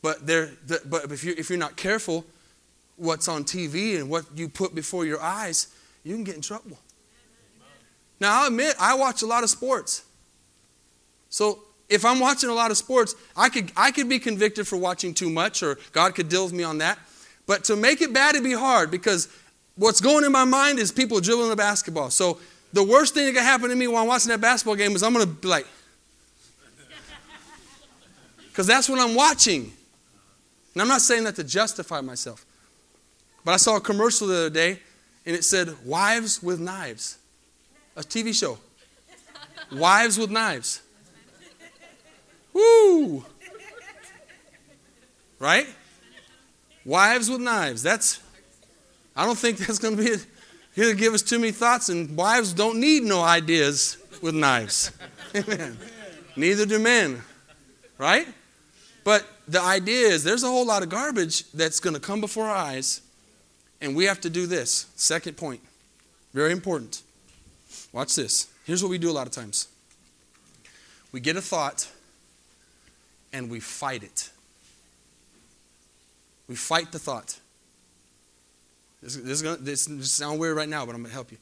But 0.00 0.26
there, 0.26 0.52
but 0.86 1.12
if 1.12 1.24
you 1.24 1.34
if 1.36 1.50
you're 1.50 1.58
not 1.58 1.76
careful, 1.76 2.24
what's 2.96 3.28
on 3.28 3.44
TV 3.44 3.98
and 3.98 4.08
what 4.08 4.24
you 4.34 4.48
put 4.48 4.74
before 4.74 5.04
your 5.04 5.20
eyes, 5.20 5.66
you 6.04 6.14
can 6.14 6.24
get 6.24 6.36
in 6.36 6.40
trouble. 6.40 6.78
Now, 8.18 8.40
I'll 8.40 8.46
admit, 8.46 8.76
I 8.80 8.94
watch 8.94 9.20
a 9.20 9.26
lot 9.26 9.44
of 9.44 9.50
sports. 9.50 10.04
So 11.28 11.58
if 11.90 12.06
I'm 12.06 12.18
watching 12.18 12.48
a 12.48 12.54
lot 12.54 12.70
of 12.70 12.78
sports, 12.78 13.14
I 13.36 13.50
could, 13.50 13.72
I 13.76 13.90
could 13.90 14.08
be 14.08 14.18
convicted 14.18 14.66
for 14.68 14.78
watching 14.78 15.12
too 15.12 15.28
much, 15.28 15.62
or 15.62 15.78
God 15.92 16.14
could 16.14 16.30
deal 16.30 16.44
with 16.44 16.54
me 16.54 16.64
on 16.64 16.78
that. 16.78 16.98
But 17.46 17.64
to 17.64 17.76
make 17.76 18.00
it 18.00 18.14
bad, 18.14 18.36
it'd 18.36 18.42
be 18.42 18.54
hard 18.54 18.90
because 18.90 19.28
what's 19.74 20.00
going 20.00 20.24
in 20.24 20.32
my 20.32 20.44
mind 20.46 20.78
is 20.78 20.90
people 20.90 21.20
dribbling 21.20 21.50
the 21.50 21.56
basketball. 21.56 22.08
So 22.08 22.38
the 22.72 22.82
worst 22.82 23.14
thing 23.14 23.26
that 23.26 23.32
could 23.32 23.42
happen 23.42 23.70
to 23.70 23.76
me 23.76 23.88
while 23.88 24.02
I'm 24.02 24.08
watching 24.08 24.30
that 24.30 24.40
basketball 24.40 24.76
game 24.76 24.92
is 24.92 25.02
I'm 25.02 25.12
going 25.12 25.26
to 25.26 25.32
be 25.32 25.48
like, 25.48 25.66
because 28.48 28.66
that's 28.66 28.88
what 28.88 28.98
I'm 28.98 29.14
watching. 29.14 29.72
And 30.74 30.82
I'm 30.82 30.88
not 30.88 31.00
saying 31.00 31.24
that 31.24 31.36
to 31.36 31.44
justify 31.44 32.00
myself. 32.00 32.44
But 33.44 33.52
I 33.52 33.56
saw 33.56 33.76
a 33.76 33.80
commercial 33.80 34.28
the 34.28 34.36
other 34.36 34.50
day 34.50 34.78
and 35.26 35.34
it 35.34 35.44
said, 35.44 35.74
Wives 35.84 36.42
with 36.42 36.60
Knives. 36.60 37.18
A 37.96 38.02
TV 38.02 38.34
show. 38.34 38.58
Wives 39.72 40.18
with 40.18 40.30
Knives. 40.30 40.82
Woo! 42.52 43.24
Right? 45.38 45.66
Wives 46.84 47.30
with 47.30 47.40
Knives. 47.40 47.82
That's, 47.82 48.20
I 49.16 49.24
don't 49.24 49.38
think 49.38 49.58
that's 49.66 49.78
going 49.78 49.96
to 49.96 50.02
be 50.02 50.16
He'll 50.80 50.94
give 50.94 51.12
us 51.12 51.20
too 51.20 51.38
many 51.38 51.52
thoughts, 51.52 51.90
and 51.90 52.16
wives 52.16 52.54
don't 52.54 52.80
need 52.80 53.02
no 53.02 53.20
ideas 53.20 53.98
with 54.22 54.34
knives. 54.34 54.90
Amen. 55.36 55.76
Neither 56.36 56.64
do 56.64 56.78
men. 56.78 57.20
Right? 57.98 58.26
But 59.04 59.26
the 59.46 59.60
idea 59.60 60.08
is 60.08 60.24
there's 60.24 60.42
a 60.42 60.46
whole 60.48 60.64
lot 60.64 60.82
of 60.82 60.88
garbage 60.88 61.44
that's 61.52 61.80
going 61.80 61.92
to 61.92 62.00
come 62.00 62.22
before 62.22 62.46
our 62.46 62.56
eyes, 62.56 63.02
and 63.82 63.94
we 63.94 64.06
have 64.06 64.22
to 64.22 64.30
do 64.30 64.46
this. 64.46 64.86
Second 64.96 65.36
point. 65.36 65.60
Very 66.32 66.50
important. 66.50 67.02
Watch 67.92 68.14
this. 68.14 68.48
Here's 68.64 68.82
what 68.82 68.88
we 68.88 68.96
do 68.96 69.10
a 69.10 69.12
lot 69.12 69.26
of 69.26 69.34
times 69.34 69.68
we 71.12 71.20
get 71.20 71.36
a 71.36 71.42
thought 71.42 71.90
and 73.34 73.50
we 73.50 73.60
fight 73.60 74.02
it. 74.02 74.30
We 76.48 76.56
fight 76.56 76.90
the 76.90 76.98
thought. 76.98 77.38
This, 79.02 79.16
this 79.16 79.30
is 79.30 79.42
gonna 79.42 79.56
this, 79.56 79.86
this 79.86 80.12
sound 80.12 80.38
weird 80.38 80.56
right 80.56 80.68
now, 80.68 80.84
but 80.84 80.94
I'm 80.94 81.02
going 81.02 81.10
to 81.10 81.14
help 81.14 81.32
you. 81.32 81.38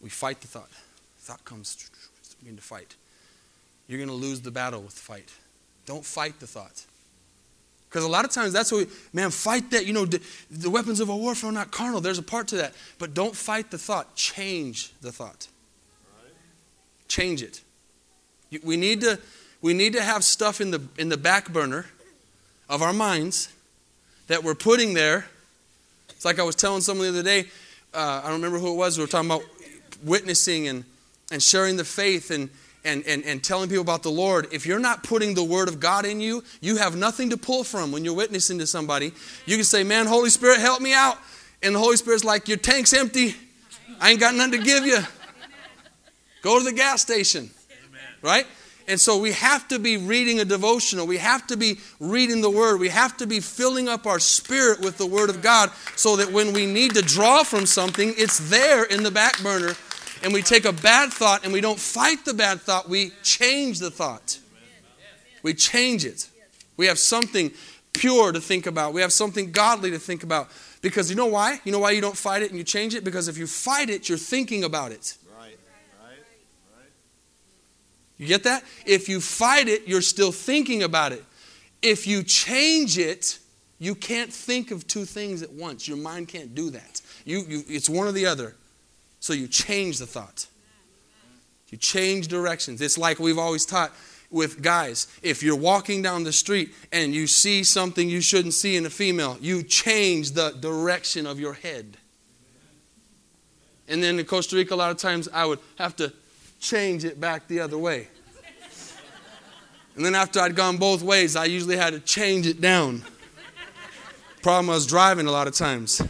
We 0.00 0.10
fight 0.10 0.40
the 0.40 0.46
thought. 0.46 0.70
Thought 1.18 1.44
comes, 1.44 1.90
begin 2.40 2.56
to 2.56 2.62
fight. 2.62 2.94
You're 3.88 3.98
going 3.98 4.08
to 4.08 4.14
lose 4.14 4.40
the 4.40 4.50
battle 4.50 4.82
with 4.82 4.92
fight. 4.92 5.30
Don't 5.86 6.04
fight 6.04 6.40
the 6.40 6.46
thought. 6.46 6.84
Because 7.88 8.04
a 8.04 8.08
lot 8.08 8.24
of 8.24 8.30
times 8.30 8.52
that's 8.52 8.72
what 8.72 8.86
we, 8.86 8.92
man, 9.12 9.30
fight 9.30 9.70
that. 9.70 9.86
You 9.86 9.92
know, 9.92 10.04
the, 10.04 10.20
the, 10.50 10.70
weapons 10.70 11.00
of 11.00 11.10
our 11.10 11.16
warfare 11.16 11.50
are 11.50 11.52
not 11.52 11.70
carnal. 11.70 12.00
There's 12.00 12.18
a 12.18 12.22
part 12.22 12.48
to 12.48 12.56
that. 12.56 12.74
But 12.98 13.14
don't 13.14 13.36
fight 13.36 13.70
the 13.70 13.78
thought. 13.78 14.16
Change 14.16 14.92
the 15.00 15.12
thought. 15.12 15.46
Change 17.08 17.42
it. 17.42 17.62
We 18.62 18.76
need 18.76 19.00
to, 19.02 19.18
we 19.62 19.74
need 19.74 19.92
to 19.92 20.02
have 20.02 20.24
stuff 20.24 20.60
in 20.60 20.70
the, 20.70 20.82
in 20.98 21.08
the 21.08 21.16
back 21.16 21.52
burner 21.52 21.86
of 22.68 22.82
our 22.82 22.92
minds 22.92 23.52
that 24.26 24.42
we're 24.42 24.54
putting 24.54 24.94
there 24.94 25.26
it's 26.24 26.26
like 26.26 26.38
I 26.38 26.42
was 26.42 26.56
telling 26.56 26.80
someone 26.80 27.12
the 27.12 27.18
other 27.18 27.22
day, 27.22 27.50
uh, 27.92 28.22
I 28.24 28.28
don't 28.28 28.40
remember 28.40 28.58
who 28.58 28.72
it 28.72 28.76
was, 28.76 28.96
we 28.96 29.04
were 29.04 29.08
talking 29.08 29.30
about 29.30 29.42
witnessing 30.02 30.68
and, 30.68 30.86
and 31.30 31.42
sharing 31.42 31.76
the 31.76 31.84
faith 31.84 32.30
and, 32.30 32.48
and, 32.82 33.04
and, 33.06 33.22
and 33.26 33.44
telling 33.44 33.68
people 33.68 33.82
about 33.82 34.02
the 34.02 34.10
Lord. 34.10 34.48
If 34.50 34.64
you're 34.64 34.78
not 34.78 35.02
putting 35.02 35.34
the 35.34 35.44
Word 35.44 35.68
of 35.68 35.80
God 35.80 36.06
in 36.06 36.22
you, 36.22 36.42
you 36.62 36.78
have 36.78 36.96
nothing 36.96 37.28
to 37.28 37.36
pull 37.36 37.62
from 37.62 37.92
when 37.92 38.06
you're 38.06 38.14
witnessing 38.14 38.58
to 38.60 38.66
somebody. 38.66 39.12
You 39.44 39.56
can 39.56 39.66
say, 39.66 39.84
Man, 39.84 40.06
Holy 40.06 40.30
Spirit, 40.30 40.60
help 40.60 40.80
me 40.80 40.94
out. 40.94 41.18
And 41.62 41.74
the 41.74 41.78
Holy 41.78 41.98
Spirit's 41.98 42.24
like, 42.24 42.48
Your 42.48 42.56
tank's 42.56 42.94
empty. 42.94 43.34
I 44.00 44.12
ain't 44.12 44.20
got 44.20 44.34
nothing 44.34 44.60
to 44.60 44.64
give 44.64 44.86
you. 44.86 45.00
Go 46.40 46.58
to 46.58 46.64
the 46.64 46.72
gas 46.72 47.02
station. 47.02 47.50
Right? 48.22 48.46
And 48.86 49.00
so 49.00 49.18
we 49.18 49.32
have 49.32 49.66
to 49.68 49.78
be 49.78 49.96
reading 49.96 50.40
a 50.40 50.44
devotional. 50.44 51.06
We 51.06 51.16
have 51.16 51.46
to 51.46 51.56
be 51.56 51.78
reading 52.00 52.42
the 52.42 52.50
Word. 52.50 52.80
We 52.80 52.90
have 52.90 53.16
to 53.16 53.26
be 53.26 53.40
filling 53.40 53.88
up 53.88 54.06
our 54.06 54.18
spirit 54.18 54.80
with 54.80 54.98
the 54.98 55.06
Word 55.06 55.30
of 55.30 55.40
God 55.40 55.70
so 55.96 56.16
that 56.16 56.30
when 56.30 56.52
we 56.52 56.66
need 56.66 56.94
to 56.94 57.02
draw 57.02 57.44
from 57.44 57.64
something, 57.64 58.12
it's 58.16 58.50
there 58.50 58.84
in 58.84 59.02
the 59.02 59.10
back 59.10 59.42
burner. 59.42 59.74
And 60.22 60.32
we 60.32 60.42
take 60.42 60.64
a 60.64 60.72
bad 60.72 61.12
thought 61.12 61.44
and 61.44 61.52
we 61.52 61.60
don't 61.60 61.78
fight 61.78 62.24
the 62.24 62.34
bad 62.34 62.60
thought, 62.60 62.88
we 62.88 63.10
change 63.22 63.78
the 63.78 63.90
thought. 63.90 64.38
We 65.42 65.54
change 65.54 66.04
it. 66.04 66.28
We 66.76 66.86
have 66.86 66.98
something 66.98 67.52
pure 67.92 68.32
to 68.32 68.40
think 68.40 68.66
about, 68.66 68.92
we 68.92 69.00
have 69.00 69.12
something 69.12 69.52
godly 69.52 69.90
to 69.92 69.98
think 69.98 70.22
about. 70.22 70.48
Because 70.82 71.08
you 71.08 71.16
know 71.16 71.26
why? 71.26 71.60
You 71.64 71.72
know 71.72 71.78
why 71.78 71.92
you 71.92 72.02
don't 72.02 72.16
fight 72.16 72.42
it 72.42 72.50
and 72.50 72.58
you 72.58 72.64
change 72.64 72.94
it? 72.94 73.04
Because 73.04 73.28
if 73.28 73.38
you 73.38 73.46
fight 73.46 73.88
it, 73.88 74.08
you're 74.08 74.18
thinking 74.18 74.64
about 74.64 74.92
it. 74.92 75.16
You 78.24 78.28
get 78.28 78.44
that? 78.44 78.64
If 78.86 79.06
you 79.10 79.20
fight 79.20 79.68
it, 79.68 79.86
you're 79.86 80.00
still 80.00 80.32
thinking 80.32 80.82
about 80.82 81.12
it. 81.12 81.22
If 81.82 82.06
you 82.06 82.22
change 82.22 82.96
it, 82.96 83.38
you 83.78 83.94
can't 83.94 84.32
think 84.32 84.70
of 84.70 84.86
two 84.86 85.04
things 85.04 85.42
at 85.42 85.52
once. 85.52 85.86
Your 85.86 85.98
mind 85.98 86.28
can't 86.28 86.54
do 86.54 86.70
that. 86.70 87.02
You, 87.26 87.44
you, 87.46 87.64
it's 87.68 87.86
one 87.86 88.08
or 88.08 88.12
the 88.12 88.24
other. 88.24 88.54
So 89.20 89.34
you 89.34 89.46
change 89.46 89.98
the 89.98 90.06
thought. 90.06 90.46
You 91.68 91.76
change 91.76 92.28
directions. 92.28 92.80
It's 92.80 92.96
like 92.96 93.18
we've 93.18 93.36
always 93.36 93.66
taught 93.66 93.92
with 94.30 94.62
guys. 94.62 95.06
If 95.22 95.42
you're 95.42 95.54
walking 95.54 96.00
down 96.00 96.24
the 96.24 96.32
street 96.32 96.72
and 96.92 97.14
you 97.14 97.26
see 97.26 97.62
something 97.62 98.08
you 98.08 98.22
shouldn't 98.22 98.54
see 98.54 98.74
in 98.76 98.86
a 98.86 98.90
female, 98.90 99.36
you 99.38 99.62
change 99.62 100.30
the 100.30 100.52
direction 100.52 101.26
of 101.26 101.38
your 101.38 101.52
head. 101.52 101.98
And 103.86 104.02
then 104.02 104.18
in 104.18 104.24
Costa 104.24 104.56
Rica, 104.56 104.72
a 104.72 104.76
lot 104.76 104.90
of 104.90 104.96
times 104.96 105.28
I 105.30 105.44
would 105.44 105.58
have 105.76 105.94
to 105.96 106.10
change 106.58 107.04
it 107.04 107.20
back 107.20 107.46
the 107.48 107.60
other 107.60 107.76
way. 107.76 108.08
And 109.96 110.04
then 110.04 110.14
after 110.14 110.40
I'd 110.40 110.56
gone 110.56 110.76
both 110.76 111.02
ways, 111.02 111.36
I 111.36 111.44
usually 111.44 111.76
had 111.76 111.92
to 111.92 112.00
change 112.00 112.46
it 112.46 112.60
down. 112.60 113.04
Problem 114.42 114.70
I 114.70 114.74
was 114.74 114.86
driving 114.86 115.26
a 115.26 115.30
lot 115.30 115.46
of 115.46 115.54
times. 115.54 116.02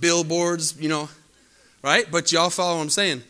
Billboards, 0.00 0.80
you 0.80 0.88
know, 0.88 1.08
right? 1.82 2.06
But 2.10 2.30
y'all 2.32 2.50
follow 2.50 2.76
what 2.76 2.82
I'm 2.82 2.90
saying. 2.90 3.22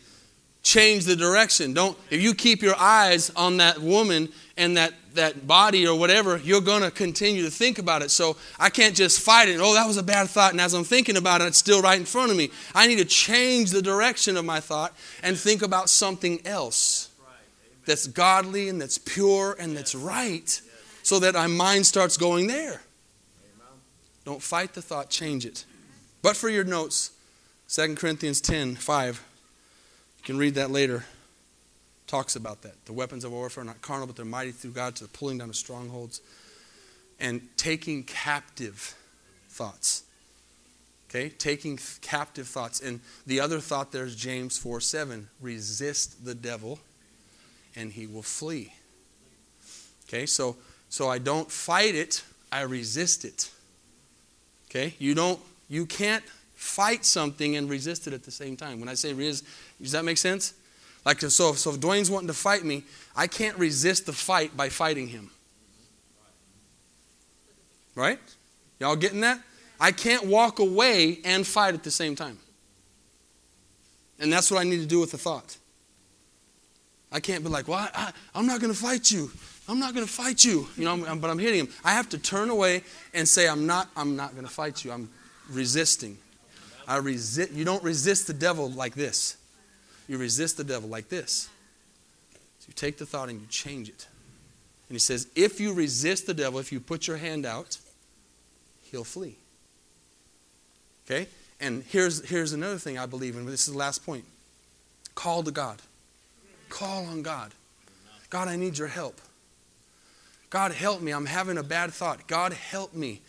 change 0.64 1.05
the 1.05 1.14
direction. 1.14 1.72
Don't 1.74 1.97
if 2.11 2.20
you 2.20 2.35
keep 2.35 2.62
your 2.62 2.74
eyes 2.76 3.30
on 3.37 3.59
that 3.59 3.78
woman 3.78 4.30
and 4.57 4.76
that 4.76 4.93
that 5.12 5.47
body 5.47 5.87
or 5.87 5.97
whatever, 5.97 6.39
you're 6.39 6.61
going 6.61 6.82
to 6.82 6.91
continue 6.91 7.45
to 7.45 7.51
think 7.51 7.78
about 7.78 8.03
it. 8.03 8.11
So 8.11 8.37
I 8.59 8.68
can't 8.68 8.97
just 8.97 9.20
fight 9.20 9.49
it. 9.49 9.61
Oh, 9.61 9.72
that 9.74 9.87
was 9.87 9.97
a 9.97 10.03
bad 10.03 10.28
thought. 10.28 10.51
And 10.51 10.61
as 10.61 10.74
I'm 10.74 10.82
thinking 10.82 11.16
about 11.16 11.41
it, 11.41 11.45
it's 11.45 11.59
still 11.59 11.80
right 11.80 12.01
in 12.01 12.05
front 12.05 12.32
of 12.32 12.37
me. 12.37 12.51
I 12.74 12.89
need 12.89 12.99
to 12.99 13.05
change 13.05 13.70
the 13.70 13.80
direction 13.80 14.37
of 14.37 14.45
my 14.45 14.59
thought 14.59 14.93
and 15.22 15.39
think 15.39 15.62
about 15.62 15.89
something 15.89 16.45
else 16.45 17.11
that's 17.87 18.07
godly 18.07 18.68
and 18.68 18.80
that's 18.80 18.99
pure 18.99 19.57
and 19.59 19.76
that's 19.76 19.95
right 19.95 20.61
so 21.03 21.18
that 21.18 21.35
my 21.35 21.47
mind 21.47 21.87
starts 21.87 22.16
going 22.16 22.47
there. 22.47 22.80
Don't 24.24 24.43
fight 24.43 24.72
the 24.72 24.82
thought, 24.82 25.11
change 25.11 25.45
it. 25.45 25.64
But 26.22 26.37
for 26.37 26.49
your 26.49 26.64
notes, 26.64 27.11
2 27.68 27.95
Corinthians 27.95 28.41
10 28.41 28.76
5, 28.76 29.24
you 30.18 30.24
can 30.24 30.39
read 30.39 30.55
that 30.55 30.70
later 30.70 31.05
talks 32.07 32.37
about 32.37 32.62
that. 32.62 32.85
The 32.87 32.93
weapons 32.93 33.24
of 33.24 33.32
warfare 33.32 33.62
are 33.62 33.66
not 33.66 33.82
carnal, 33.82 34.07
but 34.07 34.16
they're 34.16 34.24
mighty 34.24 34.53
through 34.53 34.72
God 34.72 34.97
to 34.97 35.05
the 35.05 35.11
pulling 35.11 35.39
down 35.39 35.51
of 35.51 35.57
strongholds 35.57 36.20
and 37.20 37.47
taking 37.57 38.05
captive 38.05 38.95
thoughts. 39.49 40.05
Okay? 41.11 41.28
Taking 41.28 41.78
captive 42.01 42.47
thoughts. 42.47 42.80
And 42.80 43.01
the 43.26 43.41
other 43.41 43.61
thought 43.61 43.93
there's 43.93 44.16
James 44.16 44.57
4 44.59 44.80
7. 44.80 45.28
Resist 45.41 46.24
the 46.24 46.35
devil 46.35 46.78
and 47.77 47.93
he 47.93 48.07
will 48.07 48.22
flee. 48.22 48.72
Okay? 50.09 50.27
So, 50.27 50.57
so 50.89 51.09
I 51.09 51.18
don't 51.18 51.51
fight 51.51 51.95
it, 51.95 52.22
I 52.53 52.62
resist 52.62 53.25
it. 53.25 53.51
Okay? 54.70 54.95
You 54.99 55.14
don't, 55.14 55.41
you 55.68 55.87
can't 55.87 56.25
fight 56.55 57.05
something 57.05 57.57
and 57.57 57.68
resist 57.68 58.07
it 58.07 58.12
at 58.12 58.22
the 58.22 58.31
same 58.31 58.57
time. 58.57 58.81
When 58.81 58.89
I 58.89 58.95
say 58.95 59.12
resist, 59.12 59.45
does 59.81 59.93
that 59.93 60.05
make 60.05 60.18
sense? 60.18 60.55
Like, 61.05 61.20
so, 61.20 61.53
so 61.53 61.70
if 61.70 61.81
Dwayne's 61.81 62.11
wanting 62.11 62.29
to 62.29 62.35
fight 62.35 62.64
me, 62.64 62.85
I 63.14 63.27
can't 63.27 63.59
resist 63.59 64.07
the 64.07 64.12
fight 64.12 64.57
by 64.57 64.70
fighting 64.70 65.09
him. 65.09 65.31
Right? 67.95 68.18
Y'all 68.81 68.97
getting 68.97 69.20
that? 69.20 69.41
I 69.79 69.93
can't 69.93 70.27
walk 70.27 70.59
away 70.59 71.18
and 71.25 71.47
fight 71.47 71.75
at 71.75 71.83
the 71.83 71.91
same 71.91 72.16
time. 72.16 72.39
And 74.18 74.33
that's 74.33 74.51
what 74.51 74.61
I 74.61 74.64
need 74.64 74.81
to 74.81 74.87
do 74.87 75.01
with 75.01 75.11
the 75.11 75.18
thought. 75.18 75.57
I 77.15 77.21
can't 77.21 77.45
be 77.45 77.49
like, 77.49 77.69
well, 77.69 77.89
I, 77.95 78.12
am 78.35 78.45
not 78.45 78.61
going 78.61 78.73
to 78.73 78.79
fight 78.79 79.09
you. 79.09 79.31
I'm 79.69 79.79
not 79.79 79.95
going 79.95 80.05
to 80.05 80.12
fight 80.12 80.45
you. 80.45 80.67
You 80.77 80.85
know, 80.85 80.97
but 81.15 81.31
I'm 81.31 81.39
hitting 81.39 81.61
him. 81.61 81.69
I 81.85 81.93
have 81.93 82.09
to 82.09 82.19
turn 82.19 82.51
away 82.51 82.83
and 83.15 83.27
say, 83.27 83.49
I'm 83.49 83.67
not, 83.67 83.89
I'm 83.97 84.17
not 84.17 84.33
going 84.33 84.45
to 84.45 84.53
fight 84.53 84.85
you. 84.85 84.91
I'm 84.91 85.09
resisting. 85.49 86.19
I 86.89 86.97
resist. 86.97 87.53
You 87.53 87.65
don't 87.65 87.85
resist 87.85 88.27
the 88.27 88.35
devil 88.35 88.69
like 88.69 88.97
this. 88.97 89.37
You 90.09 90.19
resist 90.19 90.57
the 90.57 90.65
devil 90.65 90.89
like 90.89 91.09
this. 91.09 91.49
So 92.59 92.67
you 92.67 92.75
take 92.75 92.99
the 92.99 93.07
thought 93.07 93.29
and 93.29 93.41
you 93.41 93.47
change 93.47 93.89
it. 93.89 94.09
And 94.89 94.97
he 94.97 94.99
says, 94.99 95.29
if 95.37 95.61
you 95.61 95.73
resist 95.73 96.27
the 96.27 96.35
devil, 96.35 96.59
if 96.59 96.73
you 96.73 96.81
put 96.81 97.07
your 97.07 97.19
hand 97.19 97.47
out, 97.47 97.79
he'll 98.91 99.05
flee. 99.05 99.37
Okay? 101.07 101.29
And 101.61 101.85
here's, 101.85 102.29
here's 102.29 102.53
another 102.53 102.79
thing 102.79 102.99
I 102.99 103.07
believe 103.07 103.37
in. 103.37 103.47
This 103.47 103.69
is 103.69 103.73
the 103.73 103.79
last 103.79 104.05
point. 104.05 104.25
Call 105.15 105.45
to 105.45 105.53
God. 105.53 105.81
Call 106.75 107.07
on 107.07 107.22
God. 107.22 107.53
God, 108.31 108.49
I 108.49 108.57
need 108.57 108.77
your 108.79 108.89
help. 108.89 109.20
God, 110.51 110.72
help 110.72 111.01
me. 111.01 111.12
I'm 111.12 111.27
having 111.27 111.57
a 111.57 111.62
bad 111.62 111.93
thought. 111.93 112.27
God, 112.27 112.53
help 112.53 112.95
me 112.95 113.20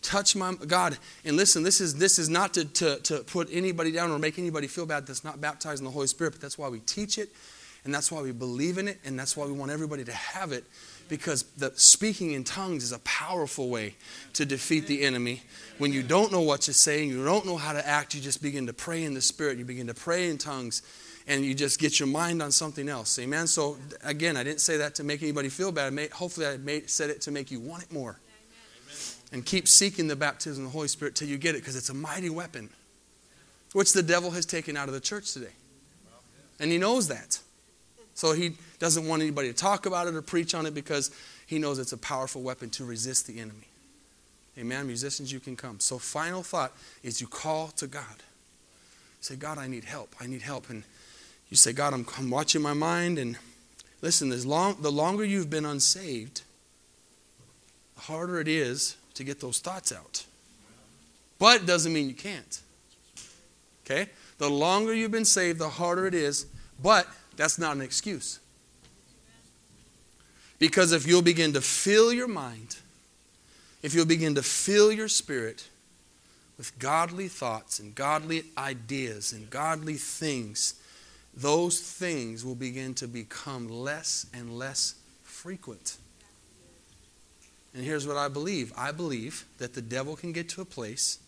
touch 0.00 0.34
my 0.34 0.54
God. 0.54 0.96
And 1.22 1.36
listen, 1.36 1.62
this 1.62 1.82
is 1.82 1.96
this 1.96 2.18
is 2.18 2.30
not 2.30 2.54
to, 2.54 2.64
to, 2.64 2.96
to 3.00 3.18
put 3.24 3.50
anybody 3.52 3.92
down 3.92 4.10
or 4.10 4.18
make 4.18 4.38
anybody 4.38 4.68
feel 4.68 4.86
bad 4.86 5.06
that's 5.06 5.22
not 5.22 5.38
baptized 5.38 5.80
in 5.80 5.84
the 5.84 5.90
Holy 5.90 6.06
Spirit, 6.06 6.30
but 6.32 6.40
that's 6.40 6.56
why 6.56 6.70
we 6.70 6.80
teach 6.80 7.18
it, 7.18 7.28
and 7.84 7.94
that's 7.94 8.10
why 8.10 8.22
we 8.22 8.32
believe 8.32 8.78
in 8.78 8.88
it, 8.88 8.98
and 9.04 9.18
that's 9.18 9.36
why 9.36 9.44
we 9.44 9.52
want 9.52 9.70
everybody 9.70 10.04
to 10.04 10.12
have 10.12 10.52
it. 10.52 10.64
Because 11.10 11.42
the 11.58 11.72
speaking 11.76 12.32
in 12.32 12.42
tongues 12.42 12.84
is 12.84 12.92
a 12.92 13.00
powerful 13.00 13.68
way 13.68 13.96
to 14.32 14.46
defeat 14.46 14.86
the 14.86 15.02
enemy. 15.02 15.42
When 15.76 15.92
you 15.92 16.02
don't 16.02 16.32
know 16.32 16.40
what 16.40 16.62
to 16.62 16.72
say 16.72 17.02
and 17.02 17.10
you 17.10 17.22
don't 17.22 17.44
know 17.44 17.58
how 17.58 17.74
to 17.74 17.86
act, 17.86 18.14
you 18.14 18.22
just 18.22 18.40
begin 18.40 18.66
to 18.68 18.72
pray 18.72 19.04
in 19.04 19.12
the 19.12 19.20
Spirit. 19.20 19.58
You 19.58 19.66
begin 19.66 19.88
to 19.88 19.94
pray 19.94 20.30
in 20.30 20.38
tongues 20.38 20.80
and 21.26 21.44
you 21.44 21.54
just 21.54 21.78
get 21.80 21.98
your 21.98 22.08
mind 22.08 22.42
on 22.42 22.52
something 22.52 22.88
else. 22.88 23.18
Amen. 23.18 23.46
So 23.46 23.76
again, 24.02 24.36
I 24.36 24.44
didn't 24.44 24.60
say 24.60 24.76
that 24.78 24.94
to 24.96 25.04
make 25.04 25.22
anybody 25.22 25.48
feel 25.48 25.72
bad. 25.72 25.98
I 25.98 26.08
hopefully, 26.14 26.46
I 26.46 26.82
said 26.86 27.10
it 27.10 27.20
to 27.22 27.30
make 27.30 27.50
you 27.50 27.60
want 27.60 27.82
it 27.82 27.92
more 27.92 28.18
and 29.32 29.44
keep 29.44 29.66
seeking 29.66 30.06
the 30.06 30.16
baptism 30.16 30.64
of 30.64 30.70
the 30.70 30.76
Holy 30.76 30.88
Spirit 30.88 31.14
till 31.14 31.28
you 31.28 31.38
get 31.38 31.54
it 31.54 31.58
because 31.58 31.76
it's 31.76 31.88
a 31.88 31.94
mighty 31.94 32.30
weapon, 32.30 32.68
which 33.72 33.92
the 33.92 34.02
devil 34.02 34.30
has 34.30 34.46
taken 34.46 34.76
out 34.76 34.88
of 34.88 34.94
the 34.94 35.00
church 35.00 35.32
today. 35.32 35.52
And 36.60 36.70
he 36.70 36.78
knows 36.78 37.08
that. 37.08 37.40
So 38.14 38.32
he 38.32 38.56
doesn't 38.78 39.08
want 39.08 39.22
anybody 39.22 39.48
to 39.48 39.54
talk 39.54 39.86
about 39.86 40.06
it 40.06 40.14
or 40.14 40.22
preach 40.22 40.54
on 40.54 40.66
it 40.66 40.74
because 40.74 41.10
he 41.46 41.58
knows 41.58 41.78
it's 41.78 41.92
a 41.92 41.98
powerful 41.98 42.42
weapon 42.42 42.70
to 42.70 42.84
resist 42.84 43.26
the 43.26 43.40
enemy. 43.40 43.66
Amen. 44.56 44.86
Musicians, 44.86 45.32
you 45.32 45.40
can 45.40 45.56
come. 45.56 45.80
So, 45.80 45.98
final 45.98 46.44
thought 46.44 46.72
is 47.02 47.20
you 47.20 47.26
call 47.26 47.68
to 47.68 47.88
God. 47.88 48.22
Say, 49.20 49.34
God, 49.34 49.58
I 49.58 49.66
need 49.66 49.84
help. 49.84 50.14
I 50.20 50.26
need 50.26 50.42
help. 50.42 50.70
And 50.70 50.84
you 51.54 51.58
say, 51.58 51.72
God, 51.72 51.94
I'm, 51.94 52.04
I'm 52.18 52.30
watching 52.30 52.60
my 52.60 52.72
mind. 52.72 53.16
And 53.16 53.38
listen, 54.02 54.32
as 54.32 54.44
long, 54.44 54.76
the 54.80 54.90
longer 54.90 55.24
you've 55.24 55.50
been 55.50 55.64
unsaved, 55.64 56.42
the 57.94 58.00
harder 58.00 58.40
it 58.40 58.48
is 58.48 58.96
to 59.14 59.22
get 59.22 59.38
those 59.38 59.60
thoughts 59.60 59.92
out. 59.92 60.26
But 61.38 61.62
it 61.62 61.66
doesn't 61.66 61.92
mean 61.92 62.08
you 62.08 62.14
can't. 62.16 62.60
Okay? 63.86 64.10
The 64.38 64.50
longer 64.50 64.92
you've 64.92 65.12
been 65.12 65.24
saved, 65.24 65.60
the 65.60 65.68
harder 65.68 66.08
it 66.08 66.14
is, 66.14 66.46
but 66.82 67.06
that's 67.36 67.56
not 67.56 67.76
an 67.76 67.82
excuse. 67.82 68.40
Because 70.58 70.90
if 70.90 71.06
you'll 71.06 71.22
begin 71.22 71.52
to 71.52 71.60
fill 71.60 72.12
your 72.12 72.26
mind, 72.26 72.78
if 73.80 73.94
you'll 73.94 74.06
begin 74.06 74.34
to 74.34 74.42
fill 74.42 74.90
your 74.90 75.06
spirit 75.06 75.68
with 76.58 76.76
godly 76.80 77.28
thoughts 77.28 77.78
and 77.78 77.94
godly 77.94 78.42
ideas 78.58 79.32
and 79.32 79.48
godly 79.50 79.94
things, 79.94 80.74
those 81.36 81.80
things 81.80 82.44
will 82.44 82.54
begin 82.54 82.94
to 82.94 83.08
become 83.08 83.68
less 83.68 84.26
and 84.32 84.56
less 84.56 84.94
frequent. 85.22 85.96
And 87.74 87.84
here's 87.84 88.06
what 88.06 88.16
I 88.16 88.28
believe 88.28 88.72
I 88.76 88.92
believe 88.92 89.44
that 89.58 89.74
the 89.74 89.82
devil 89.82 90.16
can 90.16 90.32
get 90.32 90.48
to 90.50 90.60
a 90.60 90.64
place 90.64 91.18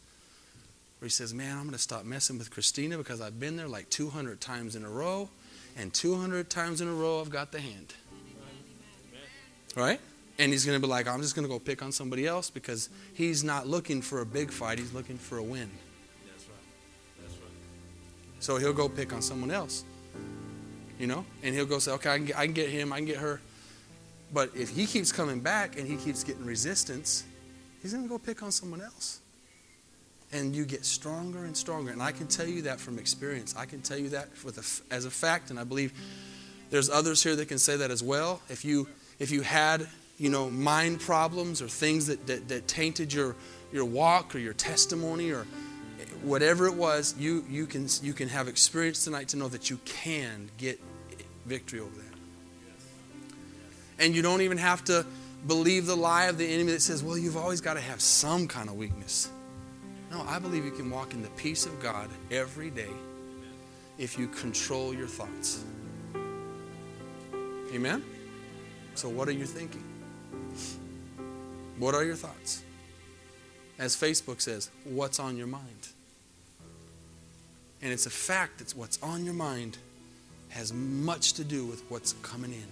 where 1.01 1.07
he 1.07 1.11
says, 1.11 1.35
Man, 1.35 1.57
I'm 1.57 1.65
going 1.65 1.73
to 1.73 1.79
stop 1.79 2.05
messing 2.05 2.39
with 2.39 2.51
Christina 2.51 2.97
because 2.97 3.21
I've 3.21 3.41
been 3.41 3.57
there 3.57 3.69
like 3.69 3.91
200 3.91 4.41
times 4.41 4.77
in 4.77 4.85
a 4.85 4.89
row, 4.89 5.29
and 5.77 5.93
200 5.93 6.49
times 6.49 6.81
in 6.81 6.89
a 6.89 6.95
row 6.95 7.21
I've 7.21 7.31
got 7.31 7.53
the 7.53 7.61
hand. 7.61 7.95
Right? 9.75 10.01
And 10.39 10.53
he's 10.53 10.65
going 10.65 10.81
to 10.81 10.87
be 10.87 10.91
like, 10.91 11.09
I'm 11.09 11.21
just 11.21 11.35
going 11.35 11.47
to 11.47 11.53
go 11.53 11.59
pick 11.59 11.83
on 11.83 11.93
somebody 11.93 12.27
else 12.27 12.49
because 12.49 12.89
he's 13.15 13.43
not 13.43 13.67
looking 13.67 14.01
for 14.01 14.21
a 14.21 14.27
big 14.27 14.51
fight, 14.51 14.79
he's 14.79 14.93
looking 14.93 15.19
for 15.19 15.39
a 15.39 15.43
win. 15.43 15.71
That's 16.31 16.45
right. 16.45 17.23
That's 17.23 17.35
right. 17.35 17.51
So 18.41 18.57
he'll 18.57 18.73
go 18.73 18.89
pick 18.89 19.13
on 19.13 19.21
someone 19.21 19.51
else. 19.51 19.85
You 20.99 21.07
know? 21.07 21.25
And 21.43 21.55
he'll 21.55 21.67
go 21.67 21.79
say, 21.79 21.93
okay, 21.93 22.11
I 22.11 22.17
can 22.17 22.27
get, 22.27 22.39
I 22.39 22.45
can 22.47 22.55
get 22.55 22.71
him, 22.71 22.93
I 22.93 22.97
can 22.97 23.07
get 23.07 23.19
her. 23.19 23.41
But 24.33 24.51
if 24.55 24.71
he 24.71 24.87
keeps 24.87 25.13
coming 25.13 25.41
back 25.41 25.79
and 25.79 25.87
he 25.87 25.97
keeps 25.97 26.25
getting 26.25 26.45
resistance, 26.45 27.25
he's 27.83 27.93
going 27.93 28.05
to 28.05 28.09
go 28.09 28.19
pick 28.19 28.43
on 28.43 28.51
someone 28.51 28.81
else. 28.81 29.21
And 30.33 30.57
you 30.57 30.65
get 30.65 30.85
stronger 30.85 31.45
and 31.45 31.57
stronger. 31.57 31.93
And 31.93 32.03
I 32.03 32.11
can 32.11 32.27
tell 32.27 32.47
you 32.47 32.63
that 32.63 32.81
from 32.81 32.99
experience. 32.99 33.55
I 33.57 33.65
can 33.65 33.81
tell 33.81 33.99
you 33.99 34.09
that 34.11 34.29
a, 34.45 34.95
as 34.95 35.05
a 35.05 35.11
fact, 35.11 35.51
and 35.51 35.59
I 35.59 35.65
believe 35.65 35.93
there's 36.71 36.91
others 36.91 37.23
here 37.23 37.37
that 37.37 37.47
can 37.47 37.59
say 37.59 37.77
that 37.77 37.91
as 37.91 38.03
well. 38.03 38.41
If 38.49 38.65
you 38.65 38.89
if 39.19 39.31
you 39.31 39.43
had 39.43 39.87
you 40.19 40.31
know 40.31 40.51
mind 40.51 41.01
problems 41.01 41.63
or 41.63 41.69
things 41.69 42.07
that, 42.09 42.27
that, 42.27 42.49
that 42.49 42.67
tainted 42.67 43.13
your 43.13 43.37
your 43.73 43.85
walk 43.85 44.35
or 44.35 44.39
your 44.39 44.53
testimony 44.53 45.31
or 45.31 45.47
whatever 46.23 46.67
it 46.67 46.75
was, 46.75 47.15
you 47.19 47.45
you 47.49 47.67
can 47.67 47.89
you 48.03 48.13
can 48.13 48.29
have 48.29 48.49
experience 48.49 49.05
tonight 49.05 49.29
to 49.29 49.37
know 49.37 49.49
that 49.49 49.71
you 49.71 49.79
can 49.85 50.51
get 50.59 50.81
victory 51.47 51.81
over 51.81 51.95
that. 51.95 52.05
And 53.99 54.15
you 54.15 54.23
don't 54.23 54.43
even 54.43 54.59
have 54.59 54.85
to 54.85 55.07
believe 55.47 55.87
the 55.87 55.97
lie 55.97 56.25
of 56.25 56.39
the 56.39 56.47
enemy 56.47 56.73
that 56.73 56.83
says, 56.83 57.03
well, 57.03 57.17
you've 57.17 57.37
always 57.37 57.61
got 57.61 57.75
to 57.75 57.81
have 57.81 58.01
some 58.01 58.49
kind 58.49 58.69
of 58.69 58.77
weakness. 58.77 59.31
No, 60.11 60.23
I 60.29 60.39
believe 60.39 60.65
you 60.65 60.71
can 60.71 60.91
walk 60.91 61.15
in 61.15 61.23
the 61.23 61.31
peace 61.31 61.67
of 61.67 61.81
God 61.81 62.09
every 62.31 62.71
day 62.71 62.91
if 63.99 64.19
you 64.19 64.29
control 64.29 64.95
your 64.95 65.07
thoughts. 65.07 65.65
Amen? 67.73 68.05
So, 68.95 69.09
what 69.09 69.29
are 69.29 69.33
you 69.33 69.45
thinking? 69.45 69.85
What 71.79 71.95
are 71.95 72.05
your 72.05 72.15
thoughts? 72.15 72.63
As 73.79 73.95
Facebook 73.95 74.41
says, 74.41 74.71
what's 74.85 75.21
on 75.21 75.37
your 75.37 75.47
mind? 75.47 75.89
And 77.87 77.93
it's 77.93 78.07
a 78.07 78.11
fact 78.11 78.59
that 78.59 78.73
what's 78.73 79.01
on 79.01 79.25
your 79.25 79.33
mind 79.33 79.79
has 80.49 80.73
much 80.73 81.35
to 81.35 81.45
do 81.45 81.65
with 81.65 81.89
what's 81.89 82.15
coming 82.15 82.53
in. 82.53 82.67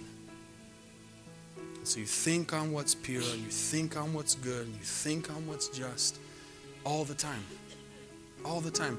So 1.84 2.00
you 2.00 2.04
think 2.04 2.52
on 2.52 2.72
what's 2.72 2.96
pure, 2.96 3.22
and 3.22 3.40
you 3.40 3.48
think 3.48 3.96
on 3.96 4.12
what's 4.12 4.34
good, 4.34 4.66
and 4.66 4.74
you 4.74 4.82
think 4.82 5.30
on 5.30 5.46
what's 5.46 5.68
just 5.68 6.18
all 6.82 7.04
the 7.04 7.14
time. 7.14 7.44
All 8.44 8.60
the 8.60 8.72
time. 8.72 8.98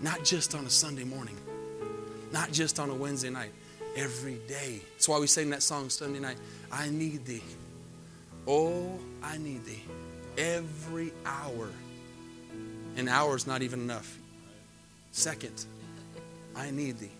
Not 0.00 0.22
just 0.24 0.54
on 0.54 0.64
a 0.64 0.70
Sunday 0.70 1.02
morning. 1.02 1.36
not 2.32 2.52
just 2.52 2.78
on 2.78 2.88
a 2.88 2.94
Wednesday 2.94 3.30
night, 3.30 3.50
every 3.96 4.38
day. 4.46 4.80
That's 4.92 5.08
why 5.08 5.18
we 5.18 5.26
sing 5.26 5.50
that 5.50 5.64
song 5.64 5.90
Sunday 5.90 6.20
night. 6.20 6.36
I 6.70 6.88
need 6.88 7.24
thee. 7.24 7.42
Oh, 8.46 8.96
I 9.24 9.38
need 9.38 9.64
thee. 9.64 9.82
Every 10.36 11.12
hour. 11.26 11.68
An 12.96 13.08
hour 13.08 13.34
is 13.34 13.48
not 13.48 13.62
even 13.62 13.80
enough. 13.80 14.18
Second, 15.18 15.64
I 16.54 16.70
need 16.70 17.00
thee. 17.00 17.10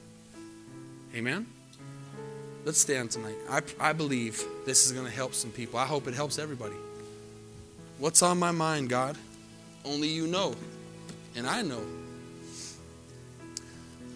Amen? 1.17 1.49
Let's 2.65 2.81
stand 2.81 3.11
tonight. 3.11 3.35
I, 3.51 3.61
I 3.81 3.93
believe 3.93 4.41
this 4.65 4.87
is 4.87 4.93
going 4.93 5.05
to 5.05 5.11
help 5.11 5.35
some 5.35 5.51
people. 5.51 5.81
I 5.81 5.85
hope 5.85 6.07
it 6.07 6.15
helps 6.15 6.39
everybody. 6.39 6.77
What's 7.99 8.23
on 8.23 8.39
my 8.39 8.53
mind, 8.53 8.89
God? 8.89 9.19
Only 9.85 10.07
you 10.07 10.29
know. 10.29 10.55
And 11.35 11.45
I 11.45 11.63
know. 11.63 11.83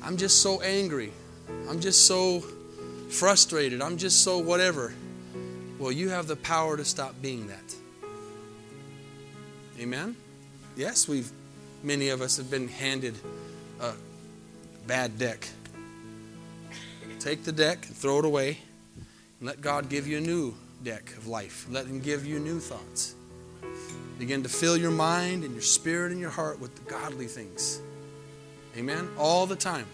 I'm 0.00 0.16
just 0.16 0.42
so 0.42 0.60
angry. 0.60 1.10
I'm 1.68 1.80
just 1.80 2.06
so 2.06 2.38
frustrated. 3.10 3.82
I'm 3.82 3.96
just 3.96 4.22
so 4.22 4.38
whatever. 4.38 4.94
Well, 5.80 5.90
you 5.90 6.08
have 6.10 6.28
the 6.28 6.36
power 6.36 6.76
to 6.76 6.84
stop 6.84 7.20
being 7.20 7.48
that. 7.48 7.74
Amen? 9.80 10.14
Yes, 10.76 11.08
we've, 11.08 11.32
many 11.82 12.10
of 12.10 12.22
us 12.22 12.36
have 12.36 12.48
been 12.48 12.68
handed 12.68 13.16
a 13.82 13.94
bad 14.86 15.18
deck. 15.18 15.46
Take 17.18 17.44
the 17.44 17.52
deck 17.52 17.86
and 17.86 17.96
throw 17.96 18.20
it 18.20 18.24
away 18.24 18.58
and 19.38 19.48
let 19.48 19.60
God 19.60 19.88
give 19.88 20.06
you 20.06 20.18
a 20.18 20.20
new 20.20 20.54
deck 20.82 21.12
of 21.16 21.26
life. 21.26 21.66
Let 21.70 21.86
Him 21.86 22.00
give 22.00 22.24
you 22.24 22.38
new 22.38 22.58
thoughts. 22.58 23.14
Begin 24.18 24.42
to 24.44 24.48
fill 24.48 24.76
your 24.76 24.90
mind 24.90 25.44
and 25.44 25.52
your 25.52 25.62
spirit 25.62 26.12
and 26.12 26.20
your 26.20 26.30
heart 26.30 26.60
with 26.60 26.74
the 26.76 26.90
godly 26.90 27.26
things. 27.26 27.80
Amen? 28.76 29.08
All 29.18 29.46
the 29.46 29.56
time. 29.56 29.86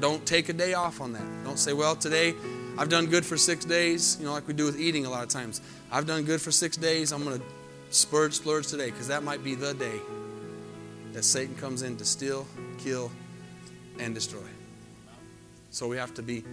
Don't 0.00 0.24
take 0.24 0.48
a 0.48 0.52
day 0.52 0.74
off 0.74 1.00
on 1.00 1.12
that. 1.12 1.44
Don't 1.44 1.58
say, 1.58 1.74
well, 1.74 1.94
today 1.94 2.34
I've 2.78 2.88
done 2.88 3.06
good 3.06 3.24
for 3.24 3.36
six 3.36 3.64
days, 3.64 4.16
you 4.18 4.26
know, 4.26 4.32
like 4.32 4.48
we 4.48 4.54
do 4.54 4.64
with 4.64 4.80
eating 4.80 5.06
a 5.06 5.10
lot 5.10 5.22
of 5.22 5.28
times. 5.28 5.60
I've 5.92 6.06
done 6.06 6.24
good 6.24 6.40
for 6.40 6.50
six 6.50 6.76
days. 6.76 7.12
I'm 7.12 7.24
going 7.24 7.38
to 7.38 7.44
splurge, 7.90 8.32
splurge 8.32 8.66
today 8.66 8.90
because 8.90 9.08
that 9.08 9.22
might 9.22 9.44
be 9.44 9.54
the 9.54 9.74
day 9.74 10.00
that 11.12 11.24
Satan 11.24 11.54
comes 11.54 11.82
in 11.82 11.96
to 11.98 12.04
steal, 12.04 12.46
kill, 12.78 13.10
and 13.98 14.14
destroy. 14.14 14.40
So 15.70 15.88
we 15.88 15.96
have 15.96 16.14
to 16.14 16.22
be 16.22 16.44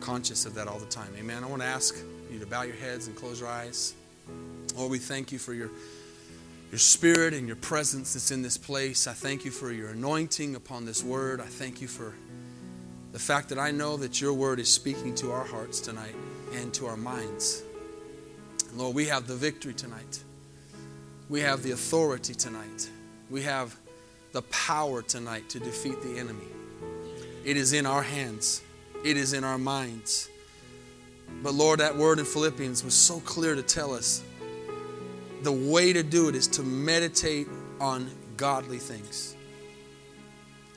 conscious 0.00 0.46
of 0.46 0.54
that 0.54 0.68
all 0.68 0.78
the 0.78 0.86
time. 0.86 1.12
Amen. 1.18 1.42
I 1.44 1.46
want 1.46 1.62
to 1.62 1.68
ask 1.68 1.96
you 2.30 2.38
to 2.38 2.46
bow 2.46 2.62
your 2.62 2.76
heads 2.76 3.06
and 3.06 3.16
close 3.16 3.40
your 3.40 3.48
eyes. 3.48 3.94
Lord, 4.76 4.90
we 4.90 4.98
thank 4.98 5.32
you 5.32 5.38
for 5.38 5.52
your 5.52 5.70
your 6.70 6.78
spirit 6.78 7.34
and 7.34 7.48
your 7.48 7.56
presence 7.56 8.12
that's 8.12 8.30
in 8.30 8.42
this 8.42 8.56
place. 8.56 9.08
I 9.08 9.12
thank 9.12 9.44
you 9.44 9.50
for 9.50 9.72
your 9.72 9.88
anointing 9.88 10.54
upon 10.54 10.84
this 10.84 11.02
word. 11.02 11.40
I 11.40 11.46
thank 11.46 11.80
you 11.80 11.88
for 11.88 12.14
the 13.10 13.18
fact 13.18 13.48
that 13.48 13.58
I 13.58 13.72
know 13.72 13.96
that 13.96 14.20
your 14.20 14.32
word 14.32 14.60
is 14.60 14.72
speaking 14.72 15.16
to 15.16 15.32
our 15.32 15.44
hearts 15.44 15.80
tonight 15.80 16.14
and 16.54 16.72
to 16.74 16.86
our 16.86 16.96
minds. 16.96 17.64
Lord, 18.76 18.94
we 18.94 19.06
have 19.06 19.26
the 19.26 19.34
victory 19.34 19.74
tonight. 19.74 20.22
We 21.28 21.40
have 21.40 21.64
the 21.64 21.72
authority 21.72 22.34
tonight. 22.34 22.88
We 23.30 23.42
have 23.42 23.76
the 24.30 24.42
power 24.42 25.02
tonight 25.02 25.48
to 25.50 25.58
defeat 25.58 26.00
the 26.02 26.18
enemy. 26.18 26.46
It 27.44 27.56
is 27.56 27.72
in 27.72 27.86
our 27.86 28.02
hands, 28.02 28.62
it 29.04 29.16
is 29.16 29.32
in 29.32 29.44
our 29.44 29.58
minds. 29.58 30.28
But 31.42 31.54
Lord, 31.54 31.80
that 31.80 31.96
word 31.96 32.18
in 32.18 32.24
Philippians 32.24 32.84
was 32.84 32.94
so 32.94 33.20
clear 33.20 33.54
to 33.54 33.62
tell 33.62 33.94
us 33.94 34.22
the 35.42 35.52
way 35.52 35.92
to 35.92 36.02
do 36.02 36.28
it 36.28 36.34
is 36.34 36.46
to 36.48 36.62
meditate 36.62 37.48
on 37.80 38.10
godly 38.36 38.78
things. 38.78 39.34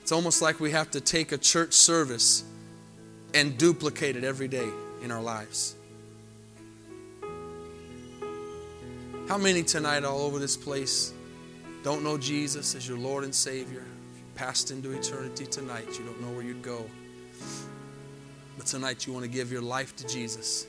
It's 0.01 0.11
almost 0.11 0.41
like 0.41 0.59
we 0.59 0.71
have 0.71 0.91
to 0.91 1.01
take 1.01 1.31
a 1.31 1.37
church 1.37 1.73
service 1.73 2.43
and 3.33 3.57
duplicate 3.57 4.15
it 4.15 4.23
every 4.23 4.47
day 4.47 4.67
in 5.01 5.11
our 5.11 5.21
lives. 5.21 5.75
How 9.27 9.37
many 9.37 9.63
tonight, 9.63 10.03
all 10.03 10.21
over 10.21 10.39
this 10.39 10.55
place, 10.55 11.13
don't 11.83 12.03
know 12.03 12.17
Jesus 12.17 12.75
as 12.75 12.87
your 12.87 12.97
Lord 12.97 13.23
and 13.23 13.33
Savior? 13.33 13.83
Passed 14.35 14.71
into 14.71 14.91
eternity 14.91 15.45
tonight, 15.45 15.87
you 15.97 16.05
don't 16.05 16.19
know 16.21 16.29
where 16.29 16.43
you'd 16.43 16.63
go. 16.63 16.85
But 18.57 18.65
tonight, 18.65 19.05
you 19.05 19.13
want 19.13 19.25
to 19.25 19.31
give 19.31 19.51
your 19.51 19.61
life 19.61 19.95
to 19.97 20.07
Jesus. 20.07 20.67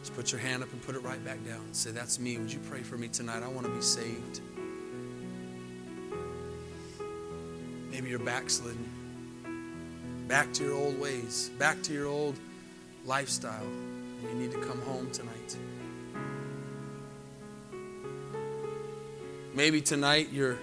Just 0.00 0.14
put 0.14 0.32
your 0.32 0.40
hand 0.40 0.62
up 0.62 0.72
and 0.72 0.82
put 0.82 0.96
it 0.96 1.00
right 1.00 1.24
back 1.24 1.44
down. 1.46 1.72
Say, 1.72 1.90
That's 1.90 2.18
me. 2.18 2.38
Would 2.38 2.52
you 2.52 2.58
pray 2.68 2.82
for 2.82 2.96
me 2.96 3.08
tonight? 3.08 3.42
I 3.42 3.48
want 3.48 3.66
to 3.66 3.72
be 3.72 3.82
saved. 3.82 4.40
Maybe 7.90 8.10
you're 8.10 8.18
backslidden. 8.18 8.88
Back 10.26 10.52
to 10.54 10.64
your 10.64 10.74
old 10.74 10.98
ways, 10.98 11.50
back 11.58 11.82
to 11.82 11.92
your 11.92 12.06
old 12.06 12.36
lifestyle, 13.04 13.62
and 13.62 14.22
you 14.22 14.34
need 14.34 14.52
to 14.52 14.58
come 14.66 14.80
home 14.82 15.10
tonight. 15.10 15.56
Maybe 19.54 19.82
tonight 19.82 20.30
you're 20.32 20.56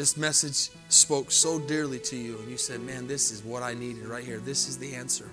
this 0.00 0.16
message 0.16 0.70
spoke 0.88 1.30
so 1.30 1.58
dearly 1.58 1.98
to 1.98 2.16
you, 2.16 2.38
and 2.38 2.50
you 2.50 2.56
said, 2.56 2.80
Man, 2.80 3.06
this 3.06 3.30
is 3.30 3.44
what 3.44 3.62
I 3.62 3.74
needed 3.74 4.06
right 4.06 4.24
here. 4.24 4.38
This 4.38 4.66
is 4.66 4.78
the 4.78 4.94
answer. 4.94 5.28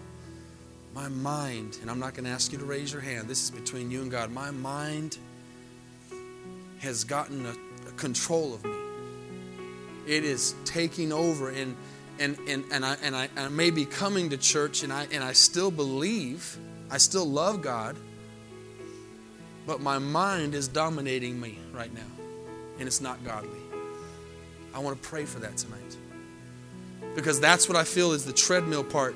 My 0.93 1.07
mind, 1.07 1.77
and 1.81 1.89
I'm 1.89 1.99
not 1.99 2.15
going 2.15 2.25
to 2.25 2.31
ask 2.31 2.51
you 2.51 2.57
to 2.57 2.65
raise 2.65 2.91
your 2.91 3.01
hand, 3.01 3.29
this 3.29 3.41
is 3.41 3.49
between 3.49 3.89
you 3.89 4.01
and 4.01 4.11
God. 4.11 4.29
My 4.29 4.51
mind 4.51 5.19
has 6.79 7.05
gotten 7.05 7.45
a, 7.45 7.55
a 7.87 7.91
control 7.93 8.53
of 8.53 8.65
me. 8.65 8.75
It 10.05 10.25
is 10.25 10.53
taking 10.65 11.13
over, 11.13 11.49
and, 11.49 11.73
and, 12.19 12.37
and, 12.49 12.65
and, 12.69 12.85
I, 12.85 12.97
and 13.01 13.15
I, 13.15 13.29
I 13.37 13.47
may 13.47 13.69
be 13.69 13.85
coming 13.85 14.31
to 14.31 14.37
church, 14.37 14.83
and 14.83 14.91
I, 14.91 15.07
and 15.13 15.23
I 15.23 15.31
still 15.31 15.71
believe, 15.71 16.57
I 16.91 16.97
still 16.97 17.25
love 17.25 17.61
God, 17.61 17.95
but 19.65 19.79
my 19.79 19.97
mind 19.97 20.53
is 20.53 20.67
dominating 20.67 21.39
me 21.39 21.57
right 21.71 21.93
now, 21.93 22.25
and 22.79 22.85
it's 22.85 22.99
not 22.99 23.23
godly. 23.23 23.66
I 24.73 24.79
want 24.79 25.01
to 25.01 25.09
pray 25.09 25.25
for 25.25 25.39
that 25.39 25.57
tonight. 25.57 25.97
Because 27.15 27.39
that's 27.39 27.67
what 27.67 27.75
I 27.75 27.83
feel 27.83 28.11
is 28.11 28.25
the 28.25 28.33
treadmill 28.33 28.83
part. 28.83 29.15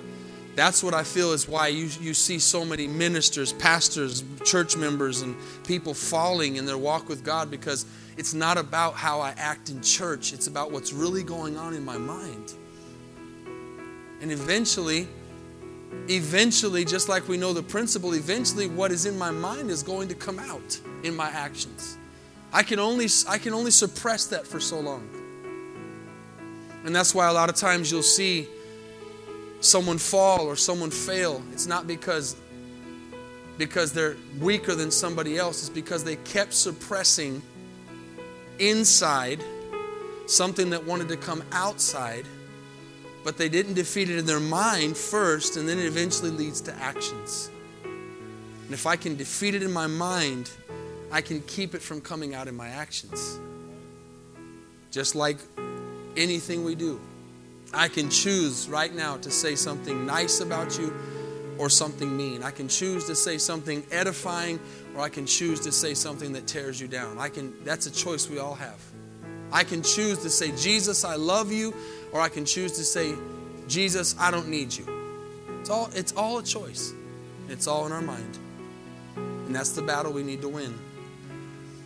That's 0.55 0.83
what 0.83 0.93
I 0.93 1.03
feel 1.03 1.31
is 1.31 1.47
why 1.47 1.67
you, 1.67 1.89
you 2.01 2.13
see 2.13 2.39
so 2.39 2.65
many 2.65 2.87
ministers, 2.87 3.53
pastors, 3.53 4.23
church 4.43 4.75
members, 4.75 5.21
and 5.21 5.35
people 5.65 5.93
falling 5.93 6.57
in 6.57 6.65
their 6.65 6.77
walk 6.77 7.07
with 7.07 7.23
God 7.23 7.49
because 7.49 7.85
it's 8.17 8.33
not 8.33 8.57
about 8.57 8.95
how 8.95 9.21
I 9.21 9.29
act 9.37 9.69
in 9.69 9.81
church, 9.81 10.33
it's 10.33 10.47
about 10.47 10.71
what's 10.71 10.91
really 10.91 11.23
going 11.23 11.57
on 11.57 11.73
in 11.73 11.85
my 11.85 11.97
mind. 11.97 12.53
And 14.21 14.31
eventually, 14.31 15.07
eventually, 16.09 16.83
just 16.85 17.07
like 17.07 17.27
we 17.27 17.37
know 17.37 17.53
the 17.53 17.63
principle, 17.63 18.13
eventually 18.13 18.67
what 18.67 18.91
is 18.91 19.05
in 19.05 19.17
my 19.17 19.31
mind 19.31 19.69
is 19.69 19.83
going 19.83 20.09
to 20.09 20.15
come 20.15 20.37
out 20.37 20.79
in 21.03 21.15
my 21.15 21.29
actions. 21.29 21.97
I 22.53 22.63
can 22.63 22.79
only, 22.79 23.07
I 23.27 23.37
can 23.37 23.53
only 23.53 23.71
suppress 23.71 24.25
that 24.27 24.45
for 24.45 24.59
so 24.59 24.79
long. 24.79 25.09
And 26.85 26.95
that's 26.95 27.13
why 27.13 27.27
a 27.27 27.33
lot 27.33 27.49
of 27.49 27.55
times 27.55 27.91
you'll 27.91 28.03
see 28.03 28.47
someone 29.59 29.97
fall 29.97 30.47
or 30.47 30.55
someone 30.55 30.89
fail. 30.89 31.41
It's 31.51 31.67
not 31.67 31.87
because 31.87 32.35
because 33.57 33.93
they're 33.93 34.15
weaker 34.39 34.73
than 34.73 34.89
somebody 34.89 35.37
else, 35.37 35.59
it's 35.61 35.69
because 35.69 36.03
they 36.03 36.15
kept 36.15 36.51
suppressing 36.51 37.43
inside 38.57 39.43
something 40.25 40.71
that 40.71 40.83
wanted 40.83 41.07
to 41.09 41.17
come 41.17 41.43
outside, 41.51 42.25
but 43.23 43.37
they 43.37 43.49
didn't 43.49 43.75
defeat 43.75 44.09
it 44.09 44.17
in 44.17 44.25
their 44.25 44.39
mind 44.39 44.97
first, 44.97 45.57
and 45.57 45.69
then 45.69 45.77
it 45.77 45.85
eventually 45.85 46.31
leads 46.31 46.59
to 46.61 46.73
actions. 46.77 47.51
And 47.83 48.73
if 48.73 48.87
I 48.87 48.95
can 48.95 49.15
defeat 49.15 49.53
it 49.53 49.61
in 49.61 49.71
my 49.71 49.85
mind, 49.85 50.49
I 51.11 51.21
can 51.21 51.41
keep 51.41 51.75
it 51.75 51.81
from 51.83 52.01
coming 52.01 52.33
out 52.33 52.47
in 52.47 52.55
my 52.55 52.69
actions. 52.69 53.39
Just 54.89 55.13
like 55.13 55.37
anything 56.17 56.63
we 56.63 56.75
do. 56.75 56.99
I 57.73 57.87
can 57.87 58.09
choose 58.09 58.67
right 58.67 58.93
now 58.93 59.17
to 59.17 59.31
say 59.31 59.55
something 59.55 60.05
nice 60.05 60.41
about 60.41 60.77
you 60.77 60.93
or 61.57 61.69
something 61.69 62.15
mean. 62.15 62.43
I 62.43 62.51
can 62.51 62.67
choose 62.67 63.05
to 63.05 63.15
say 63.15 63.37
something 63.37 63.83
edifying 63.91 64.59
or 64.95 65.01
I 65.01 65.09
can 65.09 65.25
choose 65.25 65.59
to 65.61 65.71
say 65.71 65.93
something 65.93 66.33
that 66.33 66.47
tears 66.47 66.81
you 66.81 66.87
down. 66.87 67.17
I 67.17 67.29
can 67.29 67.63
that's 67.63 67.85
a 67.85 67.91
choice 67.91 68.29
we 68.29 68.39
all 68.39 68.55
have. 68.55 68.79
I 69.53 69.63
can 69.63 69.83
choose 69.83 70.19
to 70.19 70.29
say 70.29 70.51
Jesus, 70.57 71.05
I 71.05 71.15
love 71.15 71.51
you 71.51 71.73
or 72.11 72.19
I 72.19 72.29
can 72.29 72.45
choose 72.45 72.73
to 72.73 72.83
say 72.83 73.13
Jesus, 73.67 74.15
I 74.19 74.31
don't 74.31 74.49
need 74.49 74.73
you. 74.73 74.85
It's 75.59 75.69
all 75.69 75.89
it's 75.93 76.13
all 76.13 76.39
a 76.39 76.43
choice. 76.43 76.93
It's 77.47 77.67
all 77.67 77.85
in 77.85 77.91
our 77.91 78.01
mind. 78.01 78.37
And 79.15 79.55
that's 79.55 79.71
the 79.71 79.81
battle 79.81 80.11
we 80.11 80.23
need 80.23 80.41
to 80.41 80.49
win. 80.49 80.77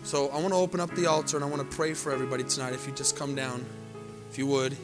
So 0.04 0.30
I 0.30 0.38
want 0.38 0.50
to 0.50 0.60
open 0.60 0.80
up 0.80 0.94
the 0.96 1.08
altar 1.08 1.38
and 1.38 1.44
I 1.44 1.50
want 1.50 1.70
to 1.70 1.76
pray 1.76 1.94
for 1.94 2.12
everybody 2.12 2.44
tonight 2.44 2.74
if 2.74 2.88
you 2.88 2.94
just 2.94 3.18
come 3.18 3.36
down 3.36 3.66
if 4.36 4.40
you 4.40 4.48
would. 4.48 4.76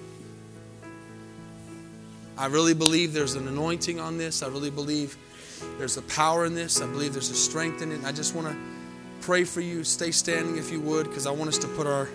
I 2.37 2.45
really 2.45 2.73
believe 2.73 3.11
there's 3.11 3.33
an 3.33 3.49
anointing 3.49 3.99
on 3.99 4.17
this. 4.17 4.43
I 4.43 4.47
really 4.47 4.69
believe 4.69 5.17
there's 5.77 5.97
a 5.97 6.01
power 6.03 6.45
in 6.45 6.55
this. 6.55 6.81
I 6.81 6.85
believe 6.85 7.11
there's 7.11 7.31
a 7.31 7.35
strength 7.35 7.81
in 7.81 7.91
it. 7.91 8.05
I 8.05 8.13
just 8.13 8.33
want 8.33 8.47
to 8.47 8.55
pray 9.19 9.43
for 9.43 9.59
you. 9.59 9.83
Stay 9.83 10.11
standing 10.11 10.55
if 10.55 10.71
you 10.71 10.79
would, 10.79 11.09
because 11.09 11.27
I 11.27 11.31
want 11.31 11.49
us 11.49 11.57
to 11.57 11.67
put 11.67 11.85
our, 11.85 12.07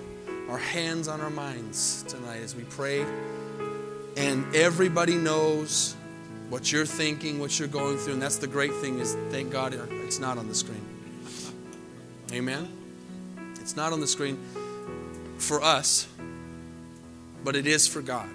our 0.49 0.57
hands 0.57 1.09
on 1.09 1.21
our 1.21 1.29
minds 1.29 2.05
tonight 2.09 2.41
as 2.41 2.57
we 2.57 2.63
pray. 2.63 3.05
And 4.17 4.57
everybody 4.57 5.17
knows 5.17 5.95
what 6.49 6.73
you're 6.73 6.87
thinking, 6.87 7.39
what 7.39 7.59
you're 7.59 7.69
going 7.69 7.99
through. 7.99 8.15
And 8.15 8.23
that's 8.23 8.39
the 8.39 8.47
great 8.47 8.73
thing 8.77 8.99
is, 8.99 9.15
thank 9.29 9.53
God 9.53 9.75
it's 9.75 10.19
not 10.19 10.39
on 10.39 10.49
the 10.49 10.55
screen. 10.55 10.87
Amen? 12.33 12.67
It's 13.61 13.77
not 13.77 13.93
on 13.93 14.01
the 14.01 14.07
screen 14.07 14.39
for 15.37 15.63
us, 15.63 16.09
but 17.45 17.57
it 17.57 17.67
is 17.67 17.87
for 17.87 18.03
God. 18.03 18.31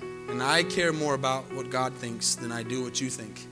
And 0.00 0.42
I 0.42 0.64
care 0.64 0.92
more 0.92 1.14
about 1.14 1.52
what 1.52 1.70
God 1.70 1.94
thinks 1.94 2.34
than 2.34 2.50
I 2.52 2.62
do 2.62 2.82
what 2.82 3.00
you 3.00 3.08
think. 3.08 3.46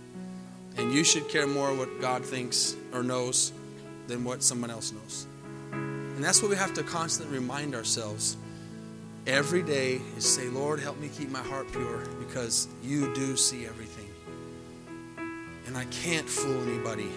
And 0.77 0.93
you 0.93 1.05
should 1.05 1.29
care 1.29 1.47
more 1.47 1.73
what 1.73 2.01
God 2.01 2.25
thinks 2.25 2.75
or 2.93 3.03
knows 3.03 3.53
than 4.09 4.25
what 4.25 4.43
someone 4.43 4.71
else 4.71 4.93
knows. 4.93 5.27
And 5.73 6.23
that's 6.23 6.43
what 6.43 6.51
we 6.51 6.57
have 6.57 6.75
to 6.75 6.83
constantly 6.83 7.39
remind 7.39 7.75
ourselves 7.75 8.37
every 9.27 9.63
day 9.63 10.01
is 10.17 10.27
say, 10.27 10.49
Lord, 10.49 10.81
help 10.81 10.99
me 10.99 11.09
keep 11.09 11.31
my 11.31 11.43
heart 11.43 11.71
pure 11.73 12.07
because 12.19 12.69
you 12.83 13.15
do 13.15 13.37
see 13.37 13.67
everything. 13.67 14.09
And 15.67 15.77
I 15.77 15.85
can't 15.87 16.29
fool 16.29 16.63
anybody 16.63 17.11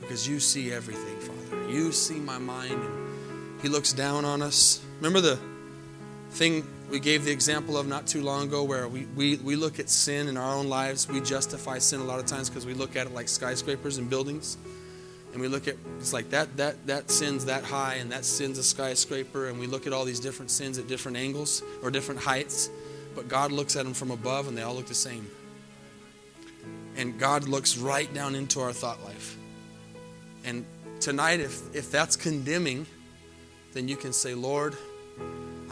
because 0.00 0.28
you 0.28 0.40
see 0.40 0.72
everything, 0.72 1.18
Father. 1.20 1.70
You 1.70 1.90
see 1.90 2.20
my 2.20 2.38
mind 2.38 2.72
and 2.72 3.60
He 3.62 3.68
looks 3.68 3.92
down 3.92 4.24
on 4.24 4.42
us. 4.42 4.80
Remember 5.00 5.20
the 5.20 5.38
thing 6.34 6.66
we 6.90 6.98
gave 6.98 7.24
the 7.24 7.30
example 7.30 7.78
of 7.78 7.86
not 7.86 8.06
too 8.06 8.22
long 8.22 8.48
ago 8.48 8.64
where 8.64 8.88
we, 8.88 9.06
we, 9.16 9.36
we 9.36 9.56
look 9.56 9.78
at 9.78 9.88
sin 9.88 10.28
in 10.28 10.36
our 10.36 10.54
own 10.54 10.68
lives. 10.68 11.08
We 11.08 11.20
justify 11.20 11.78
sin 11.78 12.00
a 12.00 12.04
lot 12.04 12.18
of 12.18 12.26
times 12.26 12.50
because 12.50 12.66
we 12.66 12.74
look 12.74 12.96
at 12.96 13.06
it 13.06 13.14
like 13.14 13.28
skyscrapers 13.28 13.98
and 13.98 14.10
buildings. 14.10 14.56
And 15.32 15.40
we 15.40 15.48
look 15.48 15.66
at 15.66 15.74
it's 15.98 16.12
like 16.12 16.30
that 16.30 16.56
that 16.58 16.86
that 16.86 17.10
sin's 17.10 17.46
that 17.46 17.64
high 17.64 17.94
and 17.94 18.12
that 18.12 18.24
sin's 18.24 18.56
a 18.58 18.62
skyscraper 18.62 19.48
and 19.48 19.58
we 19.58 19.66
look 19.66 19.88
at 19.88 19.92
all 19.92 20.04
these 20.04 20.20
different 20.20 20.50
sins 20.50 20.78
at 20.78 20.86
different 20.86 21.16
angles 21.16 21.62
or 21.82 21.90
different 21.90 22.20
heights, 22.20 22.70
but 23.16 23.26
God 23.26 23.50
looks 23.50 23.74
at 23.74 23.84
them 23.84 23.94
from 23.94 24.12
above 24.12 24.46
and 24.46 24.56
they 24.56 24.62
all 24.62 24.76
look 24.76 24.86
the 24.86 24.94
same. 24.94 25.28
And 26.96 27.18
God 27.18 27.48
looks 27.48 27.76
right 27.76 28.12
down 28.14 28.36
into 28.36 28.60
our 28.60 28.72
thought 28.72 29.02
life. 29.02 29.36
And 30.44 30.64
tonight 31.00 31.40
if 31.40 31.74
if 31.74 31.90
that's 31.90 32.14
condemning, 32.14 32.86
then 33.72 33.88
you 33.88 33.96
can 33.96 34.12
say, 34.12 34.34
"Lord, 34.34 34.76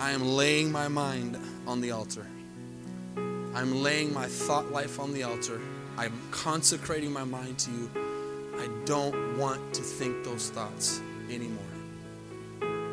I 0.02 0.10
am 0.10 0.26
laying 0.26 0.72
my 0.72 0.88
mind 0.88 1.38
on 1.64 1.80
the 1.80 1.92
altar. 1.92 2.26
I'm 3.54 3.84
laying 3.84 4.12
my 4.12 4.26
thought 4.26 4.72
life 4.72 4.98
on 4.98 5.12
the 5.12 5.22
altar. 5.22 5.60
I'm 5.96 6.12
consecrating 6.32 7.12
my 7.12 7.22
mind 7.22 7.56
to 7.60 7.70
you. 7.70 7.88
I 8.58 8.68
don't 8.84 9.38
want 9.38 9.72
to 9.74 9.80
think 9.80 10.24
those 10.24 10.50
thoughts 10.50 11.00
anymore. 11.30 11.62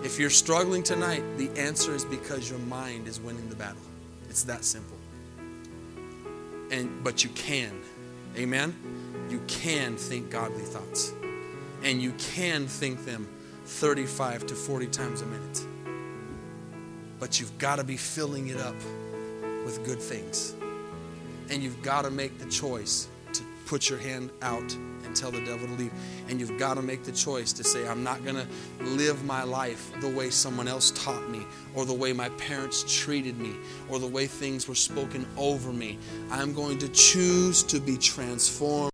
If 0.03 0.19
you're 0.19 0.29
struggling 0.29 0.83
tonight, 0.83 1.23
the 1.39 1.49
answer 1.59 1.95
is 1.95 2.05
because 2.05 2.47
your 2.47 2.59
mind 2.59 3.07
is 3.07 3.19
winning 3.19 3.49
the 3.49 3.55
battle. 3.55 3.81
It's 4.29 4.43
that 4.43 4.63
simple. 4.63 4.97
And 6.69 7.03
but 7.03 7.23
you 7.23 7.31
can. 7.31 7.81
Amen. 8.37 9.27
You 9.31 9.41
can 9.47 9.97
think 9.97 10.29
godly 10.29 10.61
thoughts. 10.61 11.11
And 11.83 12.03
you 12.03 12.13
can 12.19 12.67
think 12.67 13.03
them 13.03 13.27
35 13.65 14.45
to 14.45 14.53
40 14.53 14.85
times 14.85 15.21
a 15.23 15.25
minute 15.25 15.65
but 17.19 17.39
you've 17.39 17.57
got 17.57 17.77
to 17.77 17.83
be 17.83 17.97
filling 17.97 18.47
it 18.47 18.59
up 18.59 18.75
with 19.65 19.83
good 19.85 20.01
things. 20.01 20.55
And 21.49 21.63
you've 21.63 21.81
got 21.81 22.03
to 22.03 22.11
make 22.11 22.37
the 22.37 22.45
choice 22.45 23.07
to 23.33 23.43
put 23.65 23.89
your 23.89 23.99
hand 23.99 24.31
out 24.41 24.75
and 25.09 25.15
tell 25.15 25.31
the 25.31 25.43
devil 25.43 25.67
to 25.67 25.73
leave. 25.73 25.91
And 26.27 26.39
you've 26.39 26.57
got 26.59 26.75
to 26.75 26.81
make 26.81 27.03
the 27.03 27.11
choice 27.11 27.51
to 27.53 27.63
say, 27.63 27.87
I'm 27.87 28.03
not 28.03 28.23
going 28.23 28.35
to 28.35 28.47
live 28.83 29.23
my 29.25 29.43
life 29.43 29.91
the 30.01 30.07
way 30.07 30.29
someone 30.29 30.67
else 30.67 30.91
taught 30.91 31.29
me, 31.29 31.41
or 31.73 31.85
the 31.85 31.93
way 31.93 32.13
my 32.13 32.29
parents 32.29 32.85
treated 32.87 33.37
me, 33.39 33.55
or 33.89 33.97
the 33.97 34.07
way 34.07 34.27
things 34.27 34.67
were 34.67 34.75
spoken 34.75 35.27
over 35.35 35.73
me. 35.73 35.97
I'm 36.29 36.53
going 36.53 36.77
to 36.79 36.87
choose 36.89 37.63
to 37.63 37.79
be 37.79 37.97
transformed. 37.97 38.79